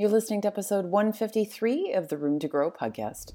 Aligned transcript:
You're 0.00 0.08
listening 0.08 0.40
to 0.40 0.48
episode 0.48 0.86
153 0.86 1.92
of 1.92 2.08
the 2.08 2.16
Room 2.16 2.38
to 2.38 2.48
Grow 2.48 2.70
podcast. 2.70 3.34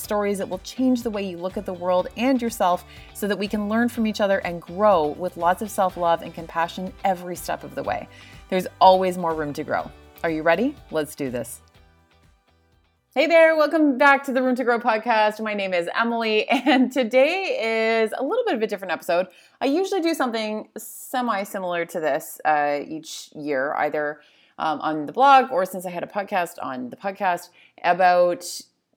stories 0.01 0.39
that 0.39 0.49
will 0.49 0.59
change 0.59 1.03
the 1.03 1.09
way 1.09 1.23
you 1.23 1.37
look 1.37 1.57
at 1.57 1.65
the 1.65 1.73
world 1.73 2.07
and 2.17 2.41
yourself 2.41 2.83
so 3.13 3.27
that 3.27 3.37
we 3.37 3.47
can 3.47 3.69
learn 3.69 3.87
from 3.87 4.07
each 4.07 4.19
other 4.19 4.39
and 4.39 4.61
grow 4.61 5.07
with 5.07 5.37
lots 5.37 5.61
of 5.61 5.69
self 5.69 5.97
love 5.97 6.21
and 6.21 6.33
compassion 6.33 6.91
every 7.05 7.35
step 7.35 7.63
of 7.63 7.75
the 7.75 7.83
way. 7.83 8.07
There's 8.49 8.67
always 8.79 9.17
more 9.17 9.33
room 9.33 9.53
to 9.53 9.63
grow. 9.63 9.89
Are 10.23 10.29
you 10.29 10.43
ready? 10.43 10.75
Let's 10.91 11.15
do 11.15 11.29
this. 11.29 11.61
Hey 13.13 13.27
there, 13.27 13.57
welcome 13.57 13.97
back 13.97 14.23
to 14.23 14.31
the 14.31 14.41
Room 14.41 14.55
to 14.55 14.63
Grow 14.63 14.79
podcast. 14.79 15.43
My 15.43 15.53
name 15.53 15.73
is 15.73 15.89
Emily, 15.99 16.47
and 16.49 16.89
today 16.89 18.03
is 18.03 18.13
a 18.17 18.23
little 18.23 18.45
bit 18.45 18.55
of 18.55 18.61
a 18.61 18.67
different 18.67 18.93
episode. 18.93 19.27
I 19.59 19.65
usually 19.65 19.99
do 19.99 20.13
something 20.13 20.69
semi 20.77 21.43
similar 21.43 21.85
to 21.87 21.99
this 21.99 22.39
uh, 22.45 22.79
each 22.87 23.29
year, 23.35 23.73
either 23.73 24.21
um, 24.57 24.79
on 24.79 25.05
the 25.07 25.11
blog 25.11 25.51
or 25.51 25.65
since 25.65 25.85
I 25.85 25.89
had 25.89 26.03
a 26.03 26.07
podcast 26.07 26.53
on 26.61 26.89
the 26.89 26.95
podcast 26.95 27.49
about 27.83 28.45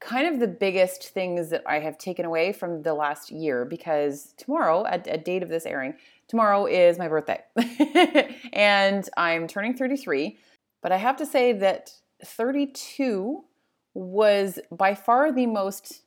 kind 0.00 0.26
of 0.26 0.40
the 0.40 0.48
biggest 0.48 1.08
things 1.08 1.50
that 1.50 1.62
I 1.66 1.80
have 1.80 1.98
taken 1.98 2.24
away 2.24 2.52
from 2.52 2.82
the 2.82 2.94
last 2.94 3.30
year 3.30 3.64
because 3.64 4.34
tomorrow, 4.36 4.84
at 4.86 5.06
a 5.06 5.16
date 5.16 5.42
of 5.42 5.48
this 5.48 5.66
airing, 5.66 5.94
tomorrow 6.28 6.66
is 6.66 6.98
my 6.98 7.08
birthday. 7.08 7.42
and 8.52 9.08
I'm 9.16 9.46
turning 9.46 9.74
33. 9.74 10.38
But 10.82 10.92
I 10.92 10.98
have 10.98 11.16
to 11.16 11.26
say 11.26 11.52
that 11.54 11.92
32 12.24 13.44
was 13.94 14.58
by 14.70 14.94
far 14.94 15.32
the 15.32 15.46
most 15.46 16.02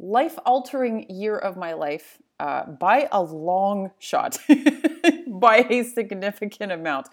life 0.00 0.38
altering 0.46 1.08
year 1.10 1.36
of 1.36 1.56
my 1.56 1.72
life 1.74 2.18
uh, 2.40 2.64
by 2.64 3.08
a 3.10 3.22
long 3.22 3.90
shot, 3.98 4.38
by 5.26 5.66
a 5.68 5.82
significant 5.82 6.72
amount. 6.72 7.08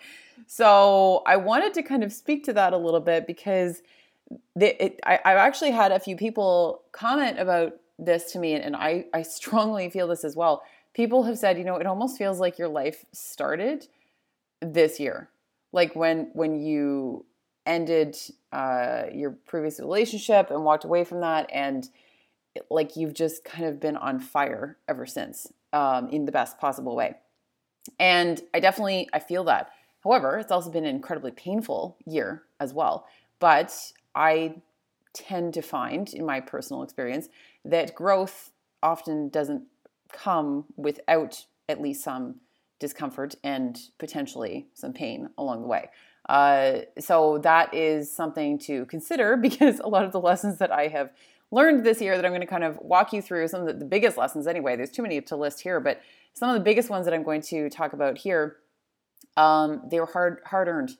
So 0.47 1.23
I 1.25 1.37
wanted 1.37 1.73
to 1.75 1.83
kind 1.83 2.03
of 2.03 2.13
speak 2.13 2.43
to 2.45 2.53
that 2.53 2.73
a 2.73 2.77
little 2.77 2.99
bit 2.99 3.25
because 3.25 3.81
I've 4.59 5.25
actually 5.25 5.71
had 5.71 5.91
a 5.91 5.99
few 5.99 6.15
people 6.15 6.81
comment 6.91 7.39
about 7.39 7.73
this 7.99 8.31
to 8.31 8.39
me, 8.39 8.53
and 8.53 8.75
I, 8.75 9.05
I 9.13 9.21
strongly 9.21 9.89
feel 9.89 10.07
this 10.07 10.23
as 10.23 10.35
well. 10.35 10.63
People 10.93 11.23
have 11.23 11.37
said, 11.37 11.57
you 11.57 11.63
know, 11.63 11.75
it 11.77 11.85
almost 11.85 12.17
feels 12.17 12.39
like 12.39 12.57
your 12.57 12.67
life 12.69 13.05
started 13.11 13.87
this 14.61 14.99
year, 14.99 15.29
like 15.71 15.95
when 15.95 16.29
when 16.33 16.55
you 16.59 17.25
ended 17.65 18.17
uh, 18.51 19.03
your 19.13 19.31
previous 19.31 19.79
relationship 19.79 20.51
and 20.51 20.63
walked 20.63 20.85
away 20.85 21.03
from 21.03 21.21
that, 21.21 21.49
and 21.51 21.89
it, 22.55 22.65
like 22.69 22.95
you've 22.95 23.13
just 23.13 23.43
kind 23.43 23.65
of 23.65 23.79
been 23.79 23.97
on 23.97 24.19
fire 24.19 24.77
ever 24.87 25.05
since, 25.05 25.51
um, 25.73 26.07
in 26.09 26.25
the 26.25 26.31
best 26.31 26.57
possible 26.57 26.95
way. 26.95 27.15
And 27.99 28.41
I 28.53 28.59
definitely 28.59 29.09
I 29.13 29.19
feel 29.19 29.43
that. 29.45 29.71
However, 30.03 30.37
it's 30.37 30.51
also 30.51 30.71
been 30.71 30.85
an 30.85 30.95
incredibly 30.95 31.31
painful 31.31 31.97
year 32.05 32.43
as 32.59 32.73
well. 32.73 33.05
But 33.39 33.91
I 34.15 34.55
tend 35.13 35.53
to 35.53 35.61
find 35.61 36.13
in 36.13 36.25
my 36.25 36.39
personal 36.39 36.83
experience 36.83 37.29
that 37.63 37.95
growth 37.95 38.51
often 38.83 39.29
doesn't 39.29 39.63
come 40.11 40.65
without 40.75 41.45
at 41.67 41.81
least 41.81 42.03
some 42.03 42.35
discomfort 42.79 43.35
and 43.43 43.79
potentially 43.97 44.67
some 44.73 44.93
pain 44.93 45.29
along 45.37 45.61
the 45.61 45.67
way. 45.67 45.89
Uh, 46.27 46.79
so 46.99 47.37
that 47.39 47.73
is 47.73 48.11
something 48.11 48.57
to 48.59 48.85
consider 48.85 49.37
because 49.41 49.79
a 49.79 49.87
lot 49.87 50.05
of 50.05 50.11
the 50.11 50.19
lessons 50.19 50.57
that 50.59 50.71
I 50.71 50.87
have 50.87 51.11
learned 51.51 51.85
this 51.85 52.01
year 52.01 52.15
that 52.15 52.25
I'm 52.25 52.31
going 52.31 52.41
to 52.41 52.47
kind 52.47 52.63
of 52.63 52.77
walk 52.81 53.13
you 53.13 53.21
through 53.21 53.47
some 53.47 53.61
of 53.61 53.67
the, 53.67 53.73
the 53.73 53.85
biggest 53.85 54.17
lessons 54.17 54.47
anyway. 54.47 54.75
There's 54.75 54.91
too 54.91 55.03
many 55.03 55.21
to 55.21 55.35
list 55.35 55.61
here, 55.61 55.79
but 55.79 56.01
some 56.33 56.49
of 56.49 56.55
the 56.55 56.61
biggest 56.61 56.89
ones 56.89 57.05
that 57.05 57.13
I'm 57.13 57.23
going 57.23 57.41
to 57.43 57.69
talk 57.69 57.93
about 57.93 58.17
here, 58.17 58.57
um, 59.37 59.83
they 59.89 59.99
were 59.99 60.07
hard 60.07 60.39
hard 60.45 60.67
earned. 60.67 60.97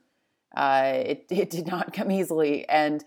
Uh, 0.55 0.93
it, 0.95 1.25
it 1.29 1.49
did 1.49 1.67
not 1.67 1.93
come 1.93 2.11
easily. 2.11 2.67
And 2.69 3.03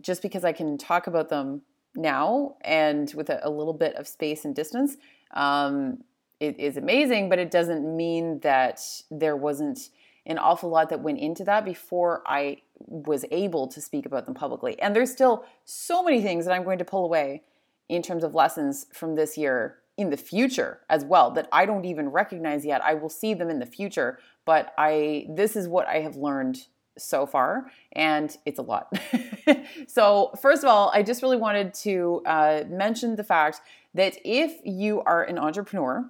just 0.00 0.22
because 0.22 0.44
I 0.44 0.52
can 0.52 0.78
talk 0.78 1.06
about 1.06 1.28
them 1.28 1.62
now 1.94 2.56
and 2.62 3.12
with 3.14 3.30
a, 3.30 3.40
a 3.46 3.50
little 3.50 3.74
bit 3.74 3.94
of 3.96 4.06
space 4.06 4.44
and 4.44 4.54
distance, 4.54 4.96
um, 5.34 5.98
it 6.40 6.58
is 6.60 6.76
amazing, 6.76 7.28
but 7.28 7.38
it 7.38 7.50
doesn't 7.50 7.96
mean 7.96 8.40
that 8.40 8.80
there 9.10 9.36
wasn't 9.36 9.88
an 10.26 10.38
awful 10.38 10.68
lot 10.68 10.90
that 10.90 11.00
went 11.00 11.18
into 11.18 11.44
that 11.44 11.64
before 11.64 12.22
I 12.26 12.58
was 12.78 13.24
able 13.30 13.68
to 13.68 13.80
speak 13.80 14.06
about 14.06 14.26
them 14.26 14.34
publicly. 14.34 14.80
And 14.80 14.94
there's 14.94 15.10
still 15.10 15.44
so 15.64 16.02
many 16.02 16.20
things 16.20 16.44
that 16.44 16.52
I'm 16.52 16.64
going 16.64 16.78
to 16.78 16.84
pull 16.84 17.04
away 17.04 17.42
in 17.88 18.02
terms 18.02 18.24
of 18.24 18.34
lessons 18.34 18.86
from 18.92 19.14
this 19.14 19.38
year 19.38 19.78
in 19.96 20.10
the 20.10 20.16
future 20.16 20.80
as 20.90 21.04
well 21.04 21.30
that 21.30 21.48
I 21.52 21.64
don't 21.64 21.84
even 21.84 22.10
recognize 22.10 22.66
yet. 22.66 22.82
I 22.84 22.94
will 22.94 23.08
see 23.08 23.32
them 23.34 23.48
in 23.48 23.60
the 23.60 23.66
future, 23.66 24.18
but 24.44 24.74
I 24.76 25.26
this 25.30 25.56
is 25.56 25.68
what 25.68 25.86
I 25.86 26.00
have 26.00 26.16
learned 26.16 26.66
so 26.98 27.26
far, 27.26 27.70
and 27.92 28.36
it's 28.44 28.58
a 28.58 28.62
lot. 28.62 28.92
so, 29.86 30.32
first 30.40 30.62
of 30.62 30.68
all, 30.68 30.90
I 30.94 31.02
just 31.02 31.22
really 31.22 31.36
wanted 31.36 31.74
to 31.74 32.22
uh, 32.26 32.64
mention 32.68 33.16
the 33.16 33.24
fact 33.24 33.60
that 33.94 34.16
if 34.24 34.52
you 34.64 35.02
are 35.02 35.24
an 35.24 35.38
entrepreneur, 35.38 36.08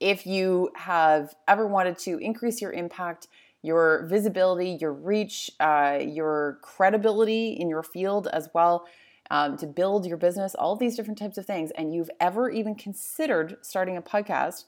if 0.00 0.26
you 0.26 0.70
have 0.76 1.34
ever 1.46 1.66
wanted 1.66 1.98
to 1.98 2.18
increase 2.18 2.60
your 2.60 2.72
impact, 2.72 3.28
your 3.62 4.06
visibility, 4.06 4.78
your 4.80 4.92
reach, 4.92 5.50
uh, 5.60 5.98
your 6.00 6.58
credibility 6.62 7.50
in 7.50 7.68
your 7.68 7.82
field 7.82 8.28
as 8.28 8.48
well, 8.54 8.86
um, 9.30 9.56
to 9.56 9.66
build 9.66 10.06
your 10.06 10.16
business, 10.16 10.54
all 10.54 10.76
these 10.76 10.96
different 10.96 11.18
types 11.18 11.38
of 11.38 11.46
things, 11.46 11.70
and 11.72 11.94
you've 11.94 12.10
ever 12.20 12.50
even 12.50 12.74
considered 12.74 13.56
starting 13.62 13.96
a 13.96 14.02
podcast, 14.02 14.64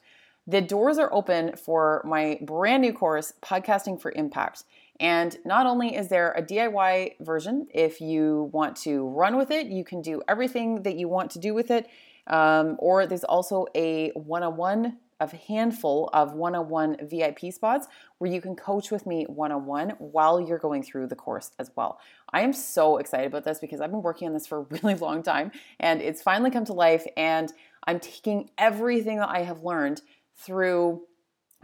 the 0.47 0.61
doors 0.61 0.97
are 0.97 1.13
open 1.13 1.55
for 1.55 2.01
my 2.05 2.39
brand 2.41 2.81
new 2.81 2.93
course, 2.93 3.33
Podcasting 3.41 4.01
for 4.01 4.11
Impact. 4.15 4.63
And 5.01 5.35
not 5.43 5.65
only 5.65 5.95
is 5.95 6.09
there 6.09 6.31
a 6.33 6.43
DIY 6.43 7.15
version, 7.21 7.67
if 7.73 7.99
you 7.99 8.51
want 8.53 8.77
to 8.77 9.09
run 9.09 9.35
with 9.35 9.49
it, 9.49 9.65
you 9.65 9.83
can 9.83 10.03
do 10.03 10.21
everything 10.27 10.83
that 10.83 10.95
you 10.95 11.09
want 11.09 11.31
to 11.31 11.39
do 11.39 11.55
with 11.55 11.71
it. 11.71 11.87
Um, 12.27 12.75
or 12.77 13.07
there's 13.07 13.23
also 13.23 13.65
a 13.75 14.11
one 14.11 14.43
on 14.43 14.55
one, 14.57 14.99
a 15.19 15.35
handful 15.35 16.11
of 16.13 16.33
one 16.33 16.53
on 16.53 16.69
one 16.69 16.97
VIP 17.01 17.51
spots 17.51 17.87
where 18.19 18.31
you 18.31 18.39
can 18.41 18.55
coach 18.55 18.91
with 18.91 19.07
me 19.07 19.25
one 19.27 19.51
on 19.51 19.65
one 19.65 19.89
while 19.97 20.39
you're 20.39 20.59
going 20.59 20.83
through 20.83 21.07
the 21.07 21.15
course 21.15 21.49
as 21.57 21.71
well. 21.75 21.99
I 22.31 22.41
am 22.41 22.53
so 22.53 22.97
excited 22.97 23.25
about 23.25 23.43
this 23.43 23.57
because 23.57 23.81
I've 23.81 23.91
been 23.91 24.03
working 24.03 24.27
on 24.27 24.35
this 24.35 24.45
for 24.45 24.59
a 24.59 24.65
really 24.69 24.93
long 25.01 25.23
time 25.23 25.51
and 25.79 25.99
it's 25.99 26.21
finally 26.21 26.51
come 26.51 26.65
to 26.65 26.73
life. 26.73 27.07
And 27.17 27.51
I'm 27.87 27.99
taking 27.99 28.51
everything 28.59 29.17
that 29.17 29.29
I 29.29 29.41
have 29.41 29.63
learned 29.63 30.03
through 30.35 31.01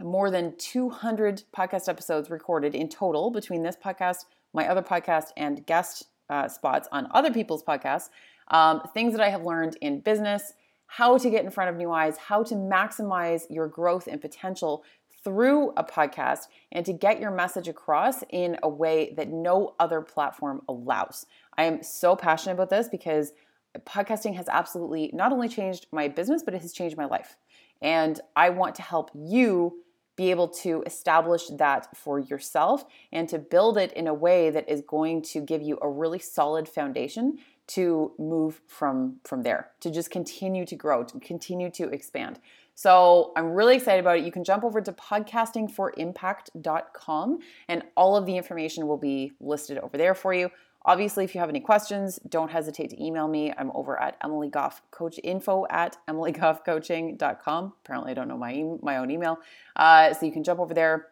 more 0.00 0.30
than 0.30 0.56
200 0.56 1.42
podcast 1.56 1.88
episodes 1.88 2.30
recorded 2.30 2.74
in 2.74 2.88
total 2.88 3.30
between 3.30 3.62
this 3.62 3.76
podcast, 3.76 4.26
my 4.52 4.68
other 4.68 4.82
podcast, 4.82 5.26
and 5.36 5.64
guest 5.66 6.06
uh, 6.30 6.48
spots 6.48 6.88
on 6.92 7.08
other 7.12 7.32
people's 7.32 7.62
podcasts. 7.62 8.08
Um, 8.48 8.82
things 8.94 9.12
that 9.12 9.20
I 9.20 9.28
have 9.28 9.44
learned 9.44 9.76
in 9.80 10.00
business, 10.00 10.54
how 10.86 11.18
to 11.18 11.30
get 11.30 11.44
in 11.44 11.50
front 11.50 11.70
of 11.70 11.76
new 11.76 11.90
eyes, 11.90 12.16
how 12.16 12.42
to 12.44 12.54
maximize 12.54 13.42
your 13.50 13.68
growth 13.68 14.06
and 14.06 14.20
potential 14.20 14.84
through 15.22 15.70
a 15.76 15.84
podcast, 15.84 16.46
and 16.72 16.86
to 16.86 16.92
get 16.92 17.20
your 17.20 17.30
message 17.30 17.68
across 17.68 18.22
in 18.30 18.56
a 18.62 18.68
way 18.68 19.12
that 19.16 19.28
no 19.28 19.74
other 19.78 20.00
platform 20.00 20.62
allows. 20.68 21.26
I 21.56 21.64
am 21.64 21.82
so 21.82 22.16
passionate 22.16 22.54
about 22.54 22.70
this 22.70 22.88
because 22.88 23.32
podcasting 23.80 24.34
has 24.36 24.48
absolutely 24.48 25.10
not 25.12 25.32
only 25.32 25.48
changed 25.48 25.86
my 25.92 26.08
business, 26.08 26.42
but 26.42 26.54
it 26.54 26.62
has 26.62 26.72
changed 26.72 26.96
my 26.96 27.04
life. 27.04 27.36
And 27.82 28.20
I 28.34 28.50
want 28.50 28.74
to 28.76 28.82
help 28.82 29.10
you 29.14 29.82
be 30.18 30.30
able 30.32 30.48
to 30.48 30.82
establish 30.84 31.46
that 31.46 31.96
for 31.96 32.18
yourself 32.18 32.84
and 33.12 33.28
to 33.28 33.38
build 33.38 33.78
it 33.78 33.92
in 33.92 34.08
a 34.08 34.12
way 34.12 34.50
that 34.50 34.68
is 34.68 34.82
going 34.82 35.22
to 35.22 35.40
give 35.40 35.62
you 35.62 35.78
a 35.80 35.88
really 35.88 36.18
solid 36.18 36.68
foundation 36.68 37.38
to 37.68 38.10
move 38.18 38.60
from 38.66 39.20
from 39.24 39.44
there 39.44 39.70
to 39.78 39.92
just 39.92 40.10
continue 40.10 40.66
to 40.66 40.74
grow 40.74 41.04
to 41.04 41.20
continue 41.20 41.70
to 41.70 41.88
expand. 41.90 42.40
So 42.74 43.32
i'm 43.36 43.50
really 43.50 43.76
excited 43.76 44.00
about 44.00 44.18
it. 44.18 44.24
You 44.24 44.32
can 44.32 44.42
jump 44.42 44.64
over 44.64 44.80
to 44.80 44.92
podcastingforimpact.com 44.92 47.38
and 47.68 47.84
all 47.96 48.16
of 48.16 48.26
the 48.26 48.36
information 48.36 48.88
will 48.88 48.96
be 48.96 49.34
listed 49.40 49.78
over 49.78 49.96
there 49.96 50.16
for 50.16 50.34
you 50.34 50.50
Obviously, 50.84 51.24
if 51.24 51.34
you 51.34 51.40
have 51.40 51.50
any 51.50 51.60
questions, 51.60 52.18
don't 52.28 52.50
hesitate 52.50 52.90
to 52.90 53.04
email 53.04 53.28
me. 53.28 53.52
I'm 53.56 53.70
over 53.74 54.00
at 54.00 54.16
Emily 54.22 54.48
Goff 54.48 54.80
Coach 54.90 55.20
info 55.22 55.66
at 55.68 55.98
emilygoffcoaching.com. 56.08 57.72
Apparently, 57.84 58.10
I 58.12 58.14
don't 58.14 58.28
know 58.28 58.38
my, 58.38 58.64
my 58.80 58.96
own 58.96 59.10
email. 59.10 59.38
Uh, 59.76 60.14
so 60.14 60.24
you 60.24 60.32
can 60.32 60.44
jump 60.44 60.60
over 60.60 60.72
there, 60.72 61.08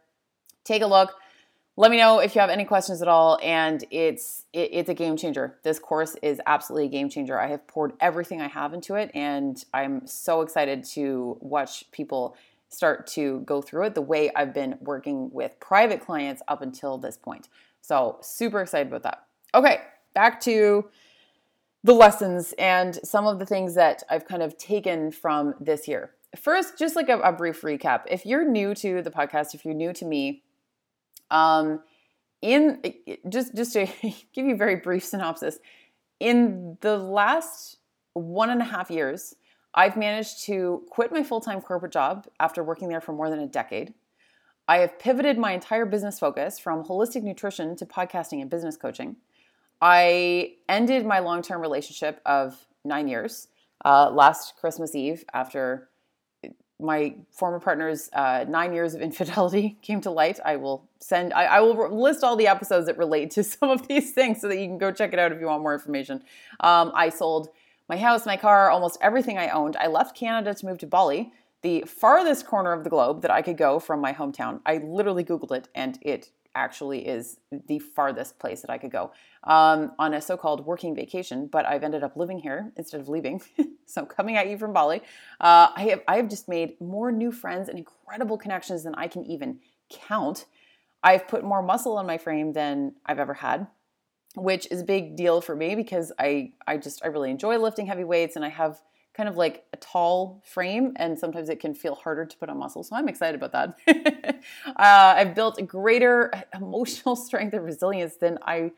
take 0.65 0.83
a 0.83 0.87
look. 0.87 1.15
Let 1.79 1.91
me 1.91 1.99
know 1.99 2.21
if 2.21 2.35
you 2.35 2.41
have 2.41 2.49
any 2.49 2.65
questions 2.65 3.03
at 3.03 3.09
all. 3.09 3.39
And 3.43 3.85
it's 3.91 4.47
it, 4.55 4.71
it's 4.73 4.89
a 4.89 4.95
game 4.95 5.17
changer. 5.17 5.59
This 5.63 5.79
course 5.79 6.17
is 6.23 6.41
absolutely 6.47 6.87
a 6.87 6.91
game 6.91 7.11
changer. 7.11 7.39
I 7.39 7.49
have 7.49 7.67
poured 7.67 7.93
everything 8.01 8.41
I 8.41 8.49
have 8.49 8.73
into 8.73 8.95
it, 8.95 9.11
and 9.15 9.63
I'm 9.75 10.07
so 10.07 10.41
excited 10.41 10.85
to 10.95 11.37
watch 11.41 11.91
people 11.91 12.35
start 12.71 13.07
to 13.07 13.41
go 13.41 13.61
through 13.61 13.85
it 13.87 13.95
the 13.95 14.01
way 14.01 14.31
I've 14.35 14.55
been 14.55 14.79
working 14.81 15.31
with 15.33 15.53
private 15.61 16.01
clients 16.01 16.43
up 16.49 16.63
until 16.63 16.99
this 16.99 17.17
point. 17.17 17.49
So 17.81 18.19
super 18.23 18.63
excited 18.63 18.89
about 18.89 19.03
that. 19.03 19.26
Okay, 19.57 19.81
back 20.13 20.39
to 20.43 20.85
the 21.83 21.95
lessons 21.95 22.53
and 22.59 23.01
some 23.03 23.27
of 23.27 23.39
the 23.39 23.47
things 23.47 23.75
that 23.75 24.03
I've 24.11 24.27
kind 24.27 24.43
of 24.43 24.59
taken 24.59 25.11
from 25.11 25.55
this 25.59 25.89
year. 25.89 26.11
First, 26.39 26.79
just 26.79 26.95
like 26.95 27.09
a, 27.09 27.19
a 27.21 27.33
brief 27.33 27.63
recap. 27.63 28.03
If 28.11 28.27
you're 28.27 28.47
new 28.47 28.75
to 28.75 29.01
the 29.01 29.11
podcast, 29.11 29.55
if 29.55 29.65
you're 29.65 29.73
new 29.73 29.95
to 29.95 30.05
me, 30.05 30.43
um, 31.31 31.81
in 32.43 32.83
just 33.31 33.57
just 33.57 33.73
to 33.73 33.87
give 34.35 34.45
you 34.45 34.53
a 34.53 34.59
very 34.59 34.77
brief 34.77 35.03
synopsis, 35.03 35.59
in 36.21 36.77
the 36.83 36.99
last 36.99 37.79
one 38.13 38.51
and 38.51 38.61
a 38.61 38.65
half 38.65 38.91
years, 38.91 39.37
I've 39.73 39.97
managed 39.97 40.45
to 40.45 40.83
quit 40.91 41.13
my 41.13 41.23
full 41.23 41.41
time 41.41 41.63
corporate 41.63 41.95
job 41.95 42.27
after 42.39 42.63
working 42.63 42.91
there 42.91 43.01
for 43.01 43.15
more 43.15 43.31
than 43.31 43.41
a 43.41 43.47
decade. 43.47 43.95
I 44.69 44.79
have 44.79 44.99
pivoted 44.99 45.39
my 45.39 45.53
entire 45.53 45.87
business 45.87 46.19
focus 46.19 46.59
from 46.59 46.85
holistic 46.85 47.23
nutrition 47.23 47.75
to 47.77 47.87
podcasting 47.87 48.43
and 48.43 48.51
business 48.51 48.77
coaching. 48.77 49.17
I 49.81 50.55
ended 50.69 51.07
my 51.07 51.19
long 51.19 51.43
term 51.43 51.61
relationship 51.61 52.21
of 52.25 52.67
nine 52.85 53.09
years 53.09 53.49
uh, 53.85 54.11
last 54.11 54.57
Christmas 54.57 54.95
Eve 54.95 55.25
after 55.33 55.89
my 56.79 57.15
former 57.31 57.59
partner's 57.59 58.11
uh, 58.13 58.45
nine 58.49 58.73
years 58.73 58.95
of 58.95 59.01
infidelity 59.09 59.79
came 59.83 60.01
to 60.03 60.11
light. 60.11 60.39
I 60.45 60.57
will 60.57 60.89
send, 61.01 61.33
I, 61.33 61.45
I, 61.45 61.61
will 61.61 61.95
list 61.95 62.23
all 62.23 62.37
the 62.37 62.49
episodes 62.49 62.87
that 62.87 62.99
relate 62.99 63.31
to 63.33 63.45
some 63.45 63.71
of 63.71 63.87
these 63.89 64.13
things 64.13 64.41
so 64.41 64.49
that 64.49 64.59
you 64.59 64.67
can 64.67 64.79
go 64.79 64.93
check 64.93 65.13
it 65.13 65.19
out 65.19 65.33
if 65.33 65.41
you 65.41 65.47
want 65.47 65.63
more 65.63 65.75
information. 65.75 66.23
Um, 66.61 66.93
I 66.95 67.09
sold 67.09 67.49
my 67.89 67.97
house, 67.97 68.27
my 68.27 68.37
car, 68.37 68.71
almost 68.71 68.99
everything 69.01 69.39
I 69.39 69.49
owned. 69.51 69.77
I 69.77 69.87
left 69.87 70.17
Canada 70.17 70.55
to 70.55 70.67
move 70.67 70.79
to 70.79 70.87
Bali, 70.87 71.33
the 71.63 71.83
farthest 71.83 72.47
corner 72.47 72.73
of 72.73 72.85
the 72.85 72.91
globe 72.91 73.23
that 73.23 73.31
I 73.31 73.43
could 73.43 73.57
go 73.57 73.79
from 73.79 74.01
my 74.01 74.13
hometown. 74.13 74.61
I 74.67 74.79
literally 74.79 75.25
Googled 75.25 75.53
it 75.53 75.69
and 75.75 75.99
it 76.03 76.31
actually 76.57 77.07
is 77.07 77.39
the 77.69 77.79
farthest 77.79 78.39
place 78.39 78.63
that 78.63 78.71
I 78.71 78.79
could 78.79 78.91
go 78.91 79.13
um, 79.45 79.93
on 79.99 80.15
a 80.15 80.21
so 80.21 80.37
called 80.37 80.67
working 80.67 80.95
vacation, 80.95 81.47
but 81.47 81.67
I've 81.67 81.85
ended 81.85 82.03
up 82.03 82.17
living 82.17 82.39
here 82.39 82.73
instead 82.77 83.01
of 83.01 83.09
leaving. 83.09 83.41
so, 83.87 84.05
coming 84.05 84.37
at 84.37 84.49
you 84.49 84.59
from 84.59 84.73
Bali, 84.73 85.03
uh, 85.41 85.69
I, 85.77 85.89
have, 85.91 86.03
I 86.09 86.17
have 86.17 86.29
just 86.29 86.49
made 86.49 86.81
more 86.81 87.13
new 87.13 87.31
friends 87.31 87.69
and 87.69 87.79
incredible 87.79 88.39
connections 88.39 88.83
than 88.83 88.95
I 88.97 89.07
can 89.07 89.25
even 89.27 89.61
count. 89.91 90.47
I've 91.03 91.29
put 91.29 91.45
more 91.45 91.63
muscle 91.63 91.97
on 91.97 92.07
my 92.07 92.19
frame 92.19 92.53
than 92.53 92.95
I've 93.05 93.21
ever 93.21 93.35
had 93.35 93.69
which 94.37 94.69
is 94.71 94.83
a 94.83 94.85
big 94.85 95.17
deal 95.17 95.41
for 95.41 95.57
me 95.57 95.75
because 95.75 96.13
I 96.19 96.53
I 96.67 96.77
just 96.77 97.03
I 97.03 97.09
really 97.09 97.31
enjoy 97.31 97.57
lifting 97.57 97.87
heavy 97.87 98.05
weights 98.05 98.37
and 98.37 98.45
I 98.45 98.51
have 98.51 98.83
kind 99.17 99.29
of 99.29 99.37
like 99.37 99.65
a 99.73 99.77
tall 99.79 100.43
frame 100.45 100.93
and 100.97 101.19
sometimes 101.19 101.49
it 101.49 101.59
can 101.59 101.75
feel 101.75 101.95
harder 101.95 102.27
to 102.27 102.37
put 102.37 102.51
on 102.51 102.59
muscle. 102.59 102.83
So 102.83 102.95
I'm 102.95 103.09
excited 103.09 103.41
about 103.43 103.77
that. 103.87 104.43
uh, 104.67 104.73
I've 104.77 105.35
built 105.35 105.65
greater 105.67 106.31
emotional 106.55 107.17
strength 107.17 107.55
and 107.55 107.65
resilience 107.65 108.17
than 108.17 108.39
I 108.43 108.73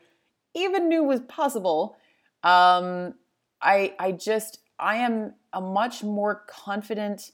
even 0.55 0.87
knew 0.87 1.03
was 1.03 1.19
possible. 1.21 1.97
Um, 2.43 3.15
I 3.61 3.93
I 3.99 4.13
just 4.13 4.59
I 4.79 4.97
am 4.97 5.33
a 5.51 5.59
much 5.59 6.03
more 6.03 6.45
confident 6.47 7.31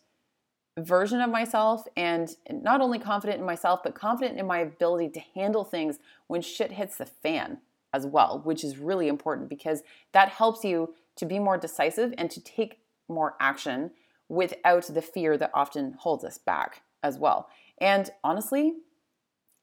version 0.79 1.21
of 1.21 1.29
myself 1.29 1.85
and 1.95 2.35
not 2.49 2.81
only 2.81 2.99
confident 2.99 3.39
in 3.39 3.45
myself 3.45 3.81
but 3.83 3.93
confident 3.93 4.37
in 4.39 4.47
my 4.47 4.57
ability 4.59 5.09
to 5.09 5.21
handle 5.35 5.63
things 5.63 5.99
when 6.27 6.41
shit 6.41 6.71
hits 6.71 6.97
the 6.97 7.05
fan 7.05 7.59
as 7.93 8.05
well, 8.05 8.41
which 8.43 8.63
is 8.63 8.77
really 8.77 9.07
important 9.07 9.47
because 9.47 9.83
that 10.11 10.29
helps 10.29 10.65
you 10.65 10.93
to 11.15 11.25
be 11.25 11.39
more 11.39 11.57
decisive 11.57 12.13
and 12.17 12.29
to 12.31 12.41
take 12.41 12.79
more 13.07 13.35
action 13.39 13.91
without 14.29 14.85
the 14.85 15.01
fear 15.01 15.37
that 15.37 15.51
often 15.53 15.93
holds 15.99 16.23
us 16.23 16.37
back 16.37 16.81
as 17.03 17.17
well. 17.17 17.49
And 17.79 18.09
honestly, 18.23 18.73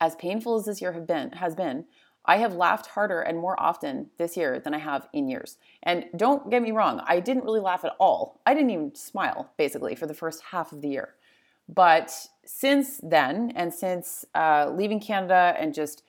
as 0.01 0.15
painful 0.17 0.57
as 0.57 0.65
this 0.65 0.81
year 0.81 0.93
have 0.93 1.07
been 1.07 1.33
has 1.33 1.55
been, 1.55 1.85
I 2.25 2.37
have 2.37 2.55
laughed 2.55 2.87
harder 2.87 3.21
and 3.21 3.39
more 3.39 3.61
often 3.61 4.11
this 4.19 4.37
year 4.37 4.61
than 4.61 4.75
I 4.75 4.79
have 4.79 5.09
in 5.13 5.29
years. 5.29 5.59
And 5.83 6.05
don't 6.17 6.51
get 6.51 6.63
me 6.63 6.71
wrong, 6.71 7.03
I 7.07 7.21
didn't 7.21 7.45
really 7.45 7.61
laugh 7.61 7.85
at 7.85 7.97
all. 7.99 8.41
I 8.47 8.55
didn't 8.55 8.71
even 8.71 8.95
smile 8.95 9.51
basically 9.57 9.95
for 9.97 10.07
the 10.07 10.15
first 10.15 10.43
half 10.51 10.73
of 10.73 10.83
the 10.83 10.89
year. 10.89 11.15
But 11.69 12.29
since 12.45 13.01
then, 13.03 13.53
and 13.57 13.73
since 13.73 14.25
uh, 14.35 14.71
leaving 14.75 15.01
Canada 15.01 15.55
and 15.59 15.75
just 15.75 16.03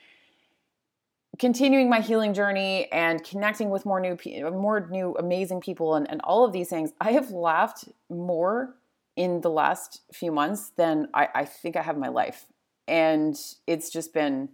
continuing 1.40 1.90
my 1.90 2.00
healing 2.00 2.34
journey 2.34 2.92
and 2.92 3.24
connecting 3.24 3.70
with 3.70 3.86
more 3.86 4.00
new 4.00 4.18
more 4.52 4.88
new 4.92 5.16
amazing 5.18 5.60
people 5.60 5.96
and, 5.96 6.10
and 6.10 6.22
all 6.24 6.46
of 6.46 6.54
these 6.54 6.70
things 6.70 6.92
i 7.02 7.12
have 7.12 7.32
laughed 7.32 7.86
more 8.10 8.76
in 9.16 9.42
the 9.42 9.50
last 9.50 10.02
few 10.12 10.32
months 10.32 10.72
than 10.76 11.08
I, 11.14 11.28
I 11.36 11.46
think 11.46 11.76
i 11.76 11.82
have 11.82 11.98
my 11.98 12.10
life. 12.10 12.46
And 12.88 13.36
it's 13.68 13.90
just 13.90 14.14
been 14.14 14.50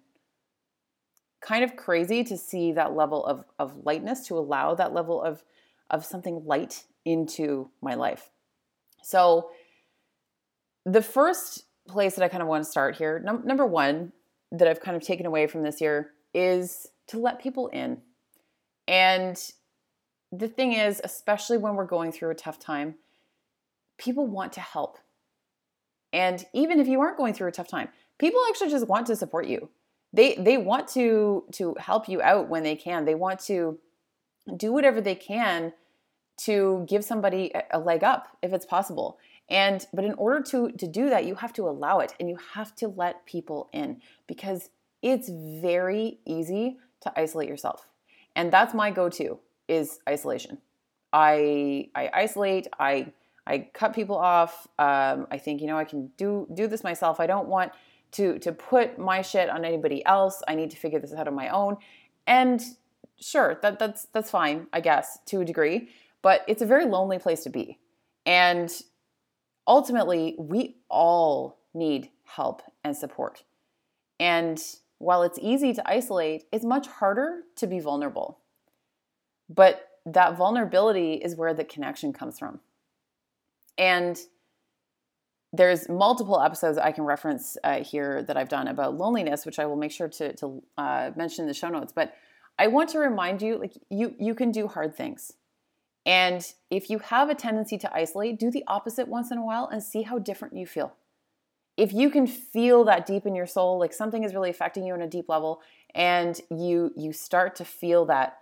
kind 1.41 1.63
of 1.63 1.75
crazy 1.75 2.23
to 2.25 2.37
see 2.37 2.73
that 2.73 2.95
level 2.95 3.25
of, 3.25 3.45
of 3.57 3.85
lightness 3.85 4.27
to 4.27 4.37
allow 4.37 4.75
that 4.75 4.93
level 4.93 5.21
of 5.23 5.43
of 5.89 6.05
something 6.05 6.43
light 6.45 6.83
into 7.05 7.71
my 7.81 7.95
life. 7.95 8.29
So 9.01 9.49
the 10.85 11.01
first 11.01 11.65
place 11.87 12.15
that 12.15 12.23
i 12.23 12.27
kind 12.27 12.43
of 12.43 12.47
want 12.47 12.63
to 12.63 12.69
start 12.69 12.95
here 12.97 13.19
num- 13.25 13.41
number 13.45 13.65
one 13.65 14.11
that 14.51 14.67
i've 14.67 14.79
kind 14.79 14.95
of 14.95 15.01
taken 15.01 15.25
away 15.25 15.47
from 15.47 15.63
this 15.63 15.81
year 15.81 16.11
is 16.33 16.87
to 17.07 17.19
let 17.19 17.41
people 17.41 17.67
in. 17.67 18.01
And 18.87 19.39
the 20.31 20.47
thing 20.47 20.73
is, 20.73 21.01
especially 21.03 21.57
when 21.57 21.75
we're 21.75 21.85
going 21.85 22.11
through 22.11 22.31
a 22.31 22.35
tough 22.35 22.59
time, 22.59 22.95
people 23.97 24.27
want 24.27 24.53
to 24.53 24.61
help. 24.61 24.97
And 26.11 26.43
even 26.53 26.79
if 26.79 26.87
you 26.87 27.01
aren't 27.01 27.17
going 27.17 27.33
through 27.33 27.49
a 27.49 27.51
tough 27.51 27.67
time, 27.67 27.89
people 28.17 28.39
actually 28.49 28.69
just 28.69 28.87
want 28.87 29.07
to 29.07 29.15
support 29.15 29.47
you. 29.47 29.69
They 30.11 30.35
they 30.35 30.57
want 30.57 30.87
to 30.89 31.43
to 31.53 31.75
help 31.79 32.09
you 32.09 32.21
out 32.21 32.49
when 32.49 32.63
they 32.63 32.75
can. 32.75 33.05
They 33.05 33.15
want 33.15 33.39
to 33.41 33.77
do 34.57 34.71
whatever 34.71 35.01
they 35.01 35.15
can 35.15 35.73
to 36.37 36.85
give 36.87 37.03
somebody 37.03 37.51
a 37.71 37.79
leg 37.79 38.03
up 38.03 38.27
if 38.41 38.53
it's 38.53 38.65
possible. 38.65 39.19
And 39.49 39.85
but 39.93 40.05
in 40.05 40.13
order 40.13 40.41
to 40.49 40.71
to 40.71 40.87
do 40.87 41.09
that, 41.09 41.25
you 41.25 41.35
have 41.35 41.53
to 41.53 41.67
allow 41.67 41.99
it 41.99 42.15
and 42.19 42.27
you 42.27 42.37
have 42.53 42.75
to 42.77 42.87
let 42.87 43.25
people 43.25 43.69
in 43.71 44.01
because 44.25 44.69
it's 45.01 45.29
very 45.29 46.19
easy 46.25 46.77
to 47.01 47.19
isolate 47.19 47.49
yourself. 47.49 47.87
And 48.35 48.51
that's 48.51 48.73
my 48.73 48.91
go-to 48.91 49.39
is 49.67 49.99
isolation. 50.07 50.59
I 51.11 51.89
I 51.95 52.09
isolate, 52.13 52.67
I 52.79 53.13
I 53.47 53.69
cut 53.73 53.93
people 53.93 54.15
off. 54.17 54.67
Um, 54.77 55.27
I 55.31 55.37
think 55.37 55.61
you 55.61 55.67
know 55.67 55.77
I 55.77 55.85
can 55.85 56.11
do 56.17 56.47
do 56.53 56.67
this 56.67 56.83
myself. 56.83 57.19
I 57.19 57.27
don't 57.27 57.47
want 57.47 57.71
to 58.11 58.39
to 58.39 58.51
put 58.51 58.99
my 58.99 59.21
shit 59.21 59.49
on 59.49 59.65
anybody 59.65 60.05
else. 60.05 60.41
I 60.47 60.55
need 60.55 60.71
to 60.71 60.77
figure 60.77 60.99
this 60.99 61.13
out 61.13 61.27
on 61.27 61.35
my 61.35 61.49
own. 61.49 61.77
And 62.27 62.61
sure, 63.19 63.57
that 63.61 63.79
that's 63.79 64.05
that's 64.13 64.29
fine, 64.29 64.67
I 64.71 64.81
guess, 64.81 65.19
to 65.27 65.41
a 65.41 65.45
degree. 65.45 65.89
But 66.21 66.43
it's 66.47 66.61
a 66.61 66.65
very 66.65 66.85
lonely 66.85 67.17
place 67.17 67.43
to 67.43 67.49
be. 67.49 67.79
And 68.25 68.71
ultimately, 69.67 70.35
we 70.37 70.77
all 70.89 71.59
need 71.73 72.09
help 72.25 72.61
and 72.83 72.95
support. 72.95 73.43
And 74.19 74.61
while 74.99 75.23
it's 75.23 75.39
easy 75.41 75.73
to 75.73 75.89
isolate, 75.89 76.43
it's 76.51 76.65
much 76.65 76.87
harder 76.87 77.41
to 77.55 77.67
be 77.67 77.79
vulnerable. 77.79 78.39
But 79.49 79.87
that 80.05 80.37
vulnerability 80.37 81.13
is 81.13 81.35
where 81.35 81.53
the 81.53 81.63
connection 81.63 82.13
comes 82.13 82.37
from. 82.37 82.59
And 83.77 84.19
there's 85.51 85.89
multiple 85.89 86.39
episodes 86.39 86.77
I 86.77 86.91
can 86.91 87.05
reference 87.05 87.57
uh, 87.63 87.83
here 87.83 88.21
that 88.23 88.37
I've 88.37 88.49
done 88.49 88.67
about 88.67 88.97
loneliness, 88.97 89.45
which 89.45 89.57
I 89.57 89.65
will 89.65 89.77
make 89.77 89.91
sure 89.91 90.07
to, 90.07 90.35
to 90.35 90.63
uh, 90.77 91.11
mention 91.15 91.43
in 91.43 91.47
the 91.47 91.53
show 91.53 91.69
notes. 91.69 91.91
But 91.95 92.13
I 92.59 92.67
want 92.67 92.89
to 92.89 92.99
remind 92.99 93.41
you, 93.41 93.57
like 93.57 93.73
you, 93.89 94.13
you 94.19 94.35
can 94.35 94.51
do 94.51 94.67
hard 94.67 94.95
things. 94.95 95.33
And 96.05 96.45
if 96.69 96.89
you 96.89 96.99
have 96.99 97.29
a 97.29 97.35
tendency 97.35 97.77
to 97.79 97.93
isolate, 97.95 98.37
do 98.37 98.51
the 98.51 98.63
opposite 98.67 99.07
once 99.07 99.31
in 99.31 99.37
a 99.37 99.45
while 99.45 99.67
and 99.71 99.81
see 99.81 100.03
how 100.03 100.19
different 100.19 100.55
you 100.55 100.65
feel 100.65 100.93
if 101.79 101.93
you 101.93 102.09
can 102.09 102.27
feel 102.27 102.83
that 102.83 103.05
deep 103.05 103.25
in 103.25 103.33
your 103.33 103.47
soul 103.47 103.79
like 103.79 103.93
something 103.93 104.23
is 104.23 104.33
really 104.33 104.49
affecting 104.49 104.85
you 104.85 104.93
on 104.93 105.01
a 105.01 105.07
deep 105.07 105.29
level 105.29 105.61
and 105.95 106.41
you 106.51 106.91
you 106.97 107.13
start 107.13 107.55
to 107.55 107.65
feel 107.65 108.05
that 108.05 108.39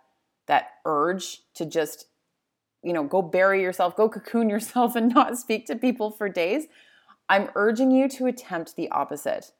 that 0.48 0.72
urge 0.86 1.42
to 1.54 1.66
just 1.66 2.08
you 2.84 2.94
know 2.94 3.04
go 3.04 3.22
bury 3.22 3.62
yourself 3.62 3.96
go 3.96 4.10
cocoon 4.10 4.50
yourself 4.56 4.96
and 4.96 5.14
not 5.14 5.38
speak 5.38 5.68
to 5.68 5.76
people 5.76 6.10
for 6.10 6.28
days 6.28 6.66
i'm 7.30 7.50
urging 7.56 7.92
you 7.92 8.10
to 8.10 8.26
attempt 8.26 8.76
the 8.76 8.90
opposite. 8.90 9.52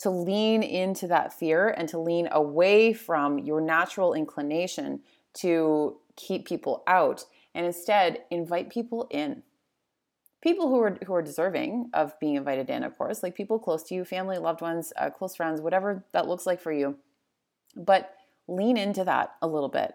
To 0.00 0.08
lean 0.08 0.62
into 0.62 1.06
that 1.08 1.30
fear 1.30 1.68
and 1.68 1.86
to 1.90 1.98
lean 1.98 2.26
away 2.32 2.94
from 2.94 3.38
your 3.38 3.60
natural 3.60 4.14
inclination 4.14 5.00
to 5.34 5.98
keep 6.16 6.46
people 6.46 6.82
out 6.86 7.26
and 7.54 7.66
instead 7.66 8.22
invite 8.30 8.70
people 8.70 9.06
in 9.10 9.42
people 10.42 10.68
who 10.68 10.80
are 10.80 10.98
who 11.06 11.14
are 11.14 11.22
deserving 11.22 11.90
of 11.92 12.18
being 12.20 12.36
invited 12.36 12.70
in, 12.70 12.82
of 12.82 12.96
course, 12.96 13.22
like 13.22 13.34
people 13.34 13.58
close 13.58 13.82
to 13.84 13.94
you, 13.94 14.04
family, 14.04 14.38
loved 14.38 14.60
ones, 14.60 14.92
uh, 14.96 15.10
close 15.10 15.34
friends, 15.36 15.60
whatever 15.60 16.04
that 16.12 16.28
looks 16.28 16.46
like 16.46 16.60
for 16.60 16.72
you. 16.72 16.96
But 17.76 18.14
lean 18.48 18.76
into 18.76 19.04
that 19.04 19.34
a 19.40 19.46
little 19.46 19.68
bit 19.68 19.94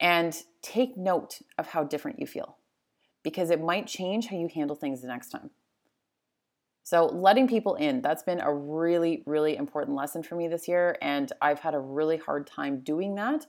and 0.00 0.42
take 0.62 0.96
note 0.96 1.40
of 1.56 1.68
how 1.68 1.82
different 1.82 2.20
you 2.20 2.26
feel 2.26 2.56
because 3.22 3.50
it 3.50 3.60
might 3.60 3.86
change 3.86 4.26
how 4.26 4.36
you 4.36 4.48
handle 4.52 4.76
things 4.76 5.00
the 5.00 5.08
next 5.08 5.30
time. 5.30 5.50
So, 6.84 7.04
letting 7.04 7.48
people 7.48 7.74
in, 7.74 8.00
that's 8.00 8.22
been 8.22 8.40
a 8.40 8.52
really, 8.52 9.22
really 9.26 9.56
important 9.56 9.94
lesson 9.94 10.22
for 10.22 10.36
me 10.36 10.48
this 10.48 10.66
year. 10.66 10.96
And 11.02 11.30
I've 11.42 11.60
had 11.60 11.74
a 11.74 11.78
really 11.78 12.16
hard 12.16 12.46
time 12.46 12.80
doing 12.80 13.14
that 13.16 13.46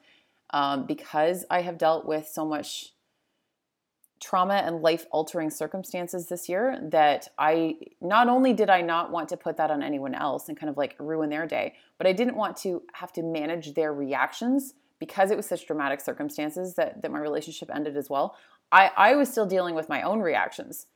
um, 0.50 0.86
because 0.86 1.46
I 1.50 1.62
have 1.62 1.77
dealt 1.77 2.05
with 2.05 2.27
so 2.27 2.43
much 2.43 2.93
trauma 4.19 4.55
and 4.55 4.81
life 4.81 5.05
altering 5.11 5.49
circumstances 5.49 6.27
this 6.27 6.49
year 6.49 6.77
that 6.81 7.29
I 7.38 7.77
not 8.01 8.27
only 8.27 8.53
did 8.53 8.69
I 8.69 8.81
not 8.81 9.11
want 9.11 9.29
to 9.29 9.38
put 9.38 9.57
that 9.57 9.71
on 9.71 9.81
anyone 9.81 10.13
else 10.13 10.49
and 10.49 10.59
kind 10.59 10.69
of 10.69 10.77
like 10.77 10.95
ruin 10.99 11.29
their 11.29 11.47
day, 11.47 11.75
but 11.97 12.05
I 12.05 12.13
didn't 12.13 12.35
want 12.35 12.57
to 12.57 12.83
have 12.93 13.13
to 13.13 13.23
manage 13.23 13.73
their 13.73 13.93
reactions 13.93 14.73
because 14.99 15.31
it 15.31 15.38
was 15.38 15.45
such 15.45 15.65
dramatic 15.65 16.01
circumstances 16.01 16.75
that, 16.75 17.01
that 17.01 17.11
my 17.11 17.19
relationship 17.19 17.69
ended 17.73 17.95
as 17.95 18.09
well. 18.09 18.35
I, 18.71 18.91
I 18.95 19.15
was 19.15 19.29
still 19.29 19.45
dealing 19.45 19.73
with 19.73 19.88
my 19.89 20.01
own 20.01 20.19
reactions. 20.19 20.88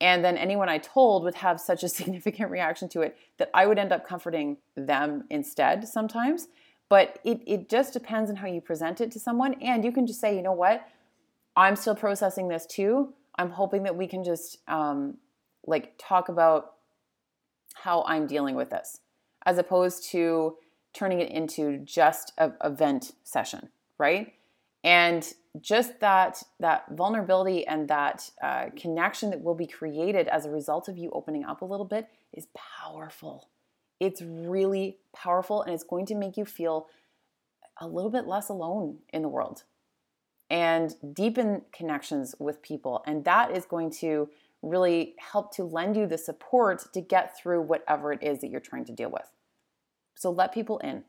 And 0.00 0.24
then 0.24 0.36
anyone 0.36 0.68
I 0.68 0.78
told 0.78 1.22
would 1.22 1.36
have 1.36 1.60
such 1.60 1.82
a 1.82 1.88
significant 2.00 2.50
reaction 2.50 2.88
to 2.90 3.02
it 3.02 3.16
that 3.38 3.50
I 3.54 3.66
would 3.66 3.78
end 3.78 3.92
up 3.92 4.06
comforting 4.06 4.58
them 4.76 5.24
instead 5.30 5.86
sometimes. 5.86 6.48
But 6.88 7.18
it, 7.24 7.40
it 7.46 7.68
just 7.68 7.92
depends 7.92 8.30
on 8.30 8.36
how 8.36 8.46
you 8.46 8.60
present 8.60 9.00
it 9.00 9.10
to 9.12 9.20
someone. 9.20 9.54
And 9.54 9.84
you 9.84 9.90
can 9.90 10.06
just 10.06 10.20
say, 10.20 10.36
you 10.36 10.42
know 10.42 10.52
what? 10.52 10.86
I'm 11.56 11.76
still 11.76 11.94
processing 11.94 12.48
this 12.48 12.66
too. 12.66 13.14
I'm 13.38 13.50
hoping 13.50 13.82
that 13.84 13.96
we 13.96 14.06
can 14.06 14.24
just 14.24 14.58
um, 14.68 15.16
like 15.66 15.94
talk 15.98 16.28
about 16.28 16.74
how 17.74 18.04
I'm 18.06 18.26
dealing 18.26 18.56
with 18.56 18.70
this 18.70 19.00
as 19.44 19.58
opposed 19.58 20.10
to 20.10 20.56
turning 20.92 21.20
it 21.20 21.30
into 21.30 21.78
just 21.78 22.32
a, 22.38 22.70
vent 22.70 23.12
session, 23.22 23.68
right? 23.98 24.32
And 24.82 25.26
just 25.60 26.00
that 26.00 26.42
that 26.60 26.84
vulnerability 26.90 27.66
and 27.66 27.88
that 27.88 28.30
uh, 28.42 28.66
connection 28.76 29.30
that 29.30 29.42
will 29.42 29.54
be 29.54 29.66
created 29.66 30.28
as 30.28 30.46
a 30.46 30.50
result 30.50 30.88
of 30.88 30.98
you 30.98 31.10
opening 31.12 31.44
up 31.44 31.62
a 31.62 31.64
little 31.64 31.86
bit 31.86 32.08
is 32.32 32.46
powerful. 32.54 33.48
It's 34.00 34.20
really 34.20 34.98
powerful, 35.14 35.62
and 35.62 35.72
it's 35.72 35.84
going 35.84 36.06
to 36.06 36.14
make 36.14 36.36
you 36.36 36.44
feel 36.44 36.86
a 37.80 37.86
little 37.86 38.10
bit 38.10 38.26
less 38.26 38.48
alone 38.48 38.98
in 39.12 39.22
the 39.22 39.28
world 39.28 39.64
and 40.50 40.94
deepen 41.14 41.62
connections 41.72 42.34
with 42.38 42.62
people. 42.62 43.02
And 43.06 43.24
that 43.24 43.50
is 43.50 43.64
going 43.66 43.90
to 43.98 44.28
really 44.62 45.14
help 45.18 45.54
to 45.56 45.64
lend 45.64 45.96
you 45.96 46.06
the 46.06 46.18
support 46.18 46.92
to 46.92 47.00
get 47.00 47.38
through 47.38 47.62
whatever 47.62 48.12
it 48.12 48.22
is 48.22 48.40
that 48.40 48.48
you're 48.48 48.60
trying 48.60 48.84
to 48.86 48.92
deal 48.92 49.10
with. 49.10 49.30
So 50.14 50.30
let 50.30 50.52
people 50.52 50.78
in. 50.78 51.04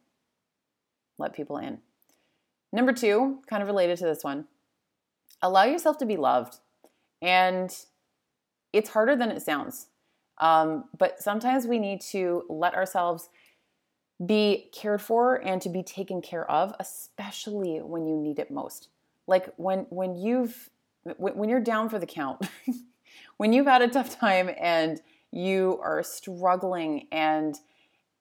Let 1.18 1.34
people 1.34 1.58
in. 1.58 1.80
Number 2.74 2.94
two, 2.94 3.40
kind 3.48 3.62
of 3.62 3.68
related 3.68 3.98
to 4.00 4.06
this 4.06 4.24
one, 4.24 4.46
allow 5.42 5.64
yourself 5.64 5.98
to 6.00 6.06
be 6.06 6.18
loved. 6.18 6.58
And 7.22 7.74
it's 8.74 8.90
harder 8.90 9.16
than 9.16 9.32
it 9.32 9.42
sounds. 9.42 9.88
Um, 10.40 10.86
but 10.98 11.22
sometimes 11.22 11.66
we 11.66 11.80
need 11.80 12.02
to 12.12 12.44
let 12.50 12.76
ourselves 12.76 13.30
be 14.24 14.70
cared 14.74 15.02
for 15.02 15.36
and 15.36 15.62
to 15.62 15.70
be 15.70 15.84
taken 15.84 16.22
care 16.22 16.50
of, 16.50 16.74
especially 16.80 17.78
when 17.78 18.06
you 18.06 18.16
need 18.16 18.40
it 18.40 18.52
most 18.52 18.90
like 19.28 19.54
when 19.58 19.80
when 19.90 20.16
you've 20.16 20.70
when 21.18 21.50
you're 21.50 21.60
down 21.60 21.90
for 21.90 22.00
the 22.00 22.06
count 22.06 22.48
when 23.38 23.54
you've 23.54 23.68
had 23.68 23.82
a 23.82 23.88
tough 23.88 24.20
time 24.20 24.50
and 24.60 25.02
you 25.32 25.80
are 25.84 26.02
struggling 26.04 27.08
and 27.12 27.56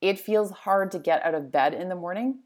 it 0.01 0.21
feels 0.21 0.51
hard 0.51 0.91
to 0.91 0.99
get 0.99 1.25
out 1.25 1.35
of 1.35 1.51
bed 1.51 1.73
in 1.75 1.89
the 1.89 1.97
morning 1.97 2.41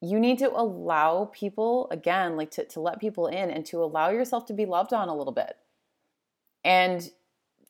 you 0.00 0.18
need 0.18 0.38
to 0.38 0.50
allow 0.50 1.30
people 1.32 1.88
again 1.90 2.36
like 2.36 2.50
to, 2.52 2.64
to 2.64 2.80
let 2.80 3.00
people 3.00 3.26
in 3.26 3.50
and 3.50 3.66
to 3.66 3.82
allow 3.82 4.08
yourself 4.10 4.46
to 4.46 4.54
be 4.54 4.64
loved 4.64 4.92
on 4.92 5.08
a 5.08 5.14
little 5.14 5.32
bit. 5.32 5.56
And 6.64 7.10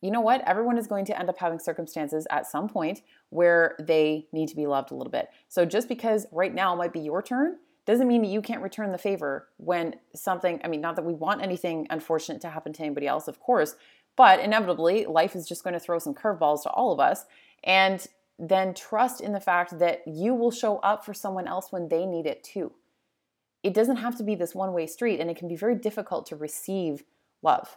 you 0.00 0.10
know 0.10 0.20
what? 0.20 0.46
Everyone 0.46 0.78
is 0.78 0.86
going 0.86 1.04
to 1.06 1.18
end 1.18 1.28
up 1.28 1.38
having 1.38 1.58
circumstances 1.58 2.26
at 2.30 2.46
some 2.46 2.68
point 2.68 3.02
where 3.30 3.76
they 3.80 4.26
need 4.32 4.48
to 4.48 4.56
be 4.56 4.66
loved 4.66 4.92
a 4.92 4.94
little 4.94 5.10
bit. 5.10 5.28
So 5.48 5.64
just 5.66 5.88
because 5.88 6.26
right 6.32 6.54
now 6.54 6.74
might 6.74 6.92
be 6.92 7.00
your 7.00 7.20
turn 7.20 7.56
doesn't 7.86 8.08
mean 8.08 8.22
that 8.22 8.28
you 8.28 8.42
can't 8.42 8.62
return 8.62 8.92
the 8.92 8.98
favor 8.98 9.48
when 9.56 9.96
something, 10.14 10.60
I 10.64 10.68
mean, 10.68 10.80
not 10.80 10.96
that 10.96 11.04
we 11.04 11.14
want 11.14 11.42
anything 11.42 11.86
unfortunate 11.90 12.40
to 12.42 12.50
happen 12.50 12.72
to 12.74 12.82
anybody 12.82 13.06
else, 13.06 13.26
of 13.26 13.40
course, 13.40 13.76
but 14.16 14.40
inevitably 14.40 15.06
life 15.06 15.34
is 15.34 15.48
just 15.48 15.64
going 15.64 15.74
to 15.74 15.80
throw 15.80 15.98
some 15.98 16.14
curveballs 16.14 16.62
to 16.64 16.70
all 16.70 16.92
of 16.92 17.00
us. 17.00 17.24
And 17.64 18.06
then 18.38 18.72
trust 18.74 19.20
in 19.20 19.32
the 19.32 19.40
fact 19.40 19.78
that 19.78 20.02
you 20.06 20.34
will 20.34 20.50
show 20.50 20.78
up 20.78 21.04
for 21.04 21.12
someone 21.12 21.46
else 21.46 21.70
when 21.70 21.88
they 21.88 22.06
need 22.06 22.26
it 22.26 22.42
too. 22.42 22.72
It 23.62 23.74
doesn't 23.74 23.96
have 23.96 24.16
to 24.16 24.22
be 24.22 24.34
this 24.34 24.54
one 24.54 24.72
way 24.72 24.86
street, 24.86 25.20
and 25.20 25.30
it 25.30 25.36
can 25.36 25.48
be 25.48 25.56
very 25.56 25.74
difficult 25.74 26.26
to 26.26 26.36
receive 26.36 27.04
love. 27.42 27.76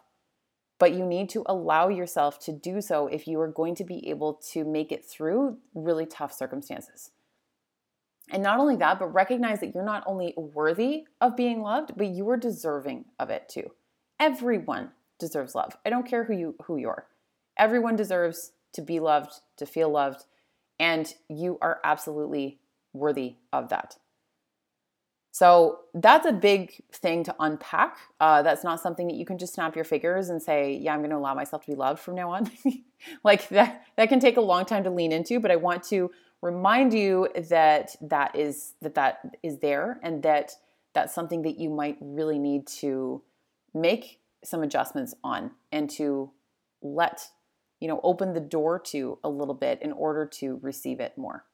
But 0.80 0.94
you 0.94 1.06
need 1.06 1.30
to 1.30 1.44
allow 1.46 1.90
yourself 1.90 2.40
to 2.46 2.54
do 2.54 2.82
so 2.82 3.08
if 3.08 3.28
you 3.28 3.40
are 3.42 3.50
going 3.50 3.76
to 3.76 3.84
be 3.84 4.10
able 4.10 4.36
to 4.52 4.64
make 4.64 4.92
it 4.92 5.06
through 5.06 5.58
really 5.74 6.06
tough 6.06 6.34
circumstances. 6.34 7.12
And 8.30 8.42
not 8.42 8.60
only 8.60 8.76
that, 8.78 9.00
but 9.00 9.14
recognize 9.14 9.60
that 9.60 9.74
you're 9.76 9.84
not 9.84 10.04
only 10.06 10.34
worthy 10.38 11.06
of 11.20 11.36
being 11.36 11.62
loved, 11.62 11.94
but 11.98 12.08
you 12.08 12.30
are 12.30 12.38
deserving 12.38 13.06
of 13.20 13.30
it 13.30 13.50
too. 13.50 13.72
Everyone 14.20 14.92
deserves 15.20 15.56
love. 15.56 15.76
I 15.86 15.90
don't 15.90 16.08
care 16.08 16.24
who 16.24 16.34
you 16.34 16.56
who 16.66 16.78
you 16.78 16.90
are. 16.90 17.06
Everyone 17.58 17.96
deserves 17.96 18.54
to 18.74 18.82
be 18.82 19.00
loved, 19.00 19.42
to 19.58 19.66
feel 19.66 19.90
loved, 19.90 20.26
and 20.80 21.14
you 21.30 21.58
are 21.62 21.80
absolutely 21.84 22.60
worthy 22.94 23.36
of 23.52 23.70
that. 23.70 23.98
So 25.32 25.80
that's 25.96 26.28
a 26.28 26.32
big 26.32 26.84
thing 26.92 27.24
to 27.24 27.36
unpack. 27.40 27.98
Uh, 28.20 28.44
that's 28.44 28.64
not 28.64 28.80
something 28.80 29.08
that 29.08 29.16
you 29.16 29.26
can 29.26 29.40
just 29.40 29.56
snap 29.56 29.76
your 29.76 29.84
fingers 29.84 30.30
and 30.30 30.42
say, 30.42 30.74
"Yeah, 30.74 30.94
I'm 30.94 31.00
going 31.00 31.10
to 31.10 31.18
allow 31.18 31.34
myself 31.34 31.64
to 31.66 31.72
be 31.72 31.76
loved 31.76 32.00
from 32.00 32.16
now 32.16 32.32
on." 32.32 32.52
like 33.24 33.50
that, 33.50 33.84
that 33.98 34.10
can 34.10 34.20
take 34.20 34.38
a 34.38 34.42
long 34.42 34.66
time 34.66 34.84
to 34.84 34.92
lean 34.92 35.12
into. 35.12 35.40
But 35.40 35.50
I 35.50 35.56
want 35.56 35.84
to 35.86 36.12
remind 36.44 36.94
you 36.94 37.30
that 37.50 37.96
that 38.02 38.36
is 38.36 38.74
that 38.82 38.96
that 38.96 39.38
is 39.42 39.60
there 39.60 39.98
and 40.04 40.22
that 40.24 40.52
that's 40.94 41.16
something 41.16 41.42
that 41.44 41.58
you 41.58 41.70
might 41.70 41.98
really 42.02 42.38
need 42.38 42.68
to 42.68 43.24
make 43.74 44.20
some 44.44 44.62
adjustments 44.62 45.16
on 45.24 45.52
and 45.72 45.90
to 45.90 46.30
let 46.82 47.30
you 47.80 47.88
know 47.88 48.02
open 48.04 48.34
the 48.34 48.42
door 48.42 48.78
to 48.78 49.18
a 49.24 49.30
little 49.30 49.56
bit 49.56 49.82
in 49.82 49.94
order 49.94 50.26
to 50.26 50.60
receive 50.62 51.00
it 51.00 51.18
more. 51.18 51.46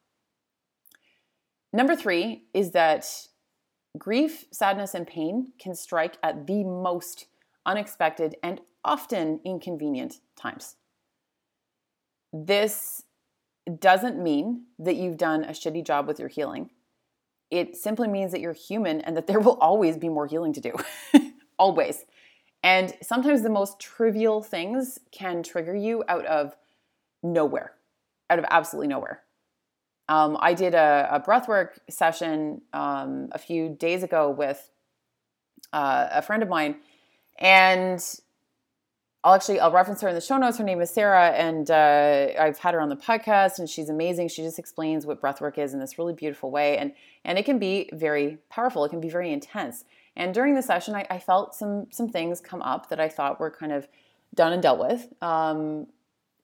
Number 1.72 1.94
3 1.94 2.42
is 2.52 2.72
that 2.72 3.06
grief 3.96 4.44
sadness 4.50 4.92
and 4.92 5.06
pain 5.06 5.52
can 5.60 5.76
strike 5.76 6.18
at 6.20 6.48
the 6.48 6.64
most 6.64 7.26
unexpected 7.64 8.34
and 8.42 8.60
often 8.84 9.38
inconvenient 9.44 10.16
times. 10.36 10.74
This 12.32 13.04
doesn't 13.78 14.22
mean 14.22 14.64
that 14.78 14.96
you've 14.96 15.16
done 15.16 15.44
a 15.44 15.50
shitty 15.50 15.84
job 15.84 16.06
with 16.06 16.18
your 16.18 16.28
healing. 16.28 16.70
It 17.50 17.76
simply 17.76 18.08
means 18.08 18.32
that 18.32 18.40
you're 18.40 18.52
human 18.52 19.00
and 19.00 19.16
that 19.16 19.26
there 19.28 19.40
will 19.40 19.58
always 19.60 19.96
be 19.96 20.08
more 20.08 20.26
healing 20.26 20.52
to 20.54 20.60
do. 20.60 20.74
always. 21.58 22.04
And 22.62 22.92
sometimes 23.02 23.42
the 23.42 23.50
most 23.50 23.78
trivial 23.78 24.42
things 24.42 24.98
can 25.12 25.42
trigger 25.42 25.74
you 25.74 26.04
out 26.08 26.26
of 26.26 26.56
nowhere, 27.22 27.72
out 28.28 28.38
of 28.38 28.44
absolutely 28.50 28.88
nowhere. 28.88 29.22
Um, 30.08 30.36
I 30.40 30.54
did 30.54 30.74
a, 30.74 31.08
a 31.10 31.20
breathwork 31.20 31.78
session 31.88 32.62
um, 32.72 33.28
a 33.32 33.38
few 33.38 33.68
days 33.68 34.02
ago 34.02 34.28
with 34.28 34.70
uh, 35.72 36.08
a 36.10 36.22
friend 36.22 36.42
of 36.42 36.48
mine, 36.48 36.76
and 37.38 38.02
I'll 39.22 39.34
actually 39.34 39.60
I'll 39.60 39.70
reference 39.70 40.00
her 40.00 40.08
in 40.08 40.14
the 40.14 40.20
show 40.20 40.38
notes. 40.38 40.56
Her 40.56 40.64
name 40.64 40.80
is 40.80 40.88
Sarah, 40.88 41.28
and 41.30 41.70
uh, 41.70 42.28
I've 42.38 42.58
had 42.58 42.72
her 42.72 42.80
on 42.80 42.88
the 42.88 42.96
podcast, 42.96 43.58
and 43.58 43.68
she's 43.68 43.90
amazing. 43.90 44.28
She 44.28 44.40
just 44.40 44.58
explains 44.58 45.04
what 45.04 45.20
breathwork 45.20 45.58
is 45.58 45.74
in 45.74 45.80
this 45.80 45.98
really 45.98 46.14
beautiful 46.14 46.50
way, 46.50 46.78
and 46.78 46.92
and 47.24 47.38
it 47.38 47.44
can 47.44 47.58
be 47.58 47.90
very 47.92 48.38
powerful. 48.48 48.84
It 48.84 48.88
can 48.88 49.00
be 49.00 49.10
very 49.10 49.30
intense. 49.30 49.84
And 50.16 50.32
during 50.32 50.54
the 50.54 50.62
session, 50.62 50.94
I, 50.94 51.06
I 51.10 51.18
felt 51.18 51.54
some 51.54 51.88
some 51.90 52.08
things 52.08 52.40
come 52.40 52.62
up 52.62 52.88
that 52.88 52.98
I 52.98 53.10
thought 53.10 53.38
were 53.38 53.50
kind 53.50 53.72
of 53.72 53.88
done 54.34 54.54
and 54.54 54.62
dealt 54.62 54.80
with, 54.80 55.12
um, 55.22 55.86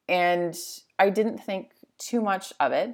and 0.07 0.55
I 0.99 1.09
didn't 1.09 1.39
think 1.39 1.71
too 1.97 2.21
much 2.21 2.53
of 2.61 2.73
it. 2.73 2.91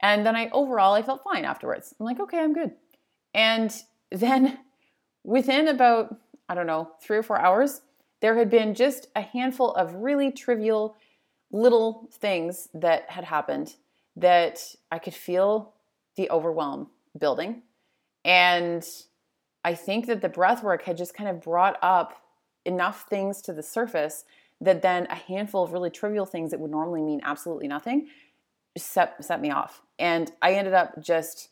And 0.00 0.26
then 0.26 0.36
I 0.36 0.50
overall 0.50 0.92
I 0.92 1.00
felt 1.00 1.24
fine 1.24 1.46
afterwards. 1.46 1.94
I'm 1.98 2.04
like, 2.04 2.20
okay, 2.20 2.40
I'm 2.40 2.52
good. 2.52 2.72
And 3.32 3.74
then 4.10 4.58
within 5.24 5.68
about 5.68 6.14
I 6.46 6.54
don't 6.54 6.66
know 6.66 6.90
three 7.00 7.16
or 7.16 7.22
four 7.22 7.40
hours 7.40 7.80
there 8.24 8.38
had 8.38 8.48
been 8.48 8.72
just 8.72 9.08
a 9.14 9.20
handful 9.20 9.74
of 9.74 9.96
really 9.96 10.32
trivial 10.32 10.96
little 11.52 12.08
things 12.10 12.70
that 12.72 13.10
had 13.10 13.22
happened 13.22 13.74
that 14.16 14.74
I 14.90 14.98
could 14.98 15.12
feel 15.12 15.74
the 16.16 16.30
overwhelm 16.30 16.88
building. 17.18 17.60
And 18.24 18.82
I 19.62 19.74
think 19.74 20.06
that 20.06 20.22
the 20.22 20.30
breath 20.30 20.62
work 20.62 20.84
had 20.84 20.96
just 20.96 21.12
kind 21.12 21.28
of 21.28 21.42
brought 21.42 21.76
up 21.82 22.14
enough 22.64 23.04
things 23.10 23.42
to 23.42 23.52
the 23.52 23.62
surface 23.62 24.24
that 24.58 24.80
then 24.80 25.06
a 25.10 25.16
handful 25.16 25.62
of 25.62 25.74
really 25.74 25.90
trivial 25.90 26.24
things 26.24 26.50
that 26.52 26.60
would 26.60 26.70
normally 26.70 27.02
mean 27.02 27.20
absolutely 27.24 27.68
nothing 27.68 28.08
set, 28.78 29.22
set 29.22 29.38
me 29.38 29.50
off. 29.50 29.82
And 29.98 30.32
I 30.40 30.54
ended 30.54 30.72
up 30.72 30.98
just 30.98 31.50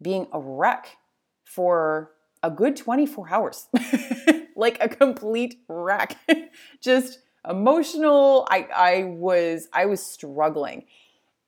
being 0.00 0.26
a 0.32 0.40
wreck 0.40 0.96
for 1.44 2.12
a 2.42 2.50
good 2.50 2.76
24 2.76 3.28
hours. 3.28 3.68
like 4.56 4.78
a 4.80 4.88
complete 4.88 5.60
wreck. 5.68 6.16
just 6.80 7.18
emotional. 7.48 8.46
I 8.50 8.68
I 8.74 9.04
was 9.04 9.68
I 9.72 9.86
was 9.86 10.04
struggling. 10.04 10.84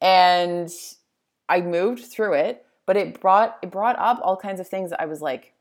And 0.01 0.71
I 1.49 1.61
moved 1.61 2.05
through 2.05 2.35
it, 2.35 2.67
but 2.87 2.97
it 2.97 3.21
brought 3.21 3.59
it 3.63 3.71
brought 3.71 3.99
up 3.99 4.21
all 4.23 4.37
kinds 4.37 4.61
of 4.61 4.69
things 4.69 4.93
I 4.93 5.07
was 5.07 5.21
like, 5.21 5.55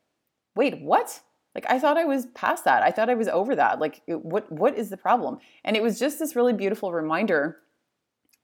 "Wait, 0.55 0.81
what?" 0.81 1.21
Like 1.53 1.65
I 1.69 1.79
thought 1.79 1.97
I 1.97 2.03
was 2.03 2.25
past 2.27 2.65
that. 2.65 2.83
I 2.83 2.91
thought 2.91 3.09
I 3.09 3.15
was 3.15 3.29
over 3.29 3.55
that. 3.55 3.79
Like 3.79 4.01
what 4.07 4.51
what 4.51 4.77
is 4.77 4.89
the 4.89 4.97
problem? 4.97 5.39
And 5.63 5.77
it 5.77 5.83
was 5.83 5.99
just 5.99 6.19
this 6.19 6.35
really 6.35 6.53
beautiful 6.53 6.91
reminder 6.91 7.57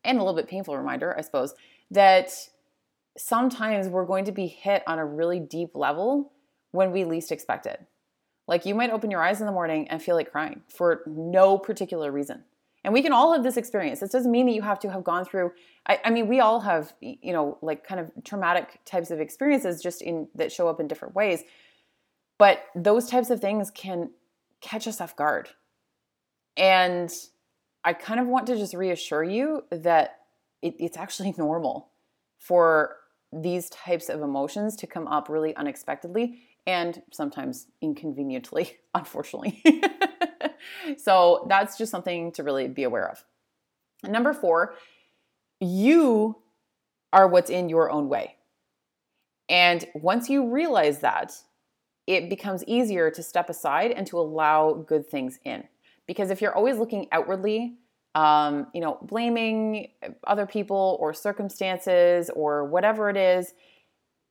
and 0.04 0.18
a 0.18 0.22
little 0.22 0.36
bit 0.36 0.48
painful 0.48 0.78
reminder, 0.78 1.16
I 1.18 1.22
suppose, 1.22 1.54
that 1.92 2.32
sometimes 3.18 3.88
we're 3.88 4.06
going 4.06 4.26
to 4.26 4.32
be 4.32 4.48
hit 4.48 4.84
on 4.88 4.98
a 4.98 5.06
really 5.06 5.40
deep 5.40 5.72
level 5.76 6.32
when 6.72 6.92
we 6.92 7.04
least 7.04 7.32
expect 7.32 7.66
it. 7.66 7.86
Like 8.48 8.66
you 8.66 8.76
might 8.76 8.92
open 8.92 9.12
your 9.12 9.24
eyes 9.24 9.40
in 9.40 9.46
the 9.46 9.52
morning 9.52 9.88
and 9.88 10.02
feel 10.02 10.16
like 10.16 10.32
crying 10.32 10.62
for 10.68 11.02
no 11.06 11.58
particular 11.58 12.12
reason. 12.12 12.44
And 12.84 12.94
we 12.94 13.04
can 13.04 13.12
all 13.12 13.34
have 13.34 13.44
this 13.44 13.58
experience. 13.58 14.00
This 14.00 14.12
doesn't 14.12 14.32
mean 14.32 14.48
that 14.48 14.54
you 14.54 14.64
have 14.64 14.80
to 14.80 14.92
have 14.92 15.04
gone 15.04 15.24
through. 15.24 15.52
I, 15.86 16.00
I, 16.04 16.10
mean, 16.10 16.28
we 16.28 16.40
all 16.40 16.60
have, 16.62 16.94
you 17.00 17.32
know, 17.32 17.58
like 17.62 17.86
kind 17.86 18.00
of 18.00 18.12
traumatic 18.24 18.80
types 18.86 19.12
of 19.12 19.20
experiences, 19.20 19.84
just 19.84 20.02
in 20.02 20.28
that 20.36 20.52
show 20.52 20.68
up 20.68 20.80
in 20.80 20.88
different 20.88 21.14
ways. 21.14 21.44
But 22.40 22.64
those 22.74 23.08
types 23.08 23.30
of 23.30 23.40
things 23.40 23.70
can 23.70 24.10
catch 24.62 24.88
us 24.88 25.00
off 25.00 25.16
guard. 25.16 25.50
And 26.58 27.14
I 27.84 27.94
kind 27.94 28.20
of 28.20 28.28
want 28.28 28.48
to 28.48 28.56
just 28.56 28.74
reassure 28.74 29.24
you 29.24 29.64
that 29.70 30.18
it, 30.64 30.76
it's 30.80 30.98
actually 30.98 31.36
normal 31.38 31.90
for 32.40 32.98
these 33.32 33.70
types 33.70 34.10
of 34.10 34.22
emotions 34.22 34.76
to 34.78 34.88
come 34.88 35.08
up 35.08 35.30
really 35.30 35.56
unexpectedly 35.56 36.40
and 36.68 37.02
sometimes 37.12 37.68
inconveniently, 37.82 38.78
unfortunately. 38.96 39.64
so 40.98 41.46
that's 41.50 41.78
just 41.78 41.92
something 41.92 42.32
to 42.34 42.44
really 42.44 42.68
be 42.68 42.84
aware 42.84 43.10
of. 43.10 43.24
number 44.04 44.34
four, 44.34 44.74
you 45.60 46.38
are 47.14 47.28
what's 47.28 47.50
in 47.50 47.70
your 47.70 47.92
own 47.92 48.10
way. 48.10 48.36
And 49.50 49.86
once 49.94 50.30
you 50.30 50.50
realize 50.50 51.00
that, 51.00 51.34
it 52.08 52.30
becomes 52.30 52.64
easier 52.66 53.12
to 53.12 53.22
step 53.22 53.50
aside 53.50 53.92
and 53.92 54.08
to 54.08 54.20
allow 54.20 54.74
good 54.74 55.08
things 55.08 55.40
in. 55.44 55.66
Because 56.08 56.32
if 56.32 56.42
you're 56.42 56.56
always 56.56 56.78
looking 56.78 57.08
outwardly, 57.12 57.76
um, 58.16 58.68
you 58.74 58.82
know, 58.82 58.98
blaming 59.02 59.90
other 60.26 60.46
people 60.46 60.98
or 61.00 61.14
circumstances 61.14 62.30
or 62.36 62.66
whatever 62.66 63.10
it 63.10 63.18
is, 63.18 63.54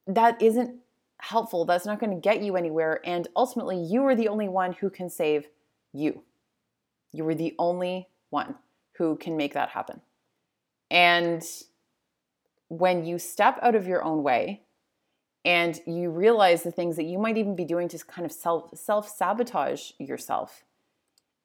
that 0.07 0.41
isn't 0.43 0.81
helpful. 1.21 1.65
That's 1.65 1.87
not 1.87 2.01
going 2.01 2.15
to 2.15 2.21
get 2.21 2.43
you 2.43 2.57
anywhere. 2.57 3.01
And 3.05 3.29
ultimately, 3.37 3.79
you 3.79 4.05
are 4.07 4.15
the 4.15 4.29
only 4.29 4.49
one 4.49 4.73
who 4.73 4.91
can 4.91 5.11
save 5.11 5.47
you. 5.93 6.23
You 7.13 7.27
are 7.29 7.35
the 7.35 7.55
only 7.59 8.09
one 8.31 8.57
who 8.97 9.17
can 9.17 9.37
make 9.37 9.55
that 9.55 9.71
happen. 9.71 10.01
And 10.91 11.43
when 12.69 13.05
you 13.05 13.19
step 13.19 13.59
out 13.63 13.75
of 13.75 13.87
your 13.87 14.03
own 14.05 14.23
way 14.23 14.63
and 15.45 15.81
you 15.87 16.11
realize 16.11 16.63
the 16.63 16.71
things 16.71 16.97
that 16.97 17.05
you 17.05 17.19
might 17.19 17.37
even 17.37 17.57
be 17.57 17.65
doing 17.65 17.89
to 17.89 17.99
kind 17.99 18.27
of 18.27 18.33
self 18.33 18.77
self 18.79 19.09
sabotage 19.09 19.93
yourself, 19.99 20.65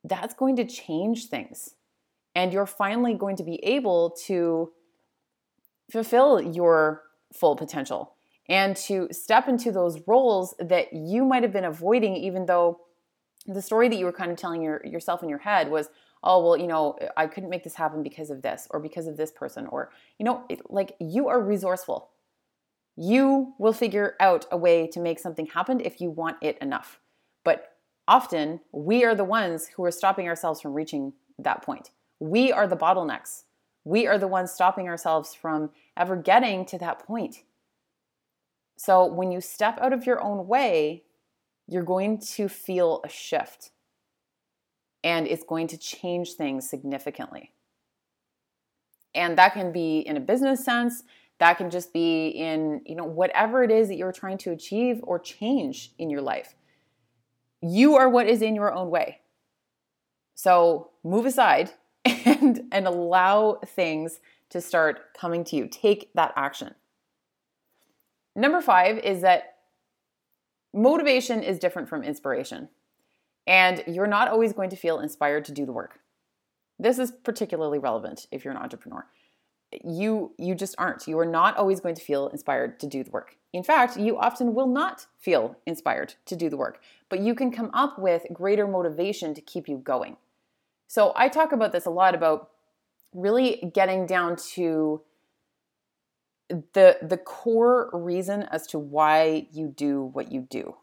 that's 0.04 0.34
going 0.34 0.56
to 0.58 0.66
change 0.66 1.28
things. 1.28 1.76
And 2.36 2.52
you're 2.52 2.66
finally 2.66 3.14
going 3.14 3.38
to 3.38 3.44
be 3.44 3.64
able 3.64 4.16
to 4.26 4.72
fulfill 5.90 6.42
your 6.42 7.04
full 7.34 7.56
potential 7.56 8.15
and 8.48 8.76
to 8.76 9.08
step 9.12 9.48
into 9.48 9.72
those 9.72 10.00
roles 10.08 10.54
that 10.60 10.94
you 10.94 11.26
might 11.26 11.44
have 11.44 11.54
been 11.54 11.66
avoiding, 11.66 12.16
even 12.16 12.46
though 12.46 12.82
the 13.48 13.62
story 13.62 13.90
that 13.90 13.98
you 13.98 14.06
were 14.06 14.12
kind 14.12 14.32
of 14.32 14.38
telling 14.38 14.62
your, 14.62 14.82
yourself 14.86 15.24
in 15.24 15.30
your 15.30 15.40
head 15.40 15.70
was, 15.70 15.90
oh, 16.24 16.44
well, 16.44 16.58
you 16.58 16.68
know, 16.68 16.98
I 17.16 17.28
couldn't 17.28 17.50
make 17.50 17.64
this 17.64 17.76
happen 17.76 18.02
because 18.02 18.30
of 18.30 18.42
this 18.42 18.68
or 18.72 18.80
because 18.80 19.08
of 19.08 19.18
this 19.18 19.32
person, 19.32 19.68
or, 19.68 19.92
you 20.18 20.26
know, 20.26 20.44
it, 20.50 20.62
like 20.72 20.96
you 21.00 21.28
are 21.28 21.40
resourceful. 21.40 22.10
You 22.96 23.54
will 23.60 23.74
figure 23.74 24.16
out 24.20 24.46
a 24.52 24.58
way 24.58 24.88
to 24.88 25.00
make 25.00 25.20
something 25.20 25.48
happen 25.48 25.80
if 25.82 26.02
you 26.02 26.10
want 26.10 26.38
it 26.42 26.58
enough. 26.60 27.00
But 27.44 27.74
often 28.08 28.62
we 28.72 29.04
are 29.04 29.14
the 29.14 29.24
ones 29.24 29.68
who 29.76 29.84
are 29.84 29.92
stopping 29.92 30.28
ourselves 30.28 30.62
from 30.62 30.74
reaching 30.74 31.14
that 31.38 31.62
point. 31.62 31.92
We 32.20 32.52
are 32.52 32.66
the 32.66 32.78
bottlenecks. 32.78 33.44
We 33.84 34.08
are 34.08 34.18
the 34.18 34.28
ones 34.28 34.52
stopping 34.52 34.88
ourselves 34.88 35.34
from 35.34 35.70
ever 35.96 36.16
getting 36.16 36.66
to 36.68 36.78
that 36.80 37.06
point. 37.06 37.44
So 38.78 39.06
when 39.06 39.32
you 39.32 39.42
step 39.42 39.80
out 39.82 39.94
of 39.94 40.06
your 40.06 40.22
own 40.22 40.48
way, 40.48 41.04
you're 41.68 41.84
going 41.84 42.20
to 42.20 42.48
feel 42.48 43.02
a 43.04 43.10
shift 43.10 43.72
and 45.04 45.28
it's 45.28 45.44
going 45.44 45.68
to 45.68 45.78
change 45.78 46.34
things 46.34 46.70
significantly. 46.70 47.52
And 49.14 49.38
that 49.38 49.54
can 49.54 49.72
be 49.72 50.00
in 50.00 50.18
a 50.18 50.20
business 50.20 50.66
sense, 50.66 51.04
that 51.40 51.58
can 51.58 51.70
just 51.70 51.94
be 51.94 52.28
in, 52.28 52.82
you 52.86 52.96
know, 52.96 53.06
whatever 53.06 53.64
it 53.64 53.72
is 53.72 53.88
that 53.88 53.96
you're 53.96 54.12
trying 54.12 54.38
to 54.40 54.52
achieve 54.52 55.00
or 55.04 55.20
change 55.20 55.94
in 55.98 56.10
your 56.10 56.22
life. 56.22 56.56
You 57.62 57.96
are 57.96 58.10
what 58.10 58.28
is 58.28 58.42
in 58.42 58.56
your 58.56 58.74
own 58.74 58.90
way. 58.90 59.22
So 60.34 60.92
move 61.04 61.26
aside 61.26 61.72
and 62.06 62.64
and 62.72 62.88
allow 62.88 63.60
things 63.66 64.20
to 64.50 64.62
start 64.62 65.14
coming 65.18 65.44
to 65.46 65.56
you. 65.56 65.68
Take 65.68 66.12
that 66.14 66.34
action. 66.36 66.76
Number 68.36 68.62
five 68.62 68.98
is 69.00 69.22
that 69.22 69.56
motivation 70.74 71.42
is 71.42 71.58
different 71.58 71.88
from 71.88 72.04
inspiration, 72.04 72.70
and 73.48 73.84
you're 73.88 74.08
not 74.08 74.28
always 74.28 74.54
going 74.54 74.70
to 74.72 74.76
feel 74.76 75.00
inspired 75.00 75.46
to 75.46 75.52
do 75.52 75.66
the 75.66 75.72
work. 75.72 76.00
This 76.78 77.00
is 77.00 77.12
particularly 77.12 77.80
relevant 77.80 78.28
if 78.32 78.44
you're 78.44 78.54
an 78.54 78.62
entrepreneur. 78.62 79.06
You 79.84 80.34
you 80.38 80.54
just 80.56 80.76
aren't. 80.78 81.08
You 81.08 81.18
are 81.20 81.26
not 81.26 81.58
always 81.58 81.80
going 81.80 81.96
to 81.96 82.02
feel 82.02 82.28
inspired 82.28 82.80
to 82.82 82.88
do 82.88 83.04
the 83.04 83.12
work. 83.12 83.38
In 83.54 83.64
fact, 83.64 83.98
you 83.98 84.18
often 84.18 84.54
will 84.54 84.68
not 84.68 85.08
feel 85.18 85.56
inspired 85.66 86.16
to 86.26 86.36
do 86.36 86.50
the 86.50 86.58
work, 86.58 86.82
but 87.10 87.20
you 87.20 87.34
can 87.34 87.52
come 87.52 87.72
up 87.74 87.98
with 87.98 88.26
greater 88.34 88.68
motivation 88.68 89.34
to 89.34 89.42
keep 89.42 89.70
you 89.70 89.78
going. 89.78 90.18
So 90.88 91.14
I 91.16 91.30
talk 91.30 91.52
about 91.52 91.72
this 91.72 91.86
a 91.86 91.90
lot 91.90 92.16
about 92.16 92.52
really 93.14 93.72
getting 93.74 94.06
down 94.06 94.36
to 94.36 95.02
the 96.50 96.98
the 97.02 97.18
core 97.18 97.90
reason 97.94 98.44
as 98.44 98.68
to 98.68 98.80
why 98.80 99.48
you 99.52 99.68
do 99.68 100.04
what 100.14 100.32
you 100.32 100.42
do. 100.50 100.76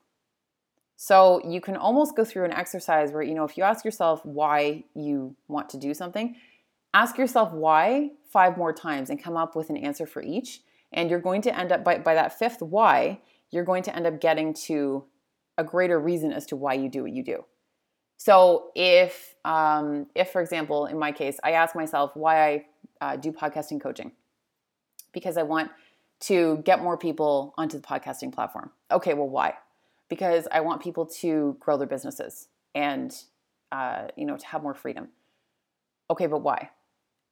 So 0.96 1.40
you 1.44 1.60
can 1.60 1.76
almost 1.76 2.16
go 2.16 2.24
through 2.24 2.44
an 2.44 2.52
exercise 2.52 3.12
where 3.12 3.22
you 3.22 3.34
know 3.34 3.44
if 3.44 3.56
you 3.56 3.64
ask 3.64 3.84
yourself 3.84 4.24
why 4.24 4.84
you 4.94 5.36
want 5.48 5.68
to 5.70 5.76
do 5.76 5.94
something, 5.94 6.36
ask 6.94 7.18
yourself 7.18 7.52
why 7.52 8.10
5 8.30 8.56
more 8.56 8.72
times 8.72 9.10
and 9.10 9.22
come 9.22 9.36
up 9.36 9.54
with 9.54 9.70
an 9.70 9.76
answer 9.76 10.06
for 10.06 10.22
each 10.22 10.60
and 10.92 11.10
you're 11.10 11.20
going 11.20 11.42
to 11.42 11.58
end 11.58 11.72
up 11.72 11.84
by 11.84 11.98
by 11.98 12.14
that 12.14 12.38
fifth 12.38 12.60
why, 12.62 13.20
you're 13.50 13.64
going 13.64 13.82
to 13.84 13.94
end 13.94 14.06
up 14.06 14.20
getting 14.20 14.54
to 14.54 15.04
a 15.58 15.64
greater 15.64 15.98
reason 15.98 16.32
as 16.32 16.46
to 16.46 16.56
why 16.56 16.74
you 16.74 16.88
do 16.88 17.02
what 17.02 17.12
you 17.12 17.22
do. 17.22 17.44
So 18.16 18.70
if 18.74 19.34
um, 19.44 20.06
if 20.14 20.30
for 20.30 20.40
example 20.40 20.86
in 20.86 20.98
my 20.98 21.12
case 21.12 21.38
I 21.44 21.52
ask 21.52 21.74
myself 21.74 22.12
why 22.14 22.48
I 22.48 22.64
uh, 23.00 23.16
do 23.16 23.32
podcasting 23.32 23.80
coaching 23.80 24.12
because 25.12 25.36
I 25.36 25.42
want 25.42 25.70
to 26.20 26.62
get 26.64 26.82
more 26.82 26.96
people 26.96 27.54
onto 27.56 27.76
the 27.76 27.82
podcasting 27.82 28.32
platform. 28.32 28.70
Okay, 28.90 29.14
well, 29.14 29.28
why? 29.28 29.54
Because 30.08 30.46
I 30.52 30.60
want 30.60 30.82
people 30.82 31.06
to 31.06 31.56
grow 31.58 31.76
their 31.76 31.86
businesses 31.86 32.48
and 32.74 33.14
uh, 33.70 34.08
you 34.16 34.26
know 34.26 34.36
to 34.36 34.46
have 34.46 34.62
more 34.62 34.74
freedom. 34.74 35.08
Okay, 36.10 36.26
but 36.26 36.38
why? 36.38 36.70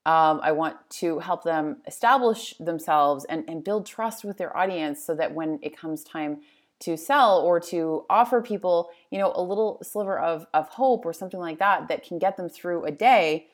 Um, 0.06 0.40
I 0.42 0.52
want 0.52 0.76
to 0.90 1.18
help 1.18 1.44
them 1.44 1.82
establish 1.86 2.54
themselves 2.58 3.26
and, 3.26 3.44
and 3.46 3.62
build 3.62 3.84
trust 3.84 4.24
with 4.24 4.38
their 4.38 4.56
audience 4.56 5.04
so 5.04 5.14
that 5.14 5.34
when 5.34 5.58
it 5.62 5.76
comes 5.76 6.02
time 6.02 6.40
to 6.80 6.96
sell 6.96 7.40
or 7.40 7.60
to 7.60 8.06
offer 8.08 8.40
people, 8.40 8.88
you 9.10 9.18
know, 9.18 9.32
a 9.34 9.42
little 9.42 9.78
sliver 9.82 10.18
of, 10.18 10.46
of 10.54 10.68
hope 10.68 11.04
or 11.04 11.12
something 11.12 11.38
like 11.38 11.58
that 11.58 11.88
that 11.88 12.02
can 12.02 12.18
get 12.18 12.38
them 12.38 12.48
through 12.48 12.84
a 12.84 12.90
day, 12.90 13.48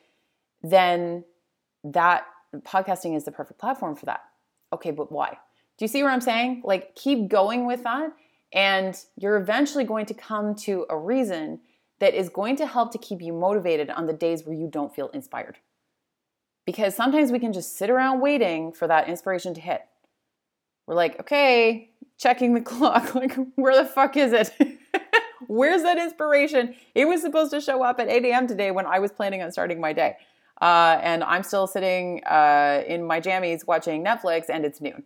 then 0.63 1.25
that 1.83 2.25
podcasting 2.55 3.15
is 3.15 3.25
the 3.25 3.31
perfect 3.31 3.59
platform 3.59 3.95
for 3.95 4.05
that. 4.05 4.21
Okay, 4.73 4.91
but 4.91 5.11
why? 5.11 5.37
Do 5.77 5.85
you 5.85 5.87
see 5.87 6.03
what 6.03 6.11
I'm 6.11 6.21
saying? 6.21 6.61
Like, 6.63 6.95
keep 6.95 7.27
going 7.27 7.65
with 7.65 7.83
that, 7.83 8.11
and 8.53 8.99
you're 9.15 9.37
eventually 9.37 9.83
going 9.83 10.05
to 10.07 10.13
come 10.13 10.55
to 10.55 10.85
a 10.89 10.97
reason 10.97 11.59
that 11.99 12.13
is 12.13 12.29
going 12.29 12.55
to 12.57 12.67
help 12.67 12.91
to 12.91 12.97
keep 12.97 13.21
you 13.21 13.33
motivated 13.33 13.89
on 13.89 14.05
the 14.05 14.13
days 14.13 14.45
where 14.45 14.55
you 14.55 14.67
don't 14.67 14.93
feel 14.93 15.09
inspired. 15.09 15.57
Because 16.65 16.95
sometimes 16.95 17.31
we 17.31 17.39
can 17.39 17.53
just 17.53 17.77
sit 17.77 17.89
around 17.89 18.19
waiting 18.19 18.71
for 18.71 18.87
that 18.87 19.07
inspiration 19.07 19.53
to 19.53 19.61
hit. 19.61 19.81
We're 20.85 20.95
like, 20.95 21.19
okay, 21.19 21.91
checking 22.17 22.53
the 22.53 22.61
clock, 22.73 23.15
like, 23.15 23.35
where 23.55 23.75
the 23.75 23.87
fuck 23.87 24.17
is 24.17 24.33
it? 24.33 24.53
Where's 25.47 25.83
that 25.83 25.97
inspiration? 25.97 26.75
It 26.93 27.07
was 27.07 27.21
supposed 27.21 27.51
to 27.51 27.61
show 27.61 27.83
up 27.83 27.99
at 27.99 28.09
8 28.09 28.25
a.m. 28.25 28.47
today 28.47 28.71
when 28.71 28.85
I 28.85 28.99
was 28.99 29.11
planning 29.11 29.41
on 29.41 29.51
starting 29.51 29.79
my 29.79 29.93
day. 29.93 30.17
Uh, 30.61 30.99
and 31.01 31.23
I'm 31.23 31.43
still 31.43 31.67
sitting 31.67 32.23
uh, 32.25 32.83
in 32.87 33.05
my 33.05 33.21
jammies 33.21 33.67
watching 33.67 34.03
Netflix 34.03 34.45
and 34.49 34.65
it's 34.65 34.81
noon. 34.81 35.03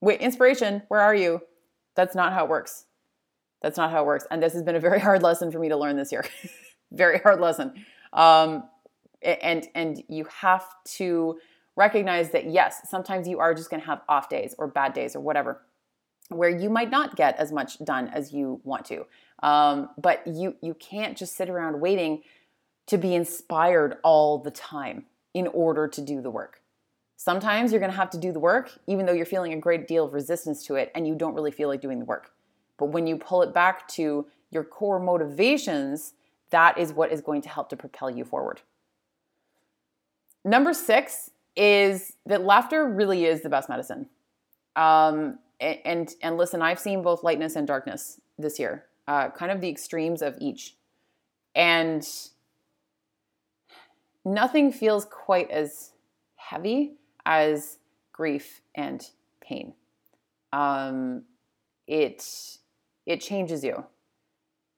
Wait, 0.00 0.20
inspiration, 0.20 0.82
where 0.88 1.00
are 1.00 1.14
you? 1.14 1.40
That's 1.94 2.14
not 2.14 2.32
how 2.32 2.44
it 2.44 2.50
works. 2.50 2.84
That's 3.62 3.76
not 3.76 3.90
how 3.90 4.02
it 4.02 4.06
works. 4.06 4.26
And 4.30 4.42
this 4.42 4.52
has 4.52 4.62
been 4.62 4.76
a 4.76 4.80
very 4.80 5.00
hard 5.00 5.22
lesson 5.22 5.50
for 5.50 5.58
me 5.58 5.68
to 5.68 5.76
learn 5.76 5.96
this 5.96 6.12
year. 6.12 6.24
very 6.92 7.18
hard 7.18 7.40
lesson. 7.40 7.84
Um, 8.12 8.64
and 9.22 9.66
and 9.74 10.02
you 10.08 10.26
have 10.40 10.64
to 10.84 11.38
recognize 11.74 12.30
that 12.30 12.48
yes, 12.50 12.88
sometimes 12.88 13.26
you 13.26 13.38
are 13.40 13.54
just 13.54 13.70
going 13.70 13.80
to 13.80 13.86
have 13.86 14.02
off 14.08 14.28
days 14.28 14.54
or 14.58 14.68
bad 14.68 14.92
days 14.92 15.16
or 15.16 15.20
whatever, 15.20 15.62
where 16.28 16.48
you 16.48 16.70
might 16.70 16.90
not 16.90 17.16
get 17.16 17.36
as 17.38 17.50
much 17.50 17.78
done 17.84 18.08
as 18.08 18.32
you 18.32 18.60
want 18.62 18.84
to. 18.86 19.06
Um, 19.42 19.90
but 19.98 20.26
you 20.26 20.56
you 20.62 20.74
can't 20.74 21.16
just 21.16 21.36
sit 21.36 21.48
around 21.50 21.80
waiting 21.80 22.22
to 22.86 22.98
be 22.98 23.14
inspired 23.14 23.98
all 24.02 24.38
the 24.38 24.50
time 24.50 25.04
in 25.34 25.46
order 25.48 25.86
to 25.88 26.00
do 26.00 26.20
the 26.20 26.30
work. 26.30 26.60
Sometimes 27.16 27.72
you're 27.72 27.80
going 27.80 27.90
to 27.90 27.96
have 27.96 28.10
to 28.10 28.18
do 28.18 28.32
the 28.32 28.38
work, 28.40 28.70
even 28.86 29.06
though 29.06 29.12
you're 29.12 29.26
feeling 29.26 29.52
a 29.52 29.58
great 29.58 29.88
deal 29.88 30.04
of 30.04 30.12
resistance 30.12 30.64
to 30.66 30.74
it 30.74 30.92
and 30.94 31.06
you 31.06 31.14
don't 31.14 31.34
really 31.34 31.50
feel 31.50 31.68
like 31.68 31.80
doing 31.80 31.98
the 31.98 32.04
work. 32.04 32.32
But 32.78 32.86
when 32.86 33.06
you 33.06 33.16
pull 33.16 33.42
it 33.42 33.54
back 33.54 33.88
to 33.88 34.26
your 34.50 34.64
core 34.64 35.00
motivations, 35.00 36.12
that 36.50 36.78
is 36.78 36.92
what 36.92 37.10
is 37.10 37.20
going 37.20 37.42
to 37.42 37.48
help 37.48 37.68
to 37.70 37.76
propel 37.76 38.10
you 38.10 38.24
forward. 38.24 38.60
Number 40.44 40.74
six 40.74 41.30
is 41.56 42.12
that 42.26 42.44
laughter 42.44 42.86
really 42.86 43.24
is 43.24 43.42
the 43.42 43.48
best 43.48 43.68
medicine. 43.68 44.08
Um, 44.76 45.38
and 45.58 46.14
and 46.22 46.36
listen, 46.36 46.60
I've 46.60 46.78
seen 46.78 47.02
both 47.02 47.24
lightness 47.24 47.56
and 47.56 47.66
darkness 47.66 48.20
this 48.38 48.58
year, 48.58 48.84
uh, 49.08 49.30
kind 49.30 49.50
of 49.50 49.62
the 49.62 49.70
extremes 49.70 50.20
of 50.20 50.36
each, 50.38 50.76
and 51.54 52.06
nothing 54.26 54.72
feels 54.72 55.04
quite 55.04 55.50
as 55.50 55.92
heavy 56.34 56.96
as 57.24 57.78
grief 58.12 58.60
and 58.74 59.08
pain. 59.40 59.72
Um, 60.52 61.22
it 61.86 62.58
it 63.06 63.20
changes 63.20 63.62
you, 63.62 63.84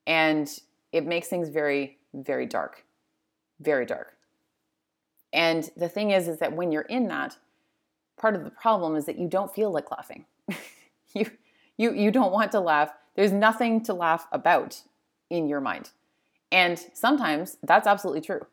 and 0.06 0.48
it 0.92 1.06
makes 1.06 1.28
things 1.28 1.48
very 1.48 1.98
very 2.14 2.46
dark, 2.46 2.84
very 3.60 3.86
dark. 3.86 4.16
And 5.32 5.70
the 5.76 5.88
thing 5.88 6.10
is, 6.10 6.28
is 6.28 6.38
that 6.38 6.54
when 6.54 6.72
you're 6.72 6.82
in 6.82 7.08
that, 7.08 7.36
part 8.18 8.34
of 8.34 8.44
the 8.44 8.50
problem 8.50 8.96
is 8.96 9.06
that 9.06 9.18
you 9.18 9.28
don't 9.28 9.52
feel 9.52 9.70
like 9.70 9.90
laughing. 9.90 10.26
you 11.14 11.30
you 11.78 11.94
you 11.94 12.10
don't 12.10 12.32
want 12.32 12.52
to 12.52 12.60
laugh. 12.60 12.90
There's 13.14 13.32
nothing 13.32 13.82
to 13.84 13.94
laugh 13.94 14.26
about 14.30 14.82
in 15.30 15.48
your 15.48 15.60
mind. 15.60 15.90
And 16.52 16.78
sometimes 16.94 17.56
that's 17.62 17.86
absolutely 17.86 18.22
true. 18.22 18.46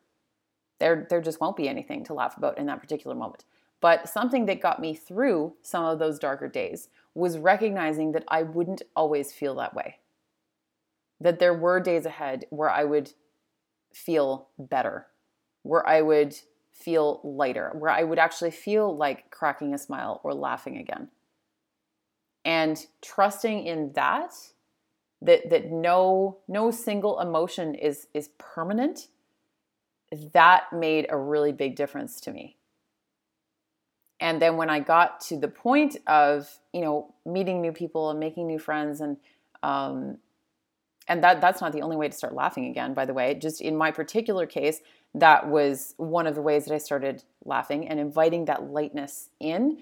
There 0.79 1.07
there 1.09 1.21
just 1.21 1.39
won't 1.39 1.57
be 1.57 1.69
anything 1.69 2.03
to 2.05 2.13
laugh 2.13 2.37
about 2.37 2.57
in 2.57 2.65
that 2.67 2.81
particular 2.81 3.15
moment. 3.15 3.45
But 3.81 4.09
something 4.09 4.45
that 4.47 4.61
got 4.61 4.81
me 4.81 4.95
through 4.95 5.53
some 5.61 5.85
of 5.85 5.99
those 5.99 6.19
darker 6.19 6.47
days 6.47 6.89
was 7.13 7.37
recognizing 7.37 8.11
that 8.13 8.23
I 8.27 8.43
wouldn't 8.43 8.81
always 8.95 9.31
feel 9.31 9.55
that 9.55 9.75
way. 9.75 9.99
That 11.19 11.39
there 11.39 11.53
were 11.53 11.79
days 11.79 12.05
ahead 12.05 12.45
where 12.49 12.69
I 12.69 12.83
would 12.83 13.13
feel 13.93 14.49
better, 14.57 15.07
where 15.63 15.87
I 15.87 16.01
would 16.01 16.35
feel 16.71 17.21
lighter, 17.23 17.71
where 17.77 17.91
I 17.91 18.03
would 18.03 18.19
actually 18.19 18.51
feel 18.51 18.95
like 18.95 19.31
cracking 19.31 19.73
a 19.73 19.77
smile 19.77 20.19
or 20.23 20.33
laughing 20.33 20.77
again. 20.77 21.09
And 22.43 22.85
trusting 23.01 23.65
in 23.65 23.93
that, 23.93 24.33
that 25.21 25.49
that 25.49 25.71
no 25.71 26.39
no 26.47 26.69
single 26.71 27.19
emotion 27.19 27.75
is 27.75 28.07
is 28.13 28.29
permanent, 28.37 29.07
that 30.33 30.71
made 30.73 31.07
a 31.09 31.17
really 31.17 31.51
big 31.51 31.75
difference 31.75 32.19
to 32.21 32.31
me. 32.31 32.57
And 34.19 34.41
then 34.41 34.57
when 34.57 34.69
I 34.69 34.79
got 34.79 35.19
to 35.21 35.37
the 35.37 35.47
point 35.47 35.97
of, 36.07 36.49
you 36.73 36.81
know, 36.81 37.13
meeting 37.25 37.61
new 37.61 37.71
people 37.71 38.09
and 38.09 38.19
making 38.19 38.47
new 38.47 38.59
friends 38.59 39.01
and 39.01 39.17
um, 39.63 40.17
and 41.07 41.23
that 41.23 41.39
that's 41.41 41.61
not 41.61 41.71
the 41.71 41.81
only 41.81 41.95
way 41.95 42.07
to 42.07 42.15
start 42.15 42.33
laughing 42.33 42.65
again 42.65 42.93
by 42.93 43.05
the 43.05 43.13
way. 43.13 43.35
Just 43.35 43.61
in 43.61 43.75
my 43.75 43.91
particular 43.91 44.45
case 44.45 44.81
that 45.13 45.47
was 45.47 45.93
one 45.95 46.27
of 46.27 46.35
the 46.35 46.41
ways 46.41 46.65
that 46.65 46.73
i 46.73 46.77
started 46.77 47.23
laughing 47.45 47.87
and 47.87 47.99
inviting 47.99 48.45
that 48.45 48.63
lightness 48.63 49.29
in. 49.39 49.77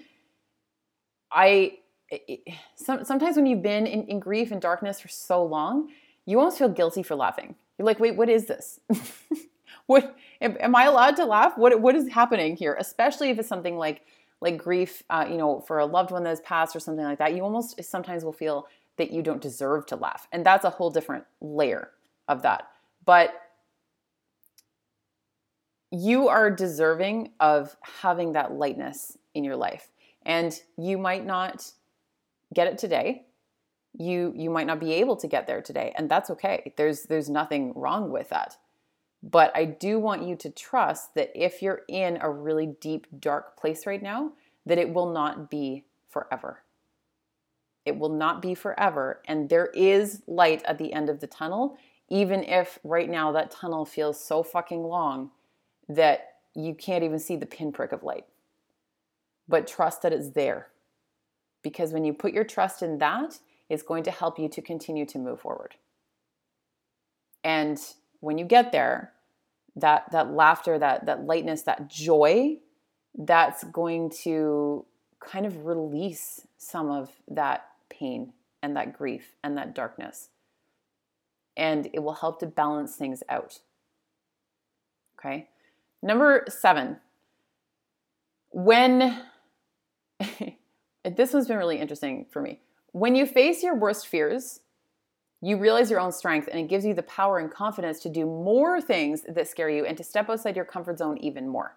I 1.32 1.78
it, 2.10 2.40
some, 2.76 3.04
sometimes 3.04 3.36
when 3.36 3.46
you've 3.46 3.62
been 3.62 3.86
in, 3.86 4.04
in 4.04 4.20
grief 4.20 4.52
and 4.52 4.60
darkness 4.60 5.00
for 5.00 5.08
so 5.08 5.44
long 5.44 5.90
you 6.26 6.38
almost 6.38 6.58
feel 6.58 6.68
guilty 6.68 7.02
for 7.02 7.14
laughing. 7.14 7.54
You're 7.78 7.86
like 7.86 8.00
wait 8.00 8.16
what 8.16 8.28
is 8.28 8.46
this 8.46 8.80
what 9.86 10.16
am, 10.40 10.74
i 10.74 10.84
allowed 10.84 11.16
to 11.16 11.24
laugh 11.24 11.52
what, 11.56 11.80
what 11.80 11.94
is 11.94 12.08
happening 12.08 12.56
here 12.56 12.76
especially 12.78 13.30
if 13.30 13.38
it's 13.38 13.48
something 13.48 13.76
like 13.76 14.02
like 14.40 14.58
grief 14.58 15.02
uh, 15.10 15.26
you 15.28 15.36
know 15.36 15.60
for 15.60 15.78
a 15.78 15.86
loved 15.86 16.10
one 16.10 16.22
that 16.24 16.30
has 16.30 16.40
passed 16.40 16.74
or 16.74 16.80
something 16.80 17.04
like 17.04 17.18
that 17.18 17.34
you 17.34 17.42
almost 17.42 17.82
sometimes 17.84 18.24
will 18.24 18.32
feel 18.32 18.66
that 18.96 19.10
you 19.10 19.22
don't 19.22 19.40
deserve 19.40 19.86
to 19.86 19.96
laugh. 19.96 20.28
And 20.32 20.44
that's 20.44 20.64
a 20.64 20.70
whole 20.70 20.90
different 20.90 21.24
layer 21.40 21.90
of 22.28 22.42
that. 22.42 22.68
But 23.04 23.34
you 25.90 26.28
are 26.28 26.50
deserving 26.50 27.32
of 27.40 27.76
having 28.00 28.32
that 28.32 28.52
lightness 28.52 29.16
in 29.34 29.44
your 29.44 29.56
life. 29.56 29.88
And 30.22 30.58
you 30.76 30.98
might 30.98 31.24
not 31.24 31.70
get 32.52 32.66
it 32.66 32.78
today. 32.78 33.26
You 33.96 34.32
you 34.34 34.50
might 34.50 34.66
not 34.66 34.80
be 34.80 34.94
able 34.94 35.14
to 35.16 35.28
get 35.28 35.46
there 35.46 35.62
today, 35.62 35.92
and 35.96 36.10
that's 36.10 36.28
okay. 36.30 36.72
There's 36.76 37.04
there's 37.04 37.30
nothing 37.30 37.72
wrong 37.76 38.10
with 38.10 38.30
that. 38.30 38.56
But 39.30 39.56
I 39.56 39.64
do 39.64 39.98
want 39.98 40.28
you 40.28 40.36
to 40.36 40.50
trust 40.50 41.14
that 41.14 41.32
if 41.34 41.62
you're 41.62 41.82
in 41.88 42.18
a 42.20 42.28
really 42.28 42.66
deep 42.66 43.06
dark 43.20 43.56
place 43.58 43.86
right 43.86 44.02
now, 44.02 44.32
that 44.66 44.76
it 44.76 44.92
will 44.92 45.10
not 45.10 45.50
be 45.50 45.84
forever. 46.10 46.60
It 47.86 47.98
will 47.98 48.10
not 48.10 48.42
be 48.42 48.54
forever. 48.54 49.22
And 49.26 49.48
there 49.48 49.68
is 49.68 50.20
light 50.26 50.62
at 50.64 50.76
the 50.76 50.92
end 50.92 51.08
of 51.08 51.20
the 51.20 51.26
tunnel, 51.26 51.78
even 52.10 52.44
if 52.44 52.78
right 52.84 53.08
now 53.08 53.32
that 53.32 53.50
tunnel 53.50 53.86
feels 53.86 54.22
so 54.22 54.42
fucking 54.42 54.82
long 54.82 55.30
that 55.88 56.34
you 56.54 56.74
can't 56.74 57.02
even 57.02 57.18
see 57.18 57.36
the 57.36 57.46
pinprick 57.46 57.92
of 57.92 58.02
light. 58.02 58.26
But 59.48 59.66
trust 59.66 60.02
that 60.02 60.12
it's 60.12 60.30
there. 60.30 60.68
Because 61.62 61.94
when 61.94 62.04
you 62.04 62.12
put 62.12 62.34
your 62.34 62.44
trust 62.44 62.82
in 62.82 62.98
that, 62.98 63.38
it's 63.70 63.82
going 63.82 64.04
to 64.04 64.10
help 64.10 64.38
you 64.38 64.50
to 64.50 64.60
continue 64.60 65.06
to 65.06 65.18
move 65.18 65.40
forward. 65.40 65.76
And 67.42 67.78
when 68.24 68.38
you 68.38 68.44
get 68.44 68.72
there, 68.72 69.12
that 69.76 70.10
that 70.12 70.32
laughter, 70.32 70.78
that 70.78 71.06
that 71.06 71.24
lightness, 71.24 71.62
that 71.62 71.88
joy, 71.88 72.56
that's 73.14 73.64
going 73.64 74.10
to 74.22 74.86
kind 75.20 75.46
of 75.46 75.66
release 75.66 76.46
some 76.56 76.90
of 76.90 77.10
that 77.28 77.66
pain 77.88 78.32
and 78.62 78.76
that 78.76 78.96
grief 78.96 79.36
and 79.42 79.56
that 79.56 79.74
darkness. 79.74 80.30
And 81.56 81.88
it 81.92 82.00
will 82.00 82.14
help 82.14 82.40
to 82.40 82.46
balance 82.46 82.96
things 82.96 83.22
out. 83.28 83.60
Okay. 85.18 85.48
Number 86.02 86.44
seven, 86.48 86.98
when 88.50 89.22
this 91.04 91.32
one's 91.32 91.48
been 91.48 91.58
really 91.58 91.78
interesting 91.78 92.26
for 92.30 92.42
me. 92.42 92.60
When 92.92 93.14
you 93.14 93.26
face 93.26 93.62
your 93.62 93.74
worst 93.74 94.06
fears, 94.06 94.60
you 95.44 95.58
realize 95.58 95.90
your 95.90 96.00
own 96.00 96.10
strength 96.10 96.48
and 96.50 96.58
it 96.58 96.68
gives 96.68 96.86
you 96.86 96.94
the 96.94 97.02
power 97.02 97.38
and 97.38 97.50
confidence 97.50 98.00
to 98.00 98.08
do 98.08 98.24
more 98.24 98.80
things 98.80 99.22
that 99.28 99.46
scare 99.46 99.68
you 99.68 99.84
and 99.84 99.94
to 99.98 100.02
step 100.02 100.30
outside 100.30 100.56
your 100.56 100.64
comfort 100.64 100.98
zone 100.98 101.18
even 101.18 101.46
more. 101.46 101.76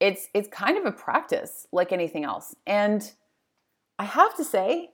It's 0.00 0.28
it's 0.34 0.48
kind 0.48 0.76
of 0.76 0.84
a 0.84 0.90
practice 0.90 1.68
like 1.70 1.92
anything 1.92 2.24
else. 2.24 2.56
And 2.66 3.12
I 3.96 4.04
have 4.04 4.36
to 4.36 4.44
say, 4.44 4.90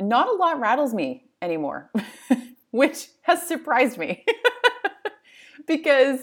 not 0.00 0.28
a 0.28 0.32
lot 0.32 0.60
rattles 0.60 0.94
me 0.94 1.24
anymore, 1.42 1.90
which 2.70 3.08
has 3.22 3.42
surprised 3.42 3.98
me. 3.98 4.24
because 5.66 6.20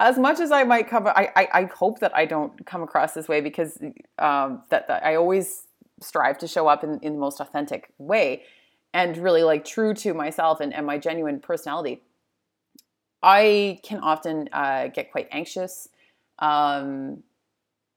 as 0.00 0.18
much 0.18 0.40
as 0.40 0.50
I 0.50 0.64
might 0.64 0.88
come, 0.88 1.06
I, 1.06 1.30
I, 1.36 1.48
I, 1.52 1.64
hope 1.64 2.00
that 2.00 2.14
I 2.14 2.26
don't 2.26 2.64
come 2.66 2.82
across 2.82 3.14
this 3.14 3.28
way 3.28 3.40
because 3.40 3.78
um, 4.18 4.62
that, 4.68 4.88
that, 4.88 5.04
I 5.04 5.14
always 5.14 5.62
strive 6.02 6.36
to 6.38 6.46
show 6.46 6.66
up 6.66 6.84
in, 6.84 6.98
in 7.00 7.14
the 7.14 7.18
most 7.18 7.40
authentic 7.40 7.92
way 7.98 8.42
and 8.92 9.16
really 9.16 9.42
like 9.42 9.64
true 9.64 9.94
to 9.94 10.14
myself 10.14 10.60
and, 10.60 10.72
and 10.74 10.86
my 10.86 10.98
genuine 10.98 11.40
personality. 11.40 12.02
I 13.22 13.80
can 13.82 14.00
often 14.00 14.48
uh, 14.52 14.88
get 14.88 15.10
quite 15.10 15.28
anxious. 15.30 15.88
Um, 16.38 17.22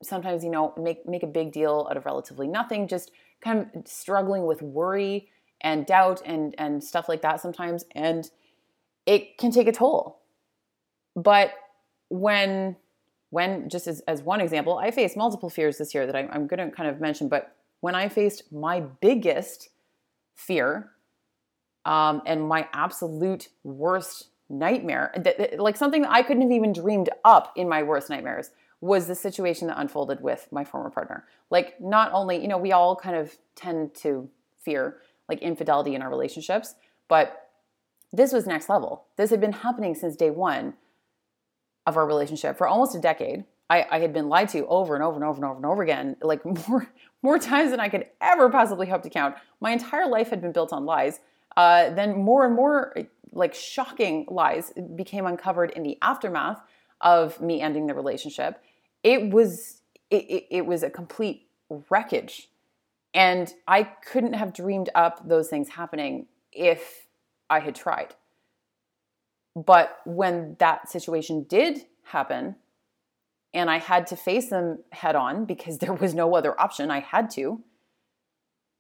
sometimes, 0.01 0.43
you 0.43 0.49
know, 0.49 0.73
make 0.77 1.07
make 1.07 1.23
a 1.23 1.27
big 1.27 1.51
deal 1.51 1.87
out 1.89 1.97
of 1.97 2.05
relatively 2.05 2.47
nothing. 2.47 2.87
Just 2.87 3.11
kind 3.41 3.69
of 3.73 3.87
struggling 3.87 4.45
with 4.45 4.61
worry 4.61 5.29
and 5.61 5.85
doubt 5.85 6.21
and 6.25 6.55
and 6.57 6.83
stuff 6.83 7.09
like 7.09 7.21
that 7.21 7.41
sometimes 7.41 7.85
and 7.91 8.31
it 9.05 9.37
can 9.37 9.51
take 9.51 9.67
a 9.67 9.71
toll 9.71 10.21
but 11.15 11.51
when 12.09 12.75
when 13.29 13.69
just 13.69 13.87
as, 13.87 13.99
as 14.01 14.21
one 14.21 14.41
example 14.41 14.77
i 14.77 14.91
faced 14.91 15.17
multiple 15.17 15.49
fears 15.49 15.77
this 15.77 15.93
year 15.93 16.05
that 16.05 16.15
I, 16.15 16.27
i'm 16.31 16.47
going 16.47 16.69
to 16.69 16.75
kind 16.75 16.89
of 16.89 17.01
mention 17.01 17.27
but 17.27 17.55
when 17.81 17.95
i 17.95 18.07
faced 18.07 18.51
my 18.51 18.79
biggest 18.79 19.69
fear 20.47 20.91
Um, 21.85 22.21
and 22.25 22.47
my 22.47 22.67
absolute 22.73 23.49
worst 23.63 24.29
nightmare, 24.49 25.13
like 25.57 25.77
something 25.77 26.01
that 26.03 26.11
I 26.11 26.21
couldn't 26.23 26.43
have 26.43 26.51
even 26.51 26.73
dreamed 26.73 27.09
up 27.23 27.53
in 27.55 27.69
my 27.69 27.83
worst 27.83 28.09
nightmares, 28.09 28.51
was 28.81 29.07
the 29.07 29.15
situation 29.15 29.67
that 29.67 29.79
unfolded 29.79 30.21
with 30.21 30.47
my 30.51 30.63
former 30.63 30.89
partner. 30.89 31.25
Like, 31.49 31.79
not 31.79 32.11
only, 32.13 32.41
you 32.41 32.47
know, 32.47 32.57
we 32.57 32.71
all 32.71 32.95
kind 32.95 33.15
of 33.15 33.37
tend 33.55 33.93
to 34.03 34.29
fear 34.59 34.97
like 35.27 35.41
infidelity 35.41 35.95
in 35.95 36.01
our 36.01 36.09
relationships, 36.09 36.75
but 37.07 37.49
this 38.11 38.33
was 38.33 38.45
next 38.45 38.69
level. 38.69 39.05
This 39.17 39.29
had 39.29 39.41
been 39.41 39.53
happening 39.53 39.95
since 39.95 40.15
day 40.15 40.31
one 40.31 40.73
of 41.85 41.97
our 41.97 42.05
relationship 42.05 42.57
for 42.57 42.67
almost 42.67 42.95
a 42.95 42.99
decade. 42.99 43.45
I, 43.69 43.85
I, 43.91 43.99
had 43.99 44.13
been 44.13 44.29
lied 44.29 44.49
to 44.49 44.65
over 44.67 44.95
and 44.95 45.03
over 45.03 45.15
and 45.15 45.23
over 45.23 45.37
and 45.37 45.45
over 45.45 45.57
and 45.57 45.65
over 45.65 45.83
again, 45.83 46.17
like 46.21 46.43
more 46.67 46.87
more 47.21 47.39
times 47.39 47.71
than 47.71 47.79
I 47.79 47.89
could 47.89 48.05
ever 48.21 48.49
possibly 48.49 48.87
hope 48.87 49.03
to 49.03 49.09
count. 49.09 49.35
My 49.59 49.71
entire 49.71 50.07
life 50.07 50.29
had 50.29 50.41
been 50.41 50.51
built 50.51 50.73
on 50.73 50.85
lies. 50.85 51.19
Uh, 51.57 51.89
then 51.89 52.17
more 52.17 52.45
and 52.45 52.55
more 52.55 52.95
like 53.31 53.53
shocking 53.53 54.25
lies 54.29 54.71
became 54.95 55.25
uncovered 55.25 55.71
in 55.71 55.83
the 55.83 55.97
aftermath 56.01 56.61
of 57.01 57.41
me 57.41 57.61
ending 57.61 57.87
the 57.87 57.93
relationship. 57.93 58.61
It 59.03 59.31
was 59.31 59.81
it, 60.09 60.25
it, 60.29 60.47
it 60.49 60.65
was 60.65 60.83
a 60.83 60.89
complete 60.89 61.47
wreckage, 61.89 62.49
and 63.13 63.53
I 63.67 63.83
couldn't 63.83 64.33
have 64.33 64.53
dreamed 64.53 64.89
up 64.95 65.27
those 65.27 65.49
things 65.49 65.69
happening 65.69 66.27
if 66.51 67.07
I 67.49 67.59
had 67.59 67.75
tried. 67.75 68.15
But 69.55 69.99
when 70.05 70.55
that 70.59 70.89
situation 70.89 71.43
did 71.43 71.85
happen, 72.03 72.55
and 73.53 73.69
I 73.69 73.77
had 73.79 74.07
to 74.07 74.15
face 74.15 74.49
them 74.49 74.79
head 74.91 75.15
on 75.15 75.45
because 75.45 75.77
there 75.79 75.93
was 75.93 76.13
no 76.13 76.35
other 76.35 76.59
option, 76.59 76.91
I 76.91 76.99
had 76.99 77.29
to, 77.31 77.61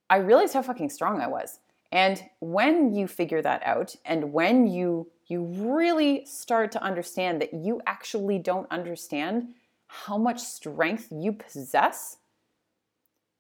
I 0.09 0.17
realized 0.17 0.53
how 0.53 0.61
fucking 0.61 0.89
strong 0.89 1.21
I 1.21 1.27
was. 1.27 1.59
And 1.91 2.23
when 2.39 2.93
you 2.93 3.07
figure 3.07 3.41
that 3.41 3.63
out 3.63 3.95
and 4.05 4.31
when 4.31 4.67
you 4.67 5.11
you 5.27 5.43
really 5.43 6.25
start 6.25 6.71
to 6.71 6.81
understand 6.81 7.39
that 7.39 7.53
you 7.53 7.81
actually 7.85 8.39
don't 8.39 8.65
understand 8.71 9.49
how 9.85 10.17
much 10.17 10.39
strength 10.39 11.07
you 11.11 11.31
possess, 11.31 12.17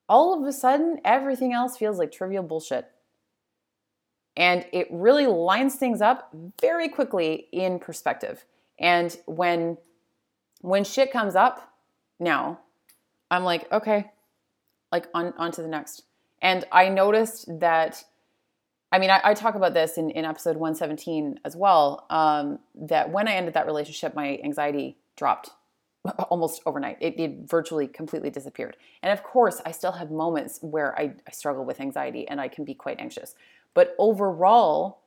all 0.07 0.39
of 0.39 0.47
a 0.47 0.53
sudden 0.53 0.99
everything 1.03 1.51
else 1.51 1.77
feels 1.77 1.97
like 1.97 2.11
trivial 2.11 2.43
bullshit. 2.43 2.87
And 4.37 4.65
it 4.71 4.87
really 4.91 5.25
lines 5.25 5.75
things 5.75 5.99
up 5.99 6.31
very 6.61 6.89
quickly 6.89 7.47
in 7.51 7.79
perspective. 7.79 8.45
And 8.79 9.17
when 9.25 9.77
when 10.61 10.83
shit 10.83 11.11
comes 11.11 11.35
up 11.35 11.73
now, 12.19 12.59
I'm 13.31 13.43
like, 13.43 13.71
okay, 13.71 14.11
like 14.91 15.07
on, 15.13 15.33
on 15.37 15.51
to 15.53 15.61
the 15.61 15.67
next. 15.67 16.03
And 16.41 16.65
I 16.71 16.89
noticed 16.89 17.59
that, 17.59 18.03
I 18.91 18.99
mean, 18.99 19.09
I, 19.09 19.21
I 19.23 19.33
talk 19.33 19.55
about 19.55 19.73
this 19.73 19.97
in, 19.97 20.09
in 20.11 20.25
episode 20.25 20.57
117 20.57 21.39
as 21.45 21.55
well, 21.55 22.05
um, 22.09 22.59
that 22.75 23.11
when 23.11 23.27
I 23.27 23.33
ended 23.33 23.53
that 23.53 23.65
relationship, 23.65 24.15
my 24.15 24.39
anxiety 24.43 24.97
dropped 25.15 25.51
almost 26.29 26.61
overnight. 26.65 26.97
It, 27.01 27.19
it, 27.19 27.49
virtually 27.49 27.87
completely 27.87 28.29
disappeared. 28.29 28.77
And 29.03 29.11
of 29.11 29.23
course, 29.23 29.61
I 29.65 29.71
still 29.71 29.91
have 29.93 30.11
moments 30.11 30.59
where 30.61 30.97
I, 30.97 31.13
I 31.27 31.31
struggle 31.31 31.65
with 31.65 31.81
anxiety 31.81 32.27
and 32.27 32.39
I 32.39 32.47
can 32.47 32.63
be 32.63 32.73
quite 32.73 32.99
anxious. 32.99 33.35
But 33.73 33.95
overall, 33.99 34.99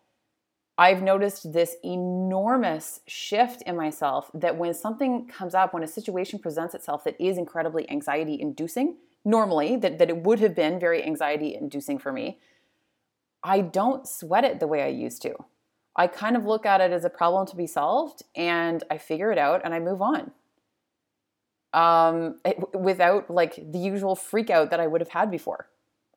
I've 0.78 1.02
noticed 1.02 1.52
this 1.52 1.76
enormous 1.84 3.00
shift 3.06 3.62
in 3.62 3.76
myself 3.76 4.30
that 4.34 4.56
when 4.56 4.72
something 4.72 5.26
comes 5.28 5.54
up, 5.54 5.74
when 5.74 5.82
a 5.82 5.88
situation 5.88 6.38
presents 6.38 6.74
itself 6.74 7.04
that 7.04 7.20
is 7.20 7.36
incredibly 7.36 7.88
anxiety 7.90 8.40
inducing, 8.40 8.96
normally, 9.24 9.76
that, 9.76 9.98
that 9.98 10.08
it 10.08 10.18
would 10.18 10.40
have 10.40 10.54
been 10.54 10.80
very 10.80 11.04
anxiety 11.04 11.54
inducing 11.54 11.98
for 11.98 12.10
me, 12.12 12.38
I 13.42 13.60
don't 13.60 14.08
sweat 14.08 14.44
it 14.44 14.60
the 14.60 14.66
way 14.66 14.82
I 14.82 14.88
used 14.88 15.20
to. 15.22 15.34
I 15.94 16.06
kind 16.06 16.36
of 16.36 16.46
look 16.46 16.64
at 16.64 16.80
it 16.80 16.90
as 16.90 17.04
a 17.04 17.10
problem 17.10 17.46
to 17.48 17.56
be 17.56 17.66
solved 17.66 18.22
and 18.34 18.82
I 18.90 18.96
figure 18.96 19.30
it 19.30 19.38
out 19.38 19.60
and 19.64 19.74
I 19.74 19.78
move 19.78 20.00
on. 20.00 20.30
Um, 21.74 22.36
it, 22.44 22.74
without 22.74 23.30
like 23.30 23.56
the 23.56 23.78
usual 23.78 24.14
freak 24.14 24.48
out 24.48 24.70
that 24.70 24.80
I 24.80 24.86
would 24.86 25.00
have 25.00 25.10
had 25.10 25.30
before. 25.30 25.68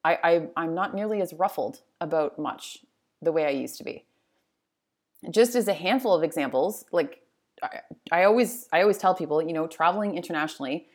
I, 0.04 0.18
I, 0.24 0.48
I'm 0.56 0.76
not 0.76 0.94
nearly 0.94 1.22
as 1.22 1.34
ruffled 1.34 1.82
about 2.00 2.40
much 2.40 2.80
the 3.22 3.32
way 3.32 3.46
I 3.46 3.50
used 3.50 3.78
to 3.80 3.84
be 3.84 4.06
just 5.32 5.56
as 5.56 5.68
a 5.68 5.74
handful 5.74 6.14
of 6.14 6.24
examples, 6.24 6.86
like 6.92 7.22
I, 7.62 7.80
I 8.12 8.24
always 8.24 8.68
I 8.72 8.82
always 8.82 8.98
tell 8.98 9.16
people, 9.16 9.42
you 9.42 9.54
know, 9.54 9.68
traveling 9.68 10.16
internationally, 10.16 10.88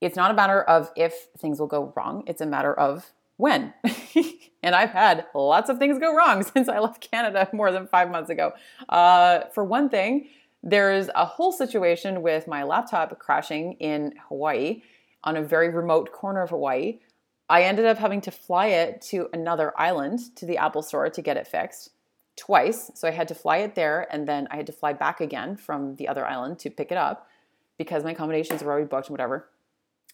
it's 0.00 0.16
not 0.16 0.30
a 0.30 0.34
matter 0.34 0.62
of 0.62 0.90
if 0.96 1.28
things 1.38 1.58
will 1.58 1.66
go 1.66 1.92
wrong, 1.96 2.24
it's 2.26 2.40
a 2.40 2.46
matter 2.46 2.72
of 2.72 3.12
when. 3.36 3.72
and 4.62 4.74
I've 4.74 4.90
had 4.90 5.26
lots 5.34 5.70
of 5.70 5.78
things 5.78 5.98
go 5.98 6.14
wrong 6.14 6.42
since 6.54 6.68
I 6.68 6.78
left 6.78 7.10
Canada 7.10 7.48
more 7.52 7.72
than 7.72 7.86
five 7.86 8.10
months 8.10 8.30
ago. 8.30 8.52
Uh, 8.88 9.40
for 9.54 9.64
one 9.64 9.88
thing, 9.88 10.28
there's 10.62 11.08
a 11.14 11.24
whole 11.24 11.52
situation 11.52 12.22
with 12.22 12.48
my 12.48 12.64
laptop 12.64 13.18
crashing 13.18 13.74
in 13.74 14.14
Hawaii 14.28 14.82
on 15.24 15.36
a 15.36 15.42
very 15.42 15.68
remote 15.68 16.12
corner 16.12 16.42
of 16.42 16.50
Hawaii. 16.50 17.00
I 17.48 17.62
ended 17.62 17.86
up 17.86 17.98
having 17.98 18.20
to 18.22 18.30
fly 18.30 18.66
it 18.66 19.00
to 19.02 19.28
another 19.32 19.72
island 19.78 20.36
to 20.36 20.46
the 20.46 20.58
Apple 20.58 20.82
store 20.82 21.08
to 21.08 21.22
get 21.22 21.36
it 21.36 21.46
fixed 21.46 21.90
twice. 22.38 22.90
So 22.94 23.08
I 23.08 23.10
had 23.10 23.28
to 23.28 23.34
fly 23.34 23.58
it 23.58 23.74
there 23.74 24.06
and 24.10 24.26
then 24.26 24.48
I 24.50 24.56
had 24.56 24.66
to 24.66 24.72
fly 24.72 24.92
back 24.92 25.20
again 25.20 25.56
from 25.56 25.96
the 25.96 26.08
other 26.08 26.26
island 26.26 26.58
to 26.60 26.70
pick 26.70 26.90
it 26.90 26.96
up 26.96 27.28
because 27.76 28.04
my 28.04 28.12
accommodations 28.12 28.62
were 28.62 28.72
already 28.72 28.86
booked 28.86 29.08
and 29.08 29.12
whatever. 29.12 29.48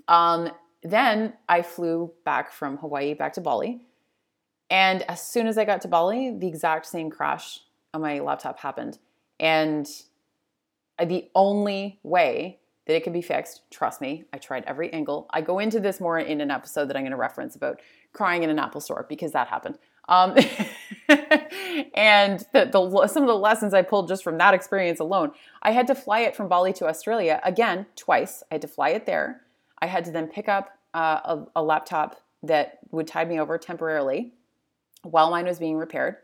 Um, 0.09 0.51
then 0.83 1.35
I 1.49 1.63
flew 1.63 2.13
back 2.25 2.53
from 2.53 2.79
Hawaii 2.79 3.15
back 3.15 3.33
to 3.35 3.41
Bali. 3.41 3.81
And 4.71 5.03
as 5.03 5.23
soon 5.23 5.47
as 5.47 5.57
I 5.57 5.65
got 5.65 5.83
to 5.83 5.89
Bali, 5.89 6.31
the 6.37 6.49
exact 6.49 6.87
same 6.87 7.11
crash 7.11 7.61
on 7.93 8.01
my 8.01 8.19
laptop 8.21 8.59
happened. 8.59 8.99
And 9.39 9.87
the 10.99 11.31
only 11.35 11.99
way 12.03 12.59
that 12.87 12.97
it 12.97 13.03
could 13.03 13.13
be 13.13 13.23
fixed, 13.23 13.63
trust 13.71 14.01
me, 14.01 14.25
I 14.33 14.39
tried 14.39 14.65
every 14.67 14.93
angle. 14.93 15.27
I 15.31 15.41
go 15.41 15.59
into 15.59 15.81
this 15.81 16.01
more 16.01 16.19
in 16.19 16.41
an 16.41 16.51
episode 16.51 16.89
that 16.89 16.97
I'm 16.97 17.03
going 17.03 17.13
to 17.13 17.17
reference 17.17 17.57
about 17.57 17.81
crying 18.13 18.43
in 18.43 18.51
an 18.51 18.59
Apple 18.59 18.81
store 18.81 19.07
because 19.09 19.33
that 19.33 19.49
happened. 19.49 19.79
Um, 20.09 20.37
and 21.09 22.41
the, 22.53 22.65
the, 22.71 23.07
some 23.09 23.23
of 23.23 23.29
the 23.29 23.37
lessons 23.37 23.75
I 23.75 23.83
pulled 23.83 24.09
just 24.09 24.25
from 24.25 24.39
that 24.39 24.55
experience 24.55 25.01
alone, 25.01 25.33
I 25.63 25.73
had 25.73 25.87
to 25.89 25.95
fly 25.95 26.21
it 26.21 26.37
from 26.37 26.49
Bali 26.49 26.73
to 26.75 26.87
Australia 26.87 27.41
again 27.45 27.87
twice. 27.97 28.43
I 28.51 28.55
had 28.55 28.63
to 28.63 28.69
fly 28.69 28.91
it 28.91 29.07
there. 29.07 29.43
I 29.79 29.87
had 29.87 30.05
to 30.07 30.11
then 30.11 30.29
pick 30.29 30.49
up 30.49 30.79
uh, 30.95 31.21
a, 31.25 31.47
a 31.57 31.63
laptop 31.63 32.21
that 32.43 32.79
would 32.91 33.07
tide 33.07 33.29
me 33.29 33.41
over 33.41 33.59
temporarily 33.59 34.33
while 35.03 35.31
mine 35.31 35.47
was 35.47 35.59
being 35.59 35.77
repaired. 35.77 36.17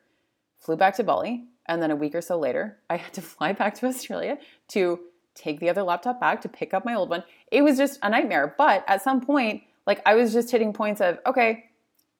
Flew 0.59 0.77
back 0.77 0.95
to 0.97 1.05
Bali, 1.05 1.45
and 1.66 1.83
then 1.83 1.90
a 1.90 1.97
week 1.97 2.14
or 2.14 2.21
so 2.21 2.38
later, 2.38 2.79
I 2.88 2.97
had 2.97 3.12
to 3.14 3.23
fly 3.23 3.53
back 3.53 3.75
to 3.77 3.87
Australia 3.87 4.38
to 4.69 5.01
take 5.35 5.61
the 5.61 5.71
other 5.71 5.83
laptop 5.83 6.21
back 6.21 6.43
to 6.43 6.49
pick 6.49 6.75
up 6.75 6.85
my 6.85 6.95
old 6.95 7.09
one. 7.09 7.25
It 7.51 7.62
was 7.62 7.77
just 7.77 7.99
a 8.03 8.11
nightmare. 8.11 8.55
But 8.59 8.85
at 8.87 9.03
some 9.03 9.21
point, 9.21 9.62
like 9.87 10.03
I 10.05 10.14
was 10.14 10.33
just 10.33 10.51
hitting 10.51 10.73
points 10.73 11.01
of, 11.01 11.19
okay, 11.27 11.69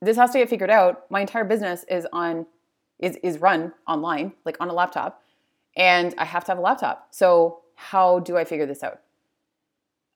this 0.03 0.17
has 0.17 0.31
to 0.31 0.39
get 0.39 0.49
figured 0.49 0.71
out. 0.71 1.11
My 1.11 1.21
entire 1.21 1.45
business 1.45 1.85
is 1.89 2.07
on 2.13 2.47
is 2.99 3.17
is 3.23 3.39
run 3.39 3.73
online, 3.87 4.33
like 4.45 4.57
on 4.61 4.69
a 4.69 4.73
laptop, 4.73 5.23
and 5.77 6.15
I 6.19 6.25
have 6.25 6.45
to 6.45 6.53
have 6.53 6.59
a 6.59 6.63
laptop. 6.63 7.09
So 7.11 7.61
how 7.75 8.21
do 8.21 8.37
I 8.37 8.45
figure 8.45 8.67
this 8.67 8.83
out? 8.83 9.01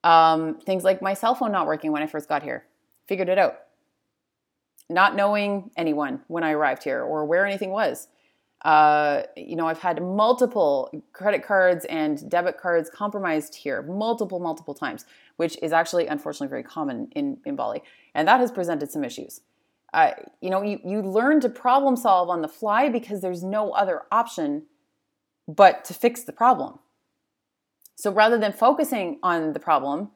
Um, 0.03 0.59
things 0.59 0.83
like 0.83 1.01
my 1.01 1.13
cell 1.13 1.33
phone 1.33 1.51
not 1.51 1.65
working 1.65 1.91
when 1.91 2.03
I 2.03 2.07
first 2.07 2.29
got 2.29 2.43
here, 2.43 2.65
figured 3.07 3.29
it 3.29 3.39
out. 3.39 3.57
Not 4.87 5.15
knowing 5.15 5.71
anyone 5.75 6.21
when 6.27 6.43
I 6.43 6.51
arrived 6.51 6.83
here 6.83 7.01
or 7.01 7.25
where 7.25 7.45
anything 7.45 7.71
was. 7.71 8.07
Uh, 8.63 9.23
you 9.35 9.55
know, 9.55 9.67
I've 9.67 9.79
had 9.79 10.01
multiple 10.01 10.91
credit 11.11 11.43
cards 11.43 11.85
and 11.85 12.29
debit 12.29 12.57
cards 12.59 12.89
compromised 12.89 13.55
here 13.55 13.81
multiple, 13.81 14.39
multiple 14.39 14.73
times, 14.73 15.05
which 15.37 15.57
is 15.61 15.71
actually 15.71 16.07
unfortunately 16.07 16.49
very 16.49 16.63
common 16.63 17.07
in, 17.15 17.37
in 17.45 17.55
Bali. 17.55 17.81
And 18.13 18.27
that 18.27 18.39
has 18.39 18.51
presented 18.51 18.91
some 18.91 19.03
issues 19.03 19.41
uh, 19.95 20.11
you 20.41 20.49
know, 20.49 20.61
you, 20.61 20.77
you 20.83 21.01
learn 21.01 21.39
to 21.39 21.47
problem 21.47 21.95
solve 21.95 22.29
on 22.29 22.41
the 22.41 22.49
fly 22.49 22.89
because 22.89 23.21
there's 23.21 23.43
no 23.43 23.71
other 23.71 24.01
option 24.11 24.63
but 25.47 25.85
to 25.85 25.93
fix 25.93 26.23
the 26.23 26.33
problem. 26.33 26.79
So 27.95 28.11
rather 28.11 28.37
than 28.37 28.51
focusing 28.51 29.19
on 29.23 29.53
the 29.53 29.59
problem, 29.59 30.11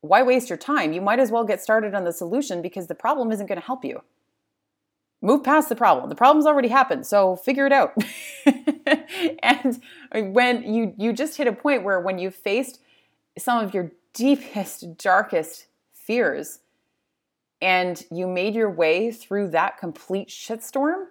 why 0.00 0.22
waste 0.24 0.50
your 0.50 0.56
time? 0.56 0.92
You 0.92 1.00
might 1.00 1.20
as 1.20 1.30
well 1.30 1.44
get 1.44 1.62
started 1.62 1.94
on 1.94 2.02
the 2.02 2.12
solution 2.12 2.62
because 2.62 2.88
the 2.88 2.96
problem 2.96 3.30
isn't 3.30 3.46
going 3.46 3.60
to 3.60 3.64
help 3.64 3.84
you. 3.84 4.02
Move 5.20 5.44
past 5.44 5.68
the 5.68 5.76
problem. 5.76 6.08
The 6.08 6.16
problem's 6.16 6.46
already 6.46 6.66
happened, 6.66 7.06
so 7.06 7.36
figure 7.36 7.64
it 7.64 7.72
out. 7.72 7.94
and 9.40 9.80
when 10.34 10.74
you 10.74 10.94
you 10.98 11.12
just 11.12 11.36
hit 11.36 11.46
a 11.46 11.52
point 11.52 11.84
where 11.84 12.00
when 12.00 12.18
you've 12.18 12.34
faced 12.34 12.80
some 13.38 13.64
of 13.64 13.72
your 13.72 13.92
deepest 14.14 14.98
darkest 14.98 15.66
fears, 15.94 16.58
and 17.62 18.04
you 18.10 18.26
made 18.26 18.56
your 18.56 18.68
way 18.68 19.12
through 19.12 19.48
that 19.50 19.78
complete 19.78 20.28
shitstorm, 20.28 21.04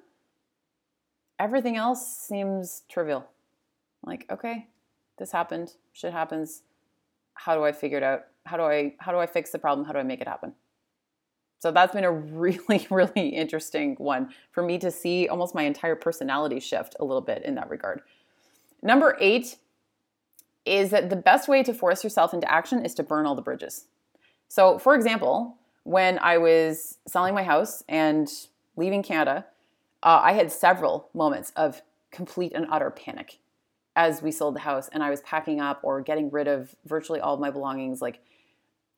everything 1.39 1.77
else 1.77 2.05
seems 2.05 2.83
trivial. 2.89 3.25
Like, 4.05 4.25
okay, 4.29 4.67
this 5.17 5.31
happened, 5.31 5.73
shit 5.93 6.11
happens. 6.11 6.63
How 7.35 7.55
do 7.55 7.63
I 7.63 7.71
figure 7.71 7.97
it 7.97 8.03
out? 8.03 8.25
How 8.45 8.57
do 8.57 8.63
I 8.63 8.95
how 8.99 9.13
do 9.13 9.17
I 9.17 9.27
fix 9.27 9.51
the 9.51 9.59
problem? 9.59 9.87
How 9.87 9.93
do 9.93 9.99
I 9.99 10.03
make 10.03 10.19
it 10.19 10.27
happen? 10.27 10.53
So 11.59 11.71
that's 11.71 11.93
been 11.93 12.03
a 12.03 12.11
really, 12.41 12.85
really 12.89 13.29
interesting 13.29 13.95
one 13.97 14.33
for 14.51 14.61
me 14.61 14.77
to 14.79 14.91
see 14.91 15.29
almost 15.29 15.55
my 15.55 15.63
entire 15.63 15.95
personality 15.95 16.59
shift 16.59 16.97
a 16.99 17.05
little 17.05 17.21
bit 17.21 17.43
in 17.43 17.55
that 17.55 17.69
regard. 17.69 18.01
Number 18.83 19.15
eight 19.21 19.55
is 20.65 20.89
that 20.89 21.09
the 21.09 21.15
best 21.15 21.47
way 21.47 21.63
to 21.63 21.73
force 21.73 22.03
yourself 22.03 22.33
into 22.33 22.51
action 22.51 22.83
is 22.83 22.93
to 22.95 23.03
burn 23.03 23.25
all 23.25 23.35
the 23.35 23.41
bridges. 23.41 23.85
So, 24.49 24.77
for 24.77 24.95
example, 24.95 25.57
when 25.83 26.19
I 26.19 26.37
was 26.37 26.97
selling 27.07 27.33
my 27.33 27.43
house 27.43 27.83
and 27.89 28.29
leaving 28.75 29.03
Canada, 29.03 29.45
uh, 30.03 30.19
I 30.23 30.33
had 30.33 30.51
several 30.51 31.09
moments 31.13 31.51
of 31.55 31.81
complete 32.11 32.51
and 32.53 32.67
utter 32.69 32.91
panic 32.91 33.39
as 33.95 34.21
we 34.21 34.31
sold 34.31 34.55
the 34.55 34.61
house 34.61 34.89
and 34.93 35.03
I 35.03 35.09
was 35.09 35.21
packing 35.21 35.59
up 35.59 35.81
or 35.83 36.01
getting 36.01 36.29
rid 36.29 36.47
of 36.47 36.75
virtually 36.85 37.19
all 37.19 37.33
of 37.33 37.39
my 37.39 37.51
belongings, 37.51 38.01
like 38.01 38.19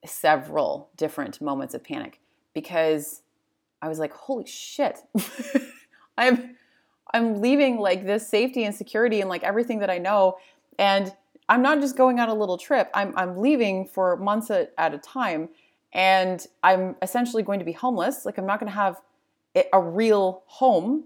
several 0.06 0.90
different 0.98 1.42
moments 1.42 1.74
of 1.74 1.84
panic 1.84 2.20
because 2.54 3.22
I 3.82 3.90
was 3.90 4.00
like, 4.00 4.14
holy 4.14 4.46
shit. 4.46 5.00
I'm 6.18 6.56
I'm 7.14 7.42
leaving 7.42 7.78
like 7.78 8.06
this 8.06 8.28
safety 8.28 8.64
and 8.64 8.74
security 8.74 9.22
and 9.22 9.30
like 9.30 9.44
everything 9.44 9.80
that 9.80 9.90
I 9.90 9.98
know. 9.98 10.38
And 10.80 11.14
I'm 11.50 11.62
not 11.62 11.80
just 11.80 11.96
going 11.96 12.20
on 12.20 12.30
a 12.30 12.34
little 12.34 12.58
trip. 12.58 12.90
I'm 12.94 13.14
I'm 13.18 13.38
leaving 13.38 13.88
for 13.88 14.16
months 14.18 14.50
at, 14.52 14.74
at 14.78 14.94
a 14.94 14.98
time. 14.98 15.50
And 15.94 16.46
I'm 16.64 16.96
essentially 17.02 17.44
going 17.44 17.60
to 17.60 17.66
be 17.66 17.72
homeless. 17.72 18.26
Like 18.26 18.38
I'm 18.38 18.46
not 18.46 18.60
going 18.60 18.72
to 18.72 18.76
have 18.76 19.00
a 19.72 19.80
real 19.80 20.44
home 20.48 21.06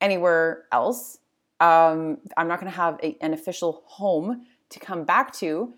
anywhere 0.00 0.64
else. 0.72 1.18
Um, 1.60 2.18
I'm 2.36 2.48
not 2.48 2.58
going 2.58 2.70
to 2.70 2.76
have 2.76 2.98
a, 3.02 3.16
an 3.20 3.34
official 3.34 3.82
home 3.86 4.46
to 4.70 4.80
come 4.80 5.04
back 5.04 5.32
to. 5.34 5.74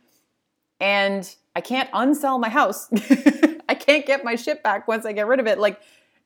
And 0.80 1.34
I 1.54 1.60
can't 1.60 1.90
unsell 1.90 2.38
my 2.40 2.48
house. 2.48 2.88
I 3.68 3.74
can't 3.74 4.06
get 4.06 4.24
my 4.24 4.36
shit 4.36 4.62
back 4.62 4.86
once 4.86 5.04
I 5.04 5.12
get 5.12 5.26
rid 5.26 5.40
of 5.40 5.46
it. 5.46 5.58
Like 5.58 5.80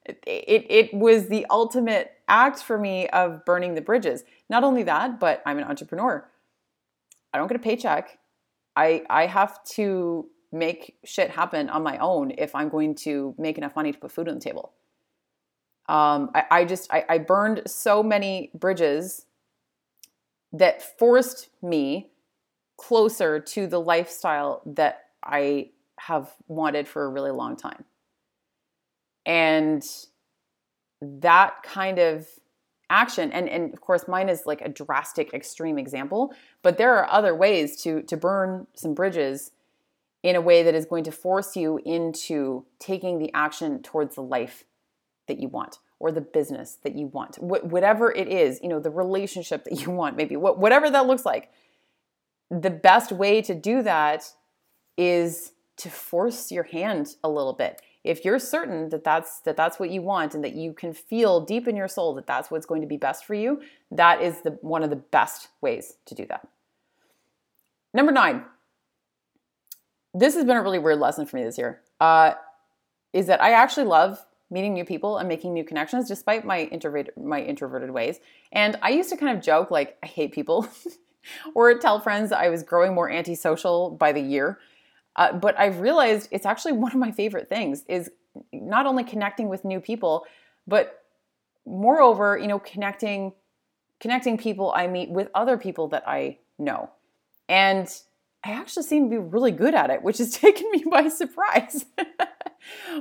it, 0.04 0.22
it, 0.26 0.66
it 0.68 0.94
was 0.94 1.28
the 1.28 1.46
ultimate 1.50 2.12
act 2.28 2.62
for 2.62 2.78
me 2.78 3.08
of 3.08 3.44
burning 3.44 3.74
the 3.74 3.80
bridges. 3.80 4.24
Not 4.48 4.64
only 4.64 4.82
that, 4.82 5.18
but 5.18 5.42
I'm 5.46 5.58
an 5.58 5.64
entrepreneur. 5.64 6.28
I 7.32 7.38
don't 7.38 7.48
get 7.48 7.56
a 7.56 7.60
paycheck. 7.60 8.18
I 8.76 9.04
I 9.08 9.26
have 9.26 9.62
to 9.76 10.26
make 10.52 10.96
shit 11.04 11.30
happen 11.30 11.68
on 11.68 11.82
my 11.82 11.98
own 11.98 12.32
if 12.36 12.54
I'm 12.54 12.68
going 12.68 12.94
to 12.96 13.34
make 13.38 13.58
enough 13.58 13.76
money 13.76 13.92
to 13.92 13.98
put 13.98 14.12
food 14.12 14.28
on 14.28 14.34
the 14.34 14.40
table. 14.40 14.72
Um, 15.88 16.30
I, 16.34 16.44
I 16.50 16.64
just 16.64 16.92
I, 16.92 17.04
I 17.08 17.18
burned 17.18 17.62
so 17.66 18.02
many 18.02 18.50
bridges 18.54 19.26
that 20.52 20.98
forced 20.98 21.48
me 21.62 22.10
closer 22.76 23.38
to 23.38 23.66
the 23.66 23.80
lifestyle 23.80 24.62
that 24.66 25.04
I 25.22 25.70
have 25.98 26.34
wanted 26.48 26.88
for 26.88 27.04
a 27.04 27.08
really 27.08 27.30
long 27.30 27.56
time. 27.56 27.84
And 29.26 29.84
that 31.00 31.62
kind 31.62 31.98
of 31.98 32.26
action 32.88 33.30
and 33.32 33.48
and 33.48 33.72
of 33.72 33.80
course 33.80 34.08
mine 34.08 34.28
is 34.28 34.42
like 34.46 34.60
a 34.62 34.68
drastic 34.68 35.32
extreme 35.32 35.78
example 35.78 36.34
but 36.62 36.76
there 36.76 36.96
are 36.96 37.08
other 37.08 37.36
ways 37.36 37.80
to 37.80 38.02
to 38.02 38.16
burn 38.16 38.66
some 38.74 38.94
bridges 38.94 39.52
in 40.22 40.36
a 40.36 40.40
way 40.40 40.62
that 40.62 40.74
is 40.74 40.84
going 40.84 41.04
to 41.04 41.12
force 41.12 41.56
you 41.56 41.80
into 41.84 42.64
taking 42.78 43.18
the 43.18 43.32
action 43.32 43.82
towards 43.82 44.14
the 44.14 44.22
life 44.22 44.64
that 45.28 45.38
you 45.38 45.48
want 45.48 45.78
or 45.98 46.10
the 46.12 46.20
business 46.20 46.78
that 46.82 46.94
you 46.94 47.06
want. 47.06 47.36
Wh- 47.36 47.64
whatever 47.64 48.12
it 48.12 48.28
is 48.28 48.60
you 48.62 48.68
know 48.68 48.80
the 48.80 48.90
relationship 48.90 49.64
that 49.64 49.80
you 49.82 49.90
want 49.90 50.16
maybe 50.16 50.34
wh- 50.34 50.58
whatever 50.58 50.90
that 50.90 51.06
looks 51.06 51.24
like. 51.24 51.50
The 52.50 52.70
best 52.70 53.12
way 53.12 53.42
to 53.42 53.54
do 53.54 53.82
that 53.82 54.32
is 54.96 55.52
to 55.76 55.88
force 55.88 56.50
your 56.50 56.64
hand 56.64 57.14
a 57.22 57.28
little 57.28 57.52
bit. 57.52 57.80
If 58.02 58.24
you're 58.24 58.38
certain 58.38 58.88
that 58.90 59.04
that's 59.04 59.40
that 59.40 59.56
that's 59.56 59.78
what 59.78 59.90
you 59.90 60.02
want 60.02 60.34
and 60.34 60.42
that 60.42 60.54
you 60.54 60.72
can 60.72 60.92
feel 60.92 61.40
deep 61.40 61.68
in 61.68 61.76
your 61.76 61.88
soul 61.88 62.14
that 62.14 62.26
that's 62.26 62.50
what's 62.50 62.66
going 62.66 62.80
to 62.80 62.86
be 62.86 62.96
best 62.96 63.24
for 63.24 63.34
you 63.34 63.62
that 63.90 64.20
is 64.20 64.42
the 64.42 64.58
one 64.62 64.82
of 64.82 64.90
the 64.90 64.96
best 64.96 65.48
ways 65.60 65.94
to 66.06 66.14
do 66.14 66.26
that. 66.26 66.46
Number 67.94 68.12
nine 68.12 68.44
this 70.14 70.34
has 70.34 70.44
been 70.44 70.56
a 70.56 70.62
really 70.62 70.78
weird 70.78 70.98
lesson 70.98 71.26
for 71.26 71.36
me 71.36 71.44
this 71.44 71.58
year 71.58 71.80
uh, 72.00 72.32
is 73.12 73.26
that 73.26 73.42
i 73.42 73.52
actually 73.52 73.86
love 73.86 74.24
meeting 74.50 74.74
new 74.74 74.84
people 74.84 75.18
and 75.18 75.28
making 75.28 75.52
new 75.52 75.64
connections 75.64 76.08
despite 76.08 76.44
my 76.44 76.62
introverted 76.64 77.14
my 77.16 77.40
introverted 77.40 77.90
ways 77.90 78.18
and 78.52 78.76
i 78.82 78.90
used 78.90 79.10
to 79.10 79.16
kind 79.16 79.36
of 79.36 79.42
joke 79.42 79.70
like 79.70 79.96
i 80.02 80.06
hate 80.06 80.32
people 80.32 80.66
or 81.54 81.78
tell 81.78 82.00
friends 82.00 82.32
i 82.32 82.48
was 82.48 82.62
growing 82.62 82.94
more 82.94 83.10
antisocial 83.10 83.90
by 83.90 84.12
the 84.12 84.20
year 84.20 84.58
uh, 85.16 85.32
but 85.32 85.58
I've 85.58 85.80
realized 85.80 86.28
it's 86.30 86.46
actually 86.46 86.72
one 86.84 86.92
of 86.92 86.98
my 86.98 87.12
favorite 87.12 87.48
things 87.48 87.84
is 87.88 88.10
not 88.52 88.86
only 88.86 89.04
connecting 89.04 89.48
with 89.48 89.64
new 89.64 89.80
people, 89.80 90.24
but 90.66 91.04
moreover, 91.66 92.38
you 92.38 92.46
know, 92.46 92.58
connecting 92.58 93.32
connecting 94.00 94.38
people 94.38 94.72
I 94.74 94.86
meet 94.86 95.10
with 95.10 95.28
other 95.34 95.58
people 95.58 95.88
that 95.88 96.08
I 96.08 96.38
know. 96.58 96.88
And 97.50 97.86
I 98.44 98.52
actually 98.52 98.84
seem 98.84 99.04
to 99.04 99.10
be 99.10 99.18
really 99.18 99.52
good 99.52 99.74
at 99.74 99.90
it, 99.90 100.02
which 100.02 100.18
has 100.18 100.32
taken 100.38 100.70
me 100.70 100.84
by 100.90 101.08
surprise. 101.08 101.84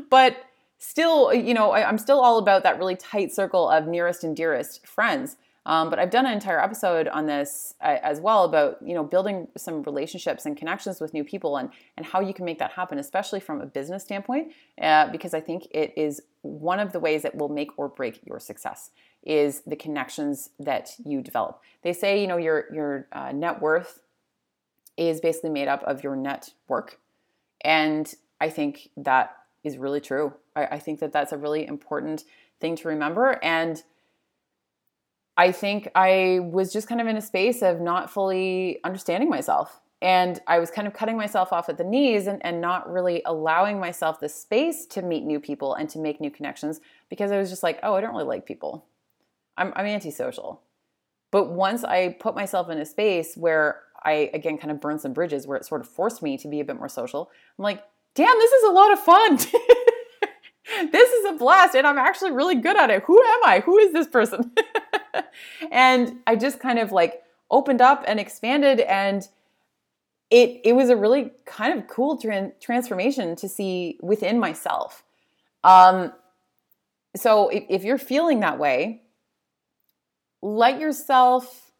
but 0.09 0.37
still, 0.77 1.33
you 1.33 1.53
know, 1.53 1.71
I, 1.71 1.87
am 1.87 1.97
still 1.97 2.19
all 2.19 2.37
about 2.37 2.63
that 2.63 2.77
really 2.77 2.95
tight 2.95 3.31
circle 3.31 3.69
of 3.69 3.87
nearest 3.87 4.23
and 4.23 4.35
dearest 4.35 4.85
friends. 4.85 5.37
Um, 5.65 5.89
but 5.89 5.99
I've 5.99 6.09
done 6.09 6.25
an 6.25 6.33
entire 6.33 6.59
episode 6.59 7.07
on 7.09 7.27
this 7.27 7.75
uh, 7.81 7.97
as 8.01 8.19
well 8.19 8.45
about 8.45 8.77
you 8.81 8.95
know 8.95 9.03
building 9.03 9.49
some 9.57 9.83
relationships 9.83 10.45
and 10.45 10.57
connections 10.57 10.99
with 10.99 11.13
new 11.13 11.23
people 11.23 11.57
and 11.57 11.69
and 11.97 12.05
how 12.05 12.21
you 12.21 12.33
can 12.33 12.45
make 12.45 12.59
that 12.59 12.71
happen, 12.71 12.97
especially 12.97 13.39
from 13.39 13.61
a 13.61 13.65
business 13.65 14.03
standpoint, 14.03 14.51
uh, 14.81 15.11
because 15.11 15.33
I 15.33 15.41
think 15.41 15.67
it 15.71 15.93
is 15.95 16.21
one 16.41 16.79
of 16.79 16.91
the 16.93 16.99
ways 16.99 17.21
that 17.23 17.35
will 17.35 17.49
make 17.49 17.77
or 17.77 17.89
break 17.89 18.21
your 18.25 18.39
success 18.39 18.91
is 19.21 19.61
the 19.67 19.75
connections 19.75 20.49
that 20.59 20.95
you 21.05 21.21
develop. 21.21 21.61
They 21.83 21.93
say 21.93 22.21
you 22.21 22.27
know 22.27 22.37
your 22.37 22.65
your 22.73 23.07
uh, 23.11 23.31
net 23.33 23.61
worth 23.61 23.99
is 24.99 25.19
basically 25.21 25.49
made 25.49 25.67
up 25.67 25.83
of 25.83 26.03
your 26.03 26.15
network, 26.15 26.99
and 27.61 28.13
I 28.39 28.49
think 28.49 28.89
that 28.97 29.35
is 29.63 29.77
really 29.77 30.01
true. 30.01 30.33
I, 30.55 30.65
I 30.65 30.79
think 30.79 30.99
that 30.99 31.11
that's 31.11 31.31
a 31.31 31.37
really 31.37 31.65
important 31.65 32.23
thing 32.59 32.75
to 32.77 32.87
remember 32.87 33.39
and 33.41 33.81
I 35.39 35.53
think 35.53 35.87
I 35.95 36.41
was 36.51 36.73
just 36.73 36.89
kind 36.89 36.99
of 36.99 37.07
in 37.07 37.15
a 37.15 37.21
space 37.21 37.61
of 37.61 37.79
not 37.79 38.09
fully 38.09 38.83
understanding 38.83 39.29
myself. 39.29 39.79
And 40.01 40.37
I 40.47 40.59
was 40.59 40.69
kind 40.69 40.85
of 40.85 40.93
cutting 40.93 41.15
myself 41.15 41.53
off 41.53 41.69
at 41.69 41.77
the 41.77 41.85
knees 41.85 42.27
and, 42.27 42.45
and 42.45 42.59
not 42.59 42.91
really 42.91 43.21
allowing 43.25 43.79
myself 43.79 44.19
the 44.19 44.27
space 44.27 44.85
to 44.87 45.01
meet 45.01 45.23
new 45.23 45.39
people 45.39 45.75
and 45.75 45.89
to 45.91 45.99
make 45.99 46.19
new 46.19 46.29
connections 46.29 46.81
because 47.09 47.31
I 47.31 47.37
was 47.37 47.49
just 47.49 47.63
like, 47.63 47.79
oh, 47.83 47.93
I 47.95 48.01
don't 48.01 48.11
really 48.11 48.25
like 48.25 48.45
people. 48.45 48.85
I'm, 49.57 49.71
I'm 49.77 49.85
antisocial. 49.85 50.61
But 51.31 51.51
once 51.51 51.85
I 51.85 52.17
put 52.19 52.35
myself 52.35 52.69
in 52.69 52.77
a 52.77 52.85
space 52.85 53.37
where 53.37 53.83
I, 54.03 54.29
again, 54.33 54.57
kind 54.57 54.71
of 54.71 54.81
burned 54.81 55.01
some 55.01 55.13
bridges 55.13 55.47
where 55.47 55.57
it 55.57 55.65
sort 55.65 55.81
of 55.81 55.87
forced 55.87 56.21
me 56.21 56.37
to 56.37 56.47
be 56.47 56.59
a 56.59 56.65
bit 56.65 56.77
more 56.77 56.89
social, 56.89 57.29
I'm 57.57 57.63
like, 57.63 57.83
damn, 58.15 58.37
this 58.37 58.51
is 58.51 58.63
a 58.63 58.71
lot 58.71 58.91
of 58.91 58.99
fun. 58.99 59.37
this 60.91 61.11
is 61.11 61.25
a 61.25 61.33
blast 61.33 61.75
and 61.75 61.85
I'm 61.85 61.97
actually 61.97 62.31
really 62.31 62.55
good 62.55 62.77
at 62.77 62.89
it. 62.89 63.03
Who 63.03 63.21
am 63.21 63.39
I? 63.45 63.61
Who 63.61 63.77
is 63.77 63.93
this 63.93 64.07
person? 64.07 64.51
and 65.71 66.17
I 66.27 66.35
just 66.35 66.59
kind 66.59 66.79
of 66.79 66.91
like 66.91 67.21
opened 67.51 67.81
up 67.81 68.03
and 68.07 68.19
expanded 68.19 68.79
and 68.81 69.27
it 70.29 70.61
it 70.63 70.73
was 70.73 70.89
a 70.89 70.95
really 70.95 71.31
kind 71.45 71.77
of 71.77 71.87
cool 71.87 72.19
tran- 72.19 72.53
transformation 72.59 73.35
to 73.37 73.49
see 73.49 73.97
within 74.01 74.39
myself. 74.39 75.03
Um, 75.63 76.13
so 77.15 77.49
if, 77.49 77.63
if 77.69 77.83
you're 77.83 77.97
feeling 77.97 78.41
that 78.41 78.59
way, 78.59 79.01
let 80.41 80.79
yourself 80.79 81.71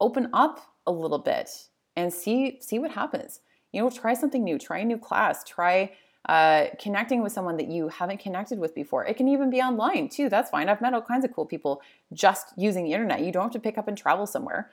open 0.00 0.30
up 0.32 0.60
a 0.86 0.92
little 0.92 1.18
bit 1.18 1.50
and 1.96 2.12
see 2.12 2.58
see 2.60 2.78
what 2.78 2.92
happens. 2.92 3.40
You 3.72 3.82
know, 3.82 3.90
try 3.90 4.14
something 4.14 4.44
new, 4.44 4.58
try 4.58 4.78
a 4.78 4.84
new 4.84 4.98
class, 4.98 5.42
try 5.44 5.92
uh, 6.28 6.66
connecting 6.80 7.22
with 7.22 7.32
someone 7.32 7.56
that 7.58 7.68
you 7.68 7.88
haven't 7.88 8.18
connected 8.18 8.58
with 8.58 8.74
before. 8.74 9.04
It 9.04 9.16
can 9.16 9.28
even 9.28 9.50
be 9.50 9.60
online 9.60 10.08
too. 10.08 10.28
That's 10.28 10.50
fine. 10.50 10.68
I've 10.68 10.80
met 10.80 10.94
all 10.94 11.02
kinds 11.02 11.24
of 11.24 11.34
cool 11.34 11.44
people 11.44 11.82
just 12.12 12.54
using 12.56 12.84
the 12.84 12.92
internet. 12.92 13.20
You 13.20 13.32
don't 13.32 13.44
have 13.44 13.52
to 13.52 13.58
pick 13.58 13.76
up 13.76 13.88
and 13.88 13.96
travel 13.96 14.26
somewhere. 14.26 14.70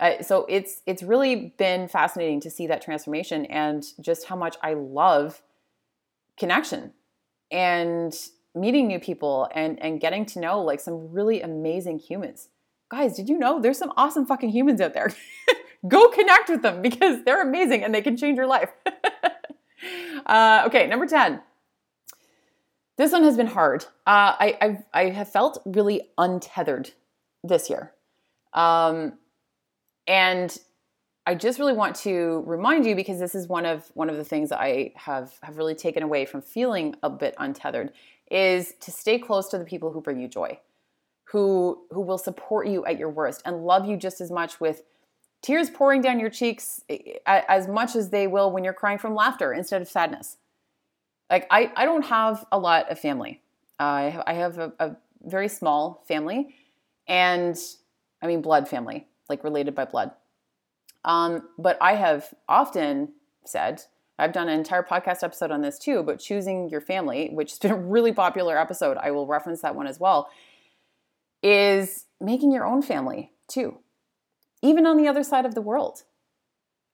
Uh, 0.00 0.22
so 0.22 0.46
it's 0.48 0.82
it's 0.86 1.02
really 1.02 1.54
been 1.56 1.88
fascinating 1.88 2.40
to 2.40 2.50
see 2.50 2.66
that 2.66 2.82
transformation 2.82 3.46
and 3.46 3.84
just 4.00 4.26
how 4.26 4.36
much 4.36 4.56
I 4.62 4.74
love 4.74 5.42
connection 6.36 6.92
and 7.50 8.16
meeting 8.54 8.86
new 8.86 9.00
people 9.00 9.48
and 9.54 9.80
and 9.82 10.00
getting 10.00 10.24
to 10.26 10.40
know 10.40 10.60
like 10.60 10.80
some 10.80 11.12
really 11.12 11.42
amazing 11.42 11.98
humans. 11.98 12.48
Guys, 12.90 13.16
did 13.16 13.28
you 13.28 13.38
know 13.38 13.60
there's 13.60 13.78
some 13.78 13.92
awesome 13.96 14.24
fucking 14.24 14.50
humans 14.50 14.80
out 14.80 14.94
there? 14.94 15.12
Go 15.88 16.08
connect 16.08 16.48
with 16.48 16.62
them 16.62 16.82
because 16.82 17.22
they're 17.24 17.42
amazing 17.42 17.84
and 17.84 17.94
they 17.94 18.02
can 18.02 18.16
change 18.16 18.36
your 18.36 18.46
life. 18.46 18.70
Uh, 20.26 20.64
okay, 20.66 20.86
number 20.86 21.06
10. 21.06 21.40
This 22.96 23.12
one 23.12 23.22
has 23.22 23.36
been 23.36 23.46
hard. 23.46 23.84
Uh, 24.06 24.34
I, 24.38 24.58
I've, 24.60 24.84
I 24.92 25.04
have 25.10 25.30
felt 25.30 25.62
really 25.64 26.02
untethered 26.18 26.90
this 27.42 27.70
year. 27.70 27.92
Um, 28.52 29.14
and 30.06 30.56
I 31.26 31.34
just 31.34 31.58
really 31.58 31.74
want 31.74 31.94
to 31.96 32.42
remind 32.46 32.86
you 32.86 32.96
because 32.96 33.20
this 33.20 33.34
is 33.34 33.46
one 33.48 33.66
of 33.66 33.90
one 33.94 34.10
of 34.10 34.16
the 34.16 34.24
things 34.24 34.48
that 34.48 34.60
I 34.60 34.92
have 34.96 35.32
have 35.42 35.56
really 35.58 35.74
taken 35.74 36.02
away 36.02 36.24
from 36.24 36.40
feeling 36.42 36.94
a 37.02 37.10
bit 37.10 37.34
untethered 37.38 37.92
is 38.30 38.74
to 38.80 38.90
stay 38.90 39.18
close 39.18 39.48
to 39.50 39.58
the 39.58 39.64
people 39.64 39.92
who 39.92 40.00
bring 40.00 40.20
you 40.20 40.28
joy, 40.28 40.58
who 41.30 41.78
who 41.90 42.00
will 42.00 42.18
support 42.18 42.66
you 42.66 42.84
at 42.86 42.98
your 42.98 43.10
worst 43.10 43.42
and 43.44 43.64
love 43.64 43.86
you 43.86 43.96
just 43.96 44.20
as 44.20 44.30
much 44.30 44.60
with 44.60 44.82
tears 45.42 45.70
pouring 45.70 46.00
down 46.00 46.18
your 46.18 46.30
cheeks 46.30 46.82
as 47.26 47.68
much 47.68 47.94
as 47.94 48.10
they 48.10 48.26
will 48.26 48.50
when 48.50 48.64
you're 48.64 48.72
crying 48.72 48.98
from 48.98 49.14
laughter 49.14 49.52
instead 49.52 49.82
of 49.82 49.88
sadness. 49.88 50.38
Like 51.30 51.46
I, 51.50 51.70
I 51.76 51.84
don't 51.84 52.06
have 52.06 52.44
a 52.50 52.58
lot 52.58 52.90
of 52.90 52.98
family. 52.98 53.42
Uh, 53.78 53.82
I 53.82 54.02
have, 54.10 54.24
I 54.26 54.32
have 54.32 54.58
a, 54.58 54.72
a 54.80 54.96
very 55.22 55.48
small 55.48 56.02
family, 56.08 56.54
and 57.06 57.56
I 58.22 58.26
mean 58.26 58.40
blood 58.40 58.68
family, 58.68 59.06
like 59.28 59.44
related 59.44 59.74
by 59.74 59.84
blood. 59.84 60.12
Um, 61.04 61.48
but 61.58 61.78
I 61.80 61.94
have 61.94 62.34
often 62.48 63.12
said, 63.44 63.82
I've 64.18 64.32
done 64.32 64.48
an 64.48 64.58
entire 64.58 64.82
podcast 64.82 65.22
episode 65.22 65.50
on 65.50 65.60
this 65.60 65.78
too, 65.78 66.02
but 66.02 66.18
choosing 66.18 66.68
your 66.70 66.80
family, 66.80 67.28
which 67.32 67.50
has 67.52 67.58
been 67.58 67.70
a 67.70 67.76
really 67.76 68.12
popular 68.12 68.58
episode, 68.58 68.96
I 68.96 69.10
will 69.12 69.26
reference 69.26 69.60
that 69.60 69.76
one 69.76 69.86
as 69.86 70.00
well, 70.00 70.28
is 71.42 72.06
making 72.20 72.52
your 72.52 72.66
own 72.66 72.82
family 72.82 73.32
too 73.46 73.78
even 74.62 74.86
on 74.86 74.96
the 74.96 75.08
other 75.08 75.22
side 75.22 75.46
of 75.46 75.54
the 75.54 75.60
world. 75.60 76.02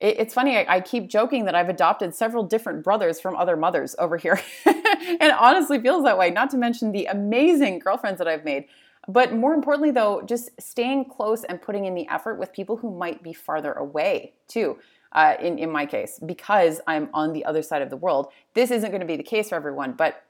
It, 0.00 0.18
it's 0.18 0.34
funny, 0.34 0.56
I, 0.56 0.76
I, 0.76 0.80
keep 0.80 1.08
joking 1.08 1.44
that 1.46 1.54
I've 1.54 1.68
adopted 1.68 2.14
several 2.14 2.44
different 2.44 2.84
brothers 2.84 3.20
from 3.20 3.36
other 3.36 3.56
mothers 3.56 3.94
over 3.98 4.16
here. 4.16 4.40
and 4.66 5.32
honestly 5.38 5.80
feels 5.80 6.04
that 6.04 6.18
way, 6.18 6.30
not 6.30 6.50
to 6.50 6.56
mention 6.56 6.92
the 6.92 7.06
amazing 7.06 7.78
girlfriends 7.78 8.18
that 8.18 8.28
I've 8.28 8.44
made. 8.44 8.66
But 9.06 9.34
more 9.34 9.52
importantly, 9.52 9.90
though, 9.90 10.22
just 10.22 10.50
staying 10.58 11.06
close 11.06 11.44
and 11.44 11.60
putting 11.60 11.84
in 11.84 11.94
the 11.94 12.08
effort 12.08 12.38
with 12.38 12.52
people 12.52 12.78
who 12.78 12.90
might 12.90 13.22
be 13.22 13.32
farther 13.34 13.72
away, 13.72 14.32
too. 14.48 14.78
Uh, 15.12 15.36
in, 15.40 15.60
in 15.60 15.70
my 15.70 15.86
case, 15.86 16.18
because 16.26 16.80
I'm 16.88 17.08
on 17.14 17.32
the 17.32 17.44
other 17.44 17.62
side 17.62 17.82
of 17.82 17.88
the 17.88 17.96
world. 17.96 18.32
This 18.54 18.72
isn't 18.72 18.90
going 18.90 19.00
to 19.00 19.06
be 19.06 19.14
the 19.14 19.22
case 19.22 19.50
for 19.50 19.54
everyone, 19.54 19.92
but 19.92 20.24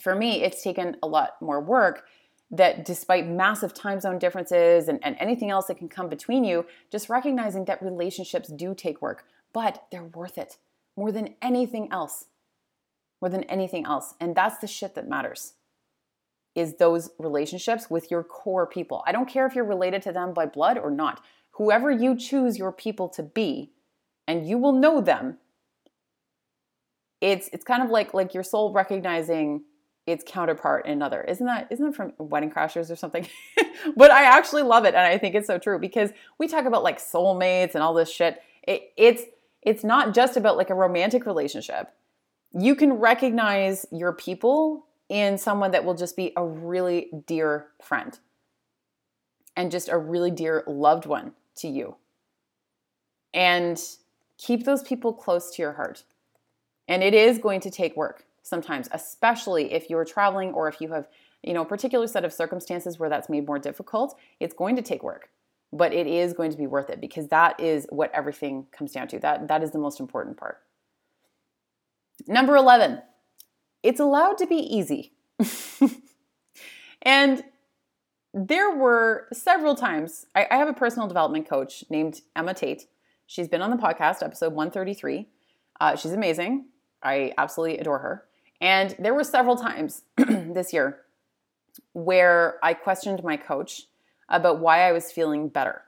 for 0.00 0.14
me, 0.14 0.42
it's 0.42 0.62
taken 0.62 0.96
a 1.02 1.06
lot 1.06 1.32
more 1.42 1.60
work 1.60 2.06
that 2.56 2.84
despite 2.84 3.26
massive 3.26 3.74
time 3.74 4.00
zone 4.00 4.18
differences 4.18 4.88
and, 4.88 4.98
and 5.02 5.16
anything 5.18 5.50
else 5.50 5.66
that 5.66 5.78
can 5.78 5.88
come 5.88 6.08
between 6.08 6.44
you, 6.44 6.66
just 6.90 7.08
recognizing 7.08 7.64
that 7.66 7.82
relationships 7.82 8.48
do 8.48 8.74
take 8.74 9.02
work, 9.02 9.24
but 9.52 9.84
they're 9.90 10.04
worth 10.04 10.38
it 10.38 10.58
more 10.96 11.12
than 11.12 11.34
anything 11.42 11.88
else. 11.90 12.26
More 13.20 13.28
than 13.28 13.44
anything 13.44 13.86
else. 13.86 14.14
And 14.20 14.34
that's 14.34 14.58
the 14.58 14.66
shit 14.66 14.94
that 14.94 15.08
matters. 15.08 15.54
Is 16.54 16.76
those 16.76 17.10
relationships 17.18 17.90
with 17.90 18.10
your 18.10 18.22
core 18.22 18.66
people. 18.66 19.02
I 19.06 19.12
don't 19.12 19.28
care 19.28 19.46
if 19.46 19.54
you're 19.54 19.64
related 19.64 20.02
to 20.02 20.12
them 20.12 20.32
by 20.32 20.46
blood 20.46 20.78
or 20.78 20.90
not. 20.90 21.20
Whoever 21.52 21.90
you 21.90 22.16
choose 22.16 22.58
your 22.58 22.70
people 22.70 23.08
to 23.10 23.22
be, 23.22 23.72
and 24.26 24.48
you 24.48 24.58
will 24.58 24.72
know 24.72 25.00
them. 25.00 25.38
It's 27.20 27.48
it's 27.52 27.64
kind 27.64 27.82
of 27.82 27.90
like 27.90 28.14
like 28.14 28.34
your 28.34 28.42
soul 28.42 28.72
recognizing 28.72 29.62
its 30.06 30.24
counterpart 30.26 30.86
in 30.86 30.92
another. 30.92 31.22
Isn't 31.22 31.46
that 31.46 31.68
isn't 31.70 31.84
that 31.84 31.94
from 31.94 32.12
Wedding 32.18 32.50
Crashers 32.50 32.90
or 32.90 32.96
something? 32.96 33.26
but 33.96 34.10
I 34.10 34.24
actually 34.24 34.62
love 34.62 34.84
it 34.84 34.94
and 34.94 35.04
I 35.04 35.18
think 35.18 35.34
it's 35.34 35.46
so 35.46 35.58
true 35.58 35.78
because 35.78 36.10
we 36.38 36.46
talk 36.46 36.66
about 36.66 36.82
like 36.82 36.98
soulmates 36.98 37.74
and 37.74 37.82
all 37.82 37.94
this 37.94 38.10
shit. 38.10 38.42
It, 38.62 38.92
it's 38.96 39.22
it's 39.62 39.82
not 39.82 40.14
just 40.14 40.36
about 40.36 40.56
like 40.56 40.70
a 40.70 40.74
romantic 40.74 41.24
relationship. 41.24 41.88
You 42.52 42.74
can 42.74 42.94
recognize 42.94 43.86
your 43.90 44.12
people 44.12 44.86
in 45.08 45.38
someone 45.38 45.70
that 45.72 45.84
will 45.84 45.94
just 45.94 46.16
be 46.16 46.32
a 46.36 46.44
really 46.44 47.10
dear 47.26 47.68
friend 47.82 48.18
and 49.56 49.70
just 49.70 49.88
a 49.88 49.98
really 49.98 50.30
dear 50.30 50.64
loved 50.66 51.06
one 51.06 51.32
to 51.56 51.68
you. 51.68 51.96
And 53.32 53.80
keep 54.38 54.64
those 54.64 54.82
people 54.82 55.12
close 55.12 55.54
to 55.54 55.62
your 55.62 55.72
heart. 55.72 56.04
And 56.86 57.02
it 57.02 57.14
is 57.14 57.38
going 57.38 57.60
to 57.60 57.70
take 57.70 57.96
work 57.96 58.24
sometimes, 58.44 58.88
especially 58.92 59.72
if 59.72 59.90
you're 59.90 60.04
traveling 60.04 60.52
or 60.52 60.68
if 60.68 60.80
you 60.80 60.92
have, 60.92 61.08
you 61.42 61.52
know, 61.52 61.62
a 61.62 61.66
particular 61.66 62.06
set 62.06 62.24
of 62.24 62.32
circumstances 62.32 62.98
where 62.98 63.08
that's 63.08 63.28
made 63.28 63.46
more 63.46 63.58
difficult, 63.58 64.16
it's 64.38 64.54
going 64.54 64.76
to 64.76 64.82
take 64.82 65.02
work. 65.02 65.30
But 65.72 65.92
it 65.92 66.06
is 66.06 66.34
going 66.34 66.52
to 66.52 66.56
be 66.56 66.68
worth 66.68 66.88
it 66.88 67.00
because 67.00 67.28
that 67.28 67.58
is 67.58 67.86
what 67.90 68.12
everything 68.14 68.66
comes 68.70 68.92
down 68.92 69.08
to. 69.08 69.18
That 69.18 69.48
that 69.48 69.64
is 69.64 69.72
the 69.72 69.78
most 69.78 69.98
important 69.98 70.36
part. 70.36 70.60
Number 72.28 72.54
11. 72.54 73.02
It's 73.82 73.98
allowed 73.98 74.38
to 74.38 74.46
be 74.46 74.56
easy. 74.56 75.14
and 77.02 77.42
there 78.32 78.70
were 78.74 79.26
several 79.32 79.74
times 79.74 80.26
I, 80.34 80.46
I, 80.48 80.56
have 80.56 80.68
a 80.68 80.72
personal 80.72 81.08
development 81.08 81.48
coach 81.48 81.82
named 81.90 82.20
Emma 82.36 82.54
Tate. 82.54 82.86
She's 83.26 83.48
been 83.48 83.62
on 83.62 83.70
the 83.70 83.76
podcast, 83.76 84.22
episode 84.22 84.52
133. 84.52 85.28
Uh, 85.80 85.96
she's 85.96 86.12
amazing. 86.12 86.66
I 87.02 87.32
absolutely 87.36 87.78
adore 87.78 87.98
her. 87.98 88.24
And 88.64 88.96
there 88.98 89.12
were 89.12 89.24
several 89.24 89.56
times 89.56 90.04
this 90.16 90.72
year 90.72 91.02
where 91.92 92.58
I 92.62 92.72
questioned 92.72 93.22
my 93.22 93.36
coach 93.36 93.82
about 94.30 94.58
why 94.58 94.88
I 94.88 94.92
was 94.92 95.12
feeling 95.12 95.48
better. 95.48 95.82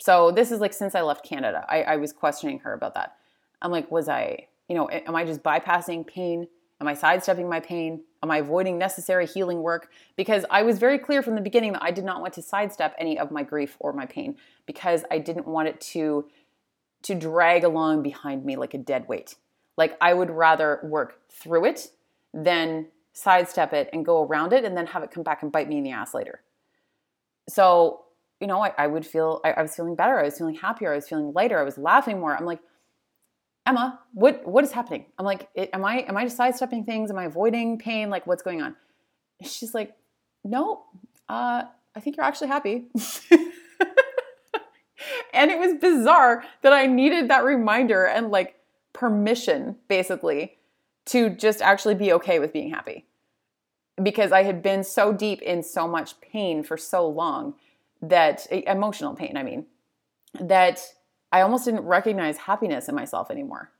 So 0.00 0.32
this 0.32 0.50
is 0.50 0.58
like 0.58 0.72
since 0.72 0.96
I 0.96 1.02
left 1.02 1.24
Canada, 1.24 1.64
I, 1.68 1.82
I 1.82 1.96
was 1.98 2.12
questioning 2.12 2.58
her 2.60 2.72
about 2.72 2.94
that. 2.94 3.16
I'm 3.62 3.70
like, 3.70 3.92
was 3.92 4.08
I, 4.08 4.48
you 4.68 4.74
know, 4.74 4.90
am 4.90 5.14
I 5.14 5.24
just 5.24 5.44
bypassing 5.44 6.04
pain? 6.04 6.48
Am 6.80 6.88
I 6.88 6.94
sidestepping 6.94 7.48
my 7.48 7.60
pain? 7.60 8.02
Am 8.24 8.30
I 8.32 8.38
avoiding 8.38 8.76
necessary 8.76 9.24
healing 9.24 9.62
work? 9.62 9.88
Because 10.16 10.44
I 10.50 10.62
was 10.62 10.80
very 10.80 10.98
clear 10.98 11.22
from 11.22 11.36
the 11.36 11.40
beginning 11.40 11.74
that 11.74 11.82
I 11.84 11.92
did 11.92 12.04
not 12.04 12.20
want 12.20 12.34
to 12.34 12.42
sidestep 12.42 12.96
any 12.98 13.20
of 13.20 13.30
my 13.30 13.44
grief 13.44 13.76
or 13.78 13.92
my 13.92 14.04
pain 14.04 14.36
because 14.66 15.04
I 15.12 15.18
didn't 15.20 15.46
want 15.46 15.68
it 15.68 15.80
to 15.92 16.26
to 17.02 17.14
drag 17.14 17.62
along 17.62 18.02
behind 18.02 18.44
me 18.44 18.56
like 18.56 18.74
a 18.74 18.78
dead 18.78 19.06
weight. 19.06 19.36
Like 19.76 19.96
I 20.00 20.12
would 20.12 20.30
rather 20.30 20.80
work 20.82 21.20
through 21.30 21.66
it 21.66 21.90
than 22.36 22.86
sidestep 23.14 23.72
it 23.72 23.88
and 23.92 24.04
go 24.04 24.22
around 24.24 24.52
it 24.52 24.64
and 24.64 24.76
then 24.76 24.86
have 24.86 25.02
it 25.02 25.10
come 25.10 25.22
back 25.22 25.42
and 25.42 25.50
bite 25.50 25.68
me 25.68 25.78
in 25.78 25.84
the 25.84 25.90
ass 25.90 26.12
later. 26.12 26.42
So, 27.48 28.04
you 28.40 28.46
know, 28.46 28.62
I, 28.62 28.72
I 28.76 28.86
would 28.86 29.06
feel, 29.06 29.40
I, 29.42 29.52
I, 29.52 29.62
was 29.62 29.74
feeling 29.74 29.96
better. 29.96 30.18
I 30.18 30.24
was 30.24 30.36
feeling 30.36 30.54
happier. 30.54 30.92
I 30.92 30.96
was 30.96 31.08
feeling 31.08 31.32
lighter. 31.32 31.58
I 31.58 31.62
was 31.62 31.78
laughing 31.78 32.20
more. 32.20 32.36
I'm 32.36 32.44
like, 32.44 32.60
Emma, 33.64 33.98
what, 34.12 34.46
what 34.46 34.64
is 34.64 34.72
happening? 34.72 35.06
I'm 35.18 35.24
like, 35.24 35.48
am 35.72 35.84
I, 35.84 36.00
am 36.00 36.16
I 36.16 36.24
just 36.24 36.36
sidestepping 36.36 36.84
things? 36.84 37.10
Am 37.10 37.18
I 37.18 37.24
avoiding 37.24 37.78
pain? 37.78 38.10
Like 38.10 38.26
what's 38.26 38.42
going 38.42 38.60
on? 38.60 38.76
she's 39.42 39.74
like, 39.74 39.94
no, 40.44 40.84
uh, 41.28 41.62
I 41.94 42.00
think 42.00 42.16
you're 42.16 42.26
actually 42.26 42.48
happy. 42.48 42.86
and 45.32 45.50
it 45.50 45.58
was 45.58 45.74
bizarre 45.80 46.44
that 46.62 46.72
I 46.72 46.86
needed 46.86 47.30
that 47.30 47.44
reminder 47.44 48.04
and 48.04 48.30
like 48.30 48.56
permission 48.92 49.76
basically 49.88 50.56
to 51.06 51.30
just 51.30 51.62
actually 51.62 51.94
be 51.94 52.12
okay 52.12 52.38
with 52.38 52.52
being 52.52 52.70
happy. 52.70 53.06
Because 54.02 54.30
I 54.32 54.42
had 54.42 54.62
been 54.62 54.84
so 54.84 55.12
deep 55.12 55.40
in 55.40 55.62
so 55.62 55.88
much 55.88 56.20
pain 56.20 56.62
for 56.62 56.76
so 56.76 57.08
long 57.08 57.54
that 58.02 58.46
emotional 58.50 59.14
pain, 59.14 59.36
I 59.36 59.42
mean, 59.42 59.66
that 60.38 60.80
I 61.32 61.40
almost 61.40 61.64
didn't 61.64 61.84
recognize 61.84 62.36
happiness 62.36 62.88
in 62.88 62.94
myself 62.94 63.30
anymore. 63.30 63.70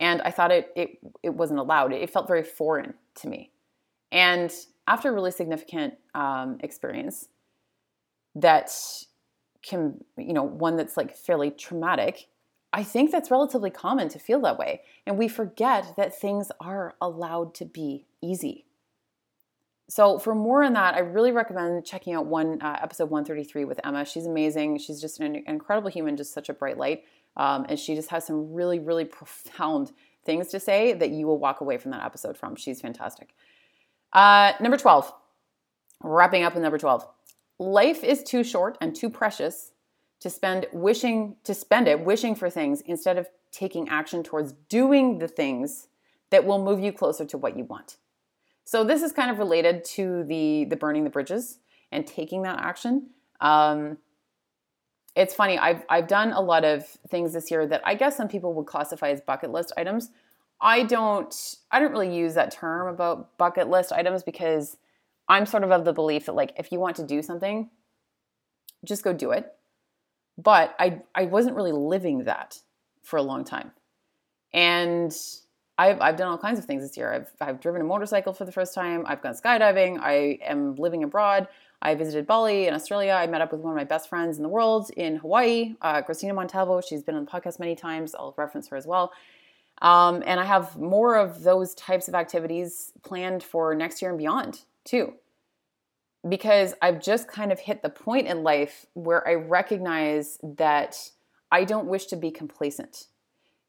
And 0.00 0.22
I 0.22 0.30
thought 0.30 0.50
it 0.50 0.72
it 0.74 0.98
it 1.22 1.34
wasn't 1.34 1.60
allowed. 1.60 1.92
It 1.92 2.10
felt 2.10 2.26
very 2.26 2.42
foreign 2.42 2.94
to 3.16 3.28
me. 3.28 3.52
And 4.10 4.52
after 4.86 5.10
a 5.10 5.12
really 5.12 5.30
significant 5.30 5.94
um, 6.14 6.58
experience 6.60 7.28
that 8.34 8.72
can, 9.62 10.02
you 10.16 10.32
know, 10.32 10.42
one 10.42 10.76
that's 10.76 10.96
like 10.96 11.16
fairly 11.16 11.50
traumatic, 11.50 12.28
I 12.72 12.82
think 12.82 13.10
that's 13.10 13.30
relatively 13.30 13.70
common 13.70 14.08
to 14.10 14.18
feel 14.18 14.40
that 14.42 14.58
way. 14.58 14.82
And 15.06 15.18
we 15.18 15.28
forget 15.28 15.94
that 15.96 16.18
things 16.18 16.52
are 16.60 16.94
allowed 17.00 17.54
to 17.54 17.64
be 17.64 18.06
easy. 18.22 18.66
So, 19.88 20.20
for 20.20 20.36
more 20.36 20.62
on 20.62 20.74
that, 20.74 20.94
I 20.94 21.00
really 21.00 21.32
recommend 21.32 21.84
checking 21.84 22.14
out 22.14 22.26
one 22.26 22.62
uh, 22.62 22.78
episode 22.80 23.10
133 23.10 23.64
with 23.64 23.80
Emma. 23.84 24.04
She's 24.04 24.24
amazing. 24.24 24.78
She's 24.78 25.00
just 25.00 25.18
an 25.18 25.42
incredible 25.48 25.90
human, 25.90 26.16
just 26.16 26.32
such 26.32 26.48
a 26.48 26.54
bright 26.54 26.78
light. 26.78 27.02
Um, 27.36 27.66
and 27.68 27.76
she 27.76 27.96
just 27.96 28.08
has 28.10 28.24
some 28.24 28.52
really, 28.52 28.78
really 28.78 29.04
profound 29.04 29.90
things 30.24 30.48
to 30.48 30.60
say 30.60 30.92
that 30.92 31.10
you 31.10 31.26
will 31.26 31.38
walk 31.38 31.60
away 31.60 31.76
from 31.76 31.90
that 31.90 32.04
episode 32.04 32.36
from. 32.36 32.54
She's 32.54 32.80
fantastic. 32.80 33.34
Uh, 34.12 34.52
number 34.60 34.76
12, 34.76 35.12
wrapping 36.02 36.44
up 36.44 36.54
with 36.54 36.62
number 36.62 36.78
12. 36.78 37.04
Life 37.58 38.04
is 38.04 38.22
too 38.22 38.44
short 38.44 38.78
and 38.80 38.94
too 38.94 39.10
precious 39.10 39.72
to 40.20 40.30
spend 40.30 40.66
wishing 40.72 41.36
to 41.44 41.54
spend 41.54 41.88
it 41.88 42.04
wishing 42.04 42.34
for 42.34 42.48
things 42.48 42.82
instead 42.82 43.18
of 43.18 43.28
taking 43.50 43.88
action 43.88 44.22
towards 44.22 44.52
doing 44.68 45.18
the 45.18 45.28
things 45.28 45.88
that 46.30 46.44
will 46.44 46.62
move 46.62 46.80
you 46.80 46.92
closer 46.92 47.24
to 47.24 47.36
what 47.36 47.56
you 47.56 47.64
want. 47.64 47.96
So 48.64 48.84
this 48.84 49.02
is 49.02 49.12
kind 49.12 49.30
of 49.30 49.38
related 49.38 49.84
to 49.96 50.24
the 50.24 50.66
the 50.66 50.76
burning 50.76 51.04
the 51.04 51.10
bridges 51.10 51.58
and 51.90 52.06
taking 52.06 52.42
that 52.42 52.60
action. 52.60 53.10
Um, 53.40 53.98
it's 55.16 55.34
funny. 55.34 55.58
I've 55.58 55.82
I've 55.88 56.06
done 56.06 56.32
a 56.32 56.40
lot 56.40 56.64
of 56.64 56.86
things 57.08 57.32
this 57.32 57.50
year 57.50 57.66
that 57.66 57.82
I 57.84 57.94
guess 57.94 58.16
some 58.16 58.28
people 58.28 58.54
would 58.54 58.66
classify 58.66 59.08
as 59.10 59.20
bucket 59.20 59.50
list 59.50 59.72
items. 59.76 60.10
I 60.60 60.82
don't 60.82 61.34
I 61.70 61.80
don't 61.80 61.92
really 61.92 62.14
use 62.14 62.34
that 62.34 62.52
term 62.52 62.88
about 62.88 63.36
bucket 63.38 63.68
list 63.68 63.90
items 63.90 64.22
because 64.22 64.76
I'm 65.28 65.46
sort 65.46 65.64
of 65.64 65.70
of 65.70 65.84
the 65.84 65.92
belief 65.92 66.26
that 66.26 66.34
like 66.34 66.52
if 66.58 66.70
you 66.70 66.78
want 66.78 66.96
to 66.96 67.06
do 67.06 67.22
something, 67.22 67.70
just 68.84 69.02
go 69.02 69.12
do 69.12 69.30
it 69.30 69.52
but 70.42 70.74
I 70.78 71.02
I 71.14 71.24
wasn't 71.24 71.56
really 71.56 71.72
living 71.72 72.24
that 72.24 72.58
for 73.02 73.16
a 73.16 73.22
long 73.22 73.44
time. 73.44 73.72
And 74.52 75.12
I've, 75.78 76.00
I've 76.00 76.16
done 76.16 76.28
all 76.28 76.38
kinds 76.38 76.58
of 76.58 76.66
things 76.66 76.82
this 76.82 76.96
year. 76.96 77.12
I've, 77.12 77.30
I've 77.40 77.60
driven 77.60 77.80
a 77.80 77.84
motorcycle 77.84 78.34
for 78.34 78.44
the 78.44 78.52
first 78.52 78.74
time. 78.74 79.04
I've 79.06 79.22
gone 79.22 79.34
skydiving. 79.34 79.98
I 80.00 80.38
am 80.44 80.74
living 80.74 81.02
abroad. 81.04 81.48
I 81.80 81.94
visited 81.94 82.26
Bali 82.26 82.66
in 82.66 82.74
Australia. 82.74 83.12
I 83.12 83.26
met 83.26 83.40
up 83.40 83.52
with 83.52 83.62
one 83.62 83.72
of 83.72 83.76
my 83.76 83.84
best 83.84 84.08
friends 84.08 84.36
in 84.36 84.42
the 84.42 84.48
world 84.50 84.90
in 84.96 85.16
Hawaii, 85.16 85.76
uh, 85.80 86.02
Christina 86.02 86.34
Montalvo. 86.34 86.82
She's 86.82 87.02
been 87.02 87.14
on 87.14 87.24
the 87.24 87.30
podcast 87.30 87.58
many 87.58 87.74
times. 87.74 88.14
I'll 88.14 88.34
reference 88.36 88.68
her 88.68 88.76
as 88.76 88.86
well. 88.86 89.12
Um, 89.80 90.22
and 90.26 90.38
I 90.38 90.44
have 90.44 90.76
more 90.76 91.16
of 91.16 91.42
those 91.42 91.74
types 91.74 92.08
of 92.08 92.14
activities 92.14 92.92
planned 93.02 93.42
for 93.42 93.74
next 93.74 94.02
year 94.02 94.10
and 94.10 94.18
beyond, 94.18 94.60
too. 94.84 95.14
Because 96.28 96.74
I've 96.82 97.00
just 97.00 97.28
kind 97.28 97.50
of 97.50 97.60
hit 97.60 97.82
the 97.82 97.88
point 97.88 98.26
in 98.26 98.42
life 98.42 98.86
where 98.92 99.26
I 99.26 99.34
recognize 99.34 100.38
that 100.42 101.10
I 101.50 101.64
don't 101.64 101.86
wish 101.86 102.06
to 102.06 102.16
be 102.16 102.30
complacent. 102.30 103.06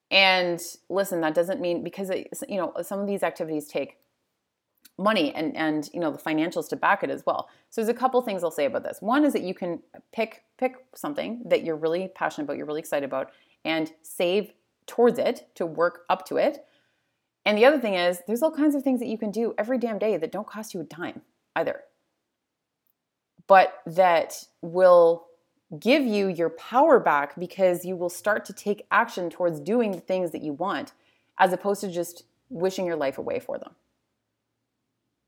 And 0.09 0.61
listen, 0.89 1.21
that 1.21 1.33
doesn't 1.33 1.61
mean 1.61 1.83
because 1.83 2.09
it, 2.09 2.27
you 2.49 2.57
know 2.57 2.73
some 2.81 2.99
of 2.99 3.07
these 3.07 3.23
activities 3.23 3.67
take 3.67 3.97
money 4.97 5.33
and 5.33 5.55
and 5.55 5.89
you 5.93 5.99
know 5.99 6.11
the 6.11 6.17
financials 6.17 6.67
to 6.69 6.75
back 6.75 7.03
it 7.03 7.09
as 7.09 7.25
well. 7.25 7.49
So 7.69 7.81
there's 7.81 7.89
a 7.89 7.97
couple 7.97 8.21
things 8.21 8.43
I'll 8.43 8.51
say 8.51 8.65
about 8.65 8.83
this. 8.83 9.01
One 9.01 9.23
is 9.23 9.31
that 9.33 9.43
you 9.43 9.53
can 9.53 9.81
pick 10.11 10.43
pick 10.57 10.75
something 10.93 11.41
that 11.45 11.63
you're 11.63 11.77
really 11.77 12.09
passionate 12.13 12.45
about, 12.45 12.57
you're 12.57 12.65
really 12.65 12.81
excited 12.81 13.05
about, 13.05 13.31
and 13.63 13.91
save 14.01 14.51
towards 14.85 15.17
it 15.17 15.47
to 15.55 15.65
work 15.65 16.01
up 16.09 16.25
to 16.27 16.37
it. 16.37 16.65
And 17.45 17.57
the 17.57 17.65
other 17.65 17.79
thing 17.79 17.95
is 17.95 18.21
there's 18.27 18.43
all 18.43 18.51
kinds 18.51 18.75
of 18.75 18.83
things 18.83 18.99
that 18.99 19.07
you 19.07 19.17
can 19.17 19.31
do 19.31 19.53
every 19.57 19.77
damn 19.77 19.97
day 19.97 20.17
that 20.17 20.31
don't 20.31 20.47
cost 20.47 20.73
you 20.73 20.81
a 20.81 20.83
dime 20.83 21.21
either. 21.55 21.81
But 23.51 23.81
that 23.85 24.45
will 24.61 25.25
give 25.77 26.05
you 26.05 26.29
your 26.29 26.51
power 26.51 27.01
back 27.01 27.37
because 27.37 27.83
you 27.83 27.97
will 27.97 28.07
start 28.07 28.45
to 28.45 28.53
take 28.53 28.87
action 28.91 29.29
towards 29.29 29.59
doing 29.59 29.91
the 29.91 29.99
things 29.99 30.31
that 30.31 30.41
you 30.41 30.53
want 30.53 30.93
as 31.37 31.51
opposed 31.51 31.81
to 31.81 31.91
just 31.91 32.23
wishing 32.47 32.85
your 32.85 32.95
life 32.95 33.17
away 33.17 33.41
for 33.41 33.57
them. 33.57 33.75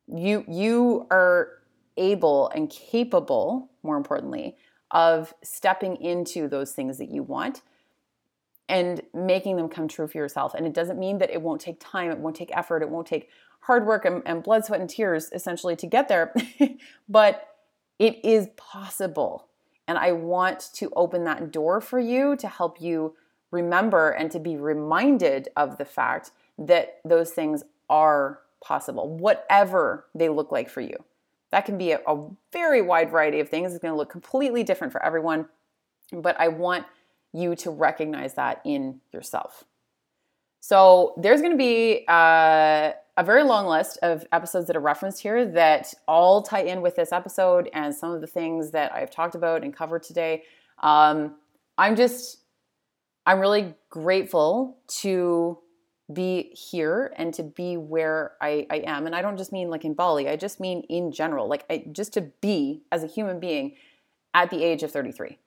You 0.08 0.46
you 0.48 1.06
are 1.12 1.50
able 1.98 2.48
and 2.52 2.70
capable, 2.70 3.70
more 3.84 3.98
importantly, 3.98 4.56
of 4.90 5.34
stepping 5.44 5.98
into 5.98 6.48
those 6.48 6.72
things 6.72 7.00
that 7.00 7.10
you 7.10 7.24
want 7.24 7.62
and 8.70 9.02
making 9.14 9.58
them 9.58 9.68
come 9.68 9.90
true 9.90 10.08
for 10.08 10.18
yourself. 10.18 10.54
And 10.54 10.66
it 10.66 10.74
doesn't 10.74 10.98
mean 10.98 11.18
that 11.18 11.30
it 11.30 11.42
won't 11.42 11.60
take 11.60 11.82
time, 11.82 12.10
it 12.10 12.20
won't 12.20 12.38
take 12.38 12.56
effort, 12.56 12.84
it 12.84 12.90
won't 12.90 13.06
take 13.06 13.28
hard 13.60 13.86
work 13.86 14.06
and, 14.06 14.22
and 14.26 14.42
blood, 14.42 14.64
sweat, 14.64 14.80
and 14.80 14.90
tears 14.90 15.30
essentially 15.34 15.76
to 15.76 15.88
get 15.88 16.08
there. 16.08 16.34
but 17.10 17.50
it 18.04 18.24
is 18.26 18.50
possible 18.58 19.48
and 19.88 19.98
I 19.98 20.12
want 20.12 20.70
to 20.74 20.92
open 20.96 21.24
that 21.24 21.52
door 21.52 21.80
for 21.80 22.00
you 22.00 22.36
to 22.38 22.48
help 22.48 22.82
you 22.82 23.16
remember 23.52 24.12
and 24.12 24.30
to 24.32 24.40
be 24.40 24.58
reminded 24.58 25.48
of 25.56 25.78
the 25.78 25.86
fact 25.86 26.32
that 26.58 27.00
those 27.06 27.32
things 27.32 27.64
are 27.90 28.40
possible, 28.62 29.10
whatever 29.10 30.06
they 30.14 30.28
look 30.28 30.52
like 30.52 30.70
for 30.70 30.82
you. 30.82 30.96
That 31.52 31.66
can 31.66 31.78
be 31.78 31.92
a, 31.92 32.00
a 32.08 32.28
very 32.52 32.82
wide 32.82 33.10
variety 33.10 33.40
of 33.40 33.48
things. 33.48 33.74
It's 33.74 33.82
going 33.82 33.94
to 33.94 33.98
look 33.98 34.10
completely 34.10 34.64
different 34.64 34.92
for 34.92 35.04
everyone, 35.06 35.48
but 36.12 36.40
I 36.40 36.50
want 36.50 36.86
you 37.32 37.56
to 37.58 37.72
recognize 37.72 38.34
that 38.34 38.62
in 38.66 39.00
yourself. 39.14 39.64
So 40.64 41.14
there's 41.18 41.42
going 41.42 41.52
to 41.52 41.58
be 41.58 42.06
uh, 42.08 42.94
a 43.18 43.24
very 43.26 43.44
long 43.44 43.68
list 43.68 44.00
of 44.02 44.26
episodes 44.32 44.68
that 44.68 44.78
are 44.78 44.80
referenced 44.80 45.22
here 45.22 45.46
that 45.46 45.94
all 46.08 46.42
tie 46.42 46.62
in 46.62 46.82
with 46.82 46.96
this 46.96 47.12
episode 47.12 47.70
and 47.74 47.94
some 47.94 48.12
of 48.12 48.22
the 48.22 48.28
things 48.28 48.72
that 48.72 48.94
I've 48.94 49.12
talked 49.12 49.36
about 49.36 49.66
and 49.66 49.76
covered 49.76 50.04
today. 50.04 50.44
Um, 50.82 51.36
I'm 51.78 51.98
just, 51.98 52.44
I'm 53.26 53.42
really 53.42 53.76
grateful 53.90 54.78
to 55.02 55.60
be 56.14 56.54
here 56.54 57.14
and 57.18 57.34
to 57.34 57.44
be 57.44 57.76
where 57.76 58.32
I, 58.40 58.66
I 58.70 58.78
am. 58.86 59.06
And 59.06 59.14
I 59.14 59.22
don't 59.22 59.36
just 59.36 59.52
mean 59.52 59.70
like 59.70 59.84
in 59.84 59.96
Bali, 59.96 60.30
I 60.30 60.38
just 60.38 60.62
mean 60.62 60.84
in 60.88 61.12
general, 61.12 61.50
like 61.50 61.66
I, 61.70 61.84
just 61.92 62.14
to 62.14 62.22
be 62.40 62.84
as 62.90 63.04
a 63.04 63.08
human 63.08 63.42
being 63.42 63.76
at 64.34 64.50
the 64.50 64.64
age 64.64 64.82
of 64.82 64.92
33. 64.92 65.40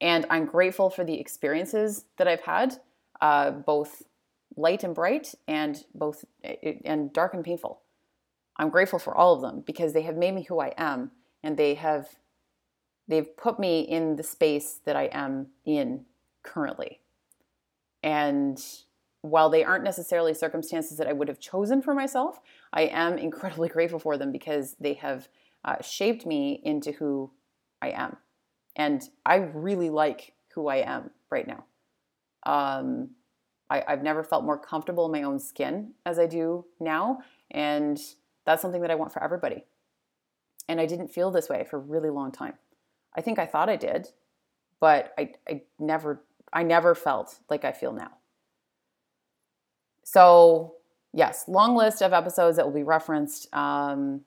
And 0.00 0.24
I'm 0.30 0.46
grateful 0.46 0.88
for 0.88 1.02
the 1.02 1.18
experiences 1.18 2.04
that 2.16 2.28
I've 2.28 2.42
had, 2.42 2.78
uh, 3.20 3.50
both 3.50 4.04
light 4.56 4.82
and 4.84 4.94
bright 4.94 5.34
and 5.46 5.84
both 5.94 6.24
and 6.84 7.12
dark 7.12 7.34
and 7.34 7.44
painful. 7.44 7.82
I'm 8.56 8.70
grateful 8.70 8.98
for 8.98 9.14
all 9.14 9.34
of 9.34 9.42
them 9.42 9.62
because 9.66 9.92
they 9.92 10.02
have 10.02 10.16
made 10.16 10.34
me 10.34 10.42
who 10.42 10.60
I 10.60 10.72
am 10.78 11.10
and 11.42 11.56
they 11.56 11.74
have 11.74 12.08
they've 13.08 13.36
put 13.36 13.58
me 13.58 13.80
in 13.80 14.16
the 14.16 14.22
space 14.22 14.80
that 14.84 14.96
I 14.96 15.04
am 15.12 15.48
in 15.64 16.06
currently. 16.42 17.00
And 18.02 18.62
while 19.22 19.50
they 19.50 19.64
aren't 19.64 19.84
necessarily 19.84 20.34
circumstances 20.34 20.98
that 20.98 21.08
I 21.08 21.12
would 21.12 21.28
have 21.28 21.40
chosen 21.40 21.82
for 21.82 21.94
myself, 21.94 22.40
I 22.72 22.82
am 22.82 23.18
incredibly 23.18 23.68
grateful 23.68 23.98
for 23.98 24.16
them 24.16 24.32
because 24.32 24.76
they 24.80 24.94
have 24.94 25.28
uh, 25.64 25.82
shaped 25.82 26.24
me 26.24 26.60
into 26.64 26.92
who 26.92 27.30
I 27.82 27.90
am. 27.90 28.16
And 28.76 29.02
I 29.24 29.36
really 29.36 29.90
like 29.90 30.34
who 30.54 30.68
I 30.68 30.76
am 30.76 31.10
right 31.30 31.46
now. 31.46 31.64
Um, 32.44 33.10
I, 33.70 33.82
I've 33.86 34.02
never 34.02 34.22
felt 34.22 34.44
more 34.44 34.58
comfortable 34.58 35.06
in 35.06 35.12
my 35.12 35.22
own 35.22 35.38
skin 35.38 35.92
as 36.04 36.18
I 36.18 36.26
do 36.26 36.64
now. 36.80 37.18
And 37.50 38.00
that's 38.44 38.62
something 38.62 38.82
that 38.82 38.90
I 38.90 38.94
want 38.94 39.12
for 39.12 39.22
everybody. 39.22 39.64
And 40.68 40.80
I 40.80 40.86
didn't 40.86 41.08
feel 41.08 41.30
this 41.30 41.48
way 41.48 41.64
for 41.68 41.76
a 41.76 41.80
really 41.80 42.10
long 42.10 42.32
time. 42.32 42.54
I 43.16 43.20
think 43.20 43.38
I 43.38 43.46
thought 43.46 43.68
I 43.68 43.76
did, 43.76 44.08
but 44.80 45.14
I, 45.18 45.32
I 45.48 45.62
never 45.78 46.22
I 46.52 46.62
never 46.62 46.94
felt 46.94 47.40
like 47.50 47.64
I 47.64 47.72
feel 47.72 47.92
now. 47.92 48.12
So 50.04 50.76
yes, 51.12 51.44
long 51.48 51.76
list 51.76 52.02
of 52.02 52.12
episodes 52.12 52.56
that 52.56 52.66
will 52.66 52.74
be 52.74 52.82
referenced. 52.82 53.52
Um, 53.54 54.22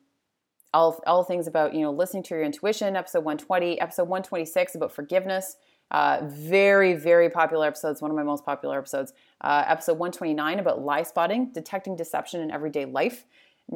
all, 0.72 1.02
all 1.08 1.24
things 1.24 1.48
about 1.48 1.74
you 1.74 1.82
know 1.82 1.92
listening 1.92 2.24
to 2.24 2.36
your 2.36 2.44
intuition. 2.44 2.96
Episode 2.96 3.24
120, 3.24 3.80
episode 3.80 4.04
126 4.04 4.76
about 4.76 4.92
forgiveness. 4.92 5.56
Uh, 5.92 6.20
very, 6.24 6.94
very 6.94 7.30
popular 7.30 7.66
episodes, 7.68 8.02
one 8.02 8.12
of 8.12 8.18
my 8.18 8.24
most 8.24 8.46
popular 8.46 8.78
episodes. 8.78 9.14
Uh, 9.42 9.64
episode 9.68 9.94
129 9.98 10.60
about 10.60 10.82
lie 10.82 11.04
spotting, 11.04 11.52
detecting 11.52 11.96
deception 11.96 12.42
in 12.42 12.52
everyday 12.52 12.86
life. 12.86 13.26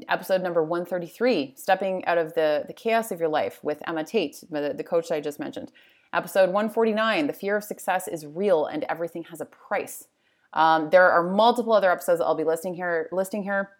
Episode 0.10 0.42
number 0.42 0.64
133, 0.64 1.54
stepping 1.56 2.04
out 2.06 2.18
of 2.18 2.34
the, 2.34 2.64
the 2.68 2.74
chaos 2.74 3.12
of 3.12 3.20
your 3.20 3.30
life 3.30 3.60
with 3.64 3.82
Emma 3.88 4.04
Tate, 4.04 4.44
the, 4.50 4.74
the 4.76 4.84
coach 4.84 5.12
I 5.12 5.20
just 5.20 5.40
mentioned. 5.40 5.72
Episode 6.14 6.48
149, 6.48 7.28
the 7.28 7.34
fear 7.34 7.58
of 7.58 7.64
success 7.64 8.08
is 8.08 8.26
real 8.26 8.66
and 8.66 8.84
everything 8.86 9.24
has 9.24 9.42
a 9.42 9.46
price. 9.46 10.08
Um, 10.54 10.90
there 10.92 11.12
are 11.12 11.24
multiple 11.24 11.74
other 11.74 11.92
episodes 11.92 12.22
I'll 12.22 12.36
be 12.36 12.44
listing 12.44 12.76
here. 12.76 13.10
Listing 13.12 13.44
here. 13.44 13.72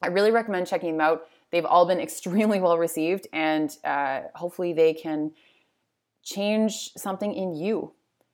I 0.00 0.08
really 0.08 0.30
recommend 0.30 0.66
checking 0.66 0.92
them 0.92 1.00
out. 1.00 1.26
They've 1.50 1.64
all 1.64 1.86
been 1.86 2.00
extremely 2.08 2.60
well 2.60 2.78
received, 2.78 3.26
and 3.32 3.76
uh, 3.84 4.22
hopefully 4.34 4.72
they 4.72 4.94
can 4.94 5.32
change 6.22 6.92
something 6.96 7.34
in 7.34 7.54
you 7.54 7.92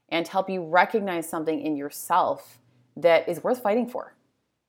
and 0.08 0.26
help 0.28 0.48
you 0.48 0.64
recognize 0.64 1.28
something 1.28 1.60
in 1.60 1.76
yourself 1.76 2.58
that 2.96 3.28
is 3.28 3.42
worth 3.42 3.62
fighting 3.62 3.88
for 3.88 4.14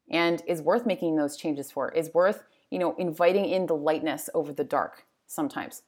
and 0.09 0.41
is 0.47 0.61
worth 0.61 0.86
making 0.86 1.15
those 1.15 1.38
changes 1.38 1.72
for 1.72 1.91
is 1.91 2.13
worth 2.13 2.43
you 2.70 2.80
know 2.80 2.95
inviting 2.97 3.45
in 3.45 3.65
the 3.65 3.76
lightness 3.76 4.30
over 4.34 4.53
the 4.53 4.63
dark 4.63 5.05
sometimes. 5.28 5.84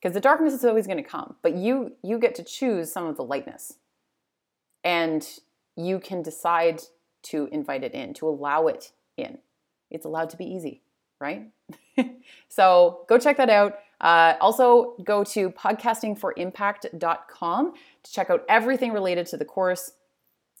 Because 0.00 0.14
the 0.14 0.20
darkness 0.20 0.54
is 0.54 0.64
always 0.64 0.86
going 0.86 1.02
to 1.02 1.08
come 1.08 1.36
but 1.42 1.54
you 1.54 1.92
you 2.02 2.18
get 2.18 2.34
to 2.36 2.42
choose 2.42 2.92
some 2.92 3.06
of 3.06 3.16
the 3.16 3.24
lightness. 3.24 3.74
And 4.84 5.26
you 5.76 5.98
can 5.98 6.22
decide 6.22 6.82
to 7.24 7.48
invite 7.52 7.84
it 7.84 7.94
in 7.94 8.14
to 8.14 8.28
allow 8.28 8.68
it 8.68 8.92
in. 9.16 9.38
It's 9.90 10.04
allowed 10.04 10.30
to 10.30 10.36
be 10.36 10.44
easy 10.44 10.82
right? 11.20 11.50
So 12.48 13.04
go 13.08 13.18
check 13.18 13.36
that 13.36 13.50
out 13.50 13.78
uh, 14.00 14.34
also, 14.40 14.94
go 15.02 15.24
to 15.24 15.50
podcastingforimpact.com 15.50 17.72
to 18.02 18.12
check 18.12 18.30
out 18.30 18.44
everything 18.48 18.92
related 18.92 19.26
to 19.26 19.36
the 19.36 19.44
course. 19.44 19.90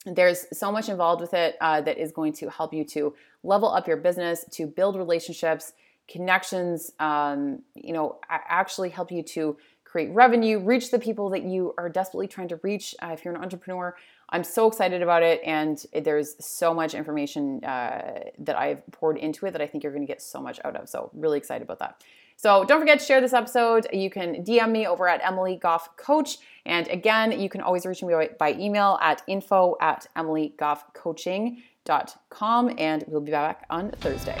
There's 0.06 0.46
so 0.56 0.70
much 0.72 0.88
involved 0.88 1.20
with 1.20 1.34
it 1.34 1.56
uh, 1.60 1.80
that 1.82 1.98
is 1.98 2.10
going 2.12 2.32
to 2.34 2.48
help 2.50 2.74
you 2.74 2.84
to 2.86 3.14
level 3.42 3.72
up 3.72 3.86
your 3.86 3.98
business, 3.98 4.44
to 4.52 4.66
build 4.66 4.96
relationships, 4.96 5.74
connections, 6.08 6.90
um, 6.98 7.62
you 7.74 7.92
know, 7.92 8.18
actually 8.28 8.90
help 8.90 9.12
you 9.12 9.22
to 9.22 9.56
create 9.84 10.10
revenue, 10.10 10.58
reach 10.58 10.90
the 10.90 10.98
people 10.98 11.30
that 11.30 11.44
you 11.44 11.72
are 11.78 11.88
desperately 11.88 12.26
trying 12.26 12.48
to 12.48 12.58
reach. 12.62 12.94
Uh, 13.02 13.10
if 13.12 13.24
you're 13.24 13.34
an 13.34 13.40
entrepreneur, 13.40 13.94
I'm 14.30 14.44
so 14.44 14.66
excited 14.66 15.00
about 15.00 15.22
it, 15.22 15.40
and 15.44 15.82
there's 15.94 16.36
so 16.44 16.74
much 16.74 16.92
information 16.92 17.64
uh, 17.64 18.24
that 18.40 18.58
I've 18.58 18.86
poured 18.90 19.16
into 19.16 19.46
it 19.46 19.52
that 19.52 19.62
I 19.62 19.66
think 19.66 19.82
you're 19.82 19.92
going 19.92 20.06
to 20.06 20.12
get 20.12 20.20
so 20.20 20.40
much 20.40 20.60
out 20.64 20.76
of. 20.76 20.88
So, 20.88 21.10
really 21.14 21.38
excited 21.38 21.62
about 21.62 21.78
that. 21.78 22.02
So 22.38 22.64
don't 22.64 22.80
forget 22.80 23.00
to 23.00 23.04
share 23.04 23.20
this 23.20 23.32
episode. 23.32 23.88
You 23.92 24.10
can 24.10 24.44
DM 24.44 24.70
me 24.70 24.86
over 24.86 25.08
at 25.08 25.20
Emily 25.24 25.56
Goff 25.56 25.96
Coach. 25.96 26.38
And 26.64 26.86
again, 26.86 27.40
you 27.40 27.48
can 27.48 27.60
always 27.60 27.84
reach 27.84 28.00
me 28.00 28.14
by 28.38 28.52
email 28.52 28.96
at 29.02 29.22
info 29.26 29.74
at 29.80 30.06
emilygoffcoaching.com. 30.16 32.74
And 32.78 33.04
we'll 33.08 33.22
be 33.22 33.32
back 33.32 33.66
on 33.70 33.90
Thursday. 33.90 34.40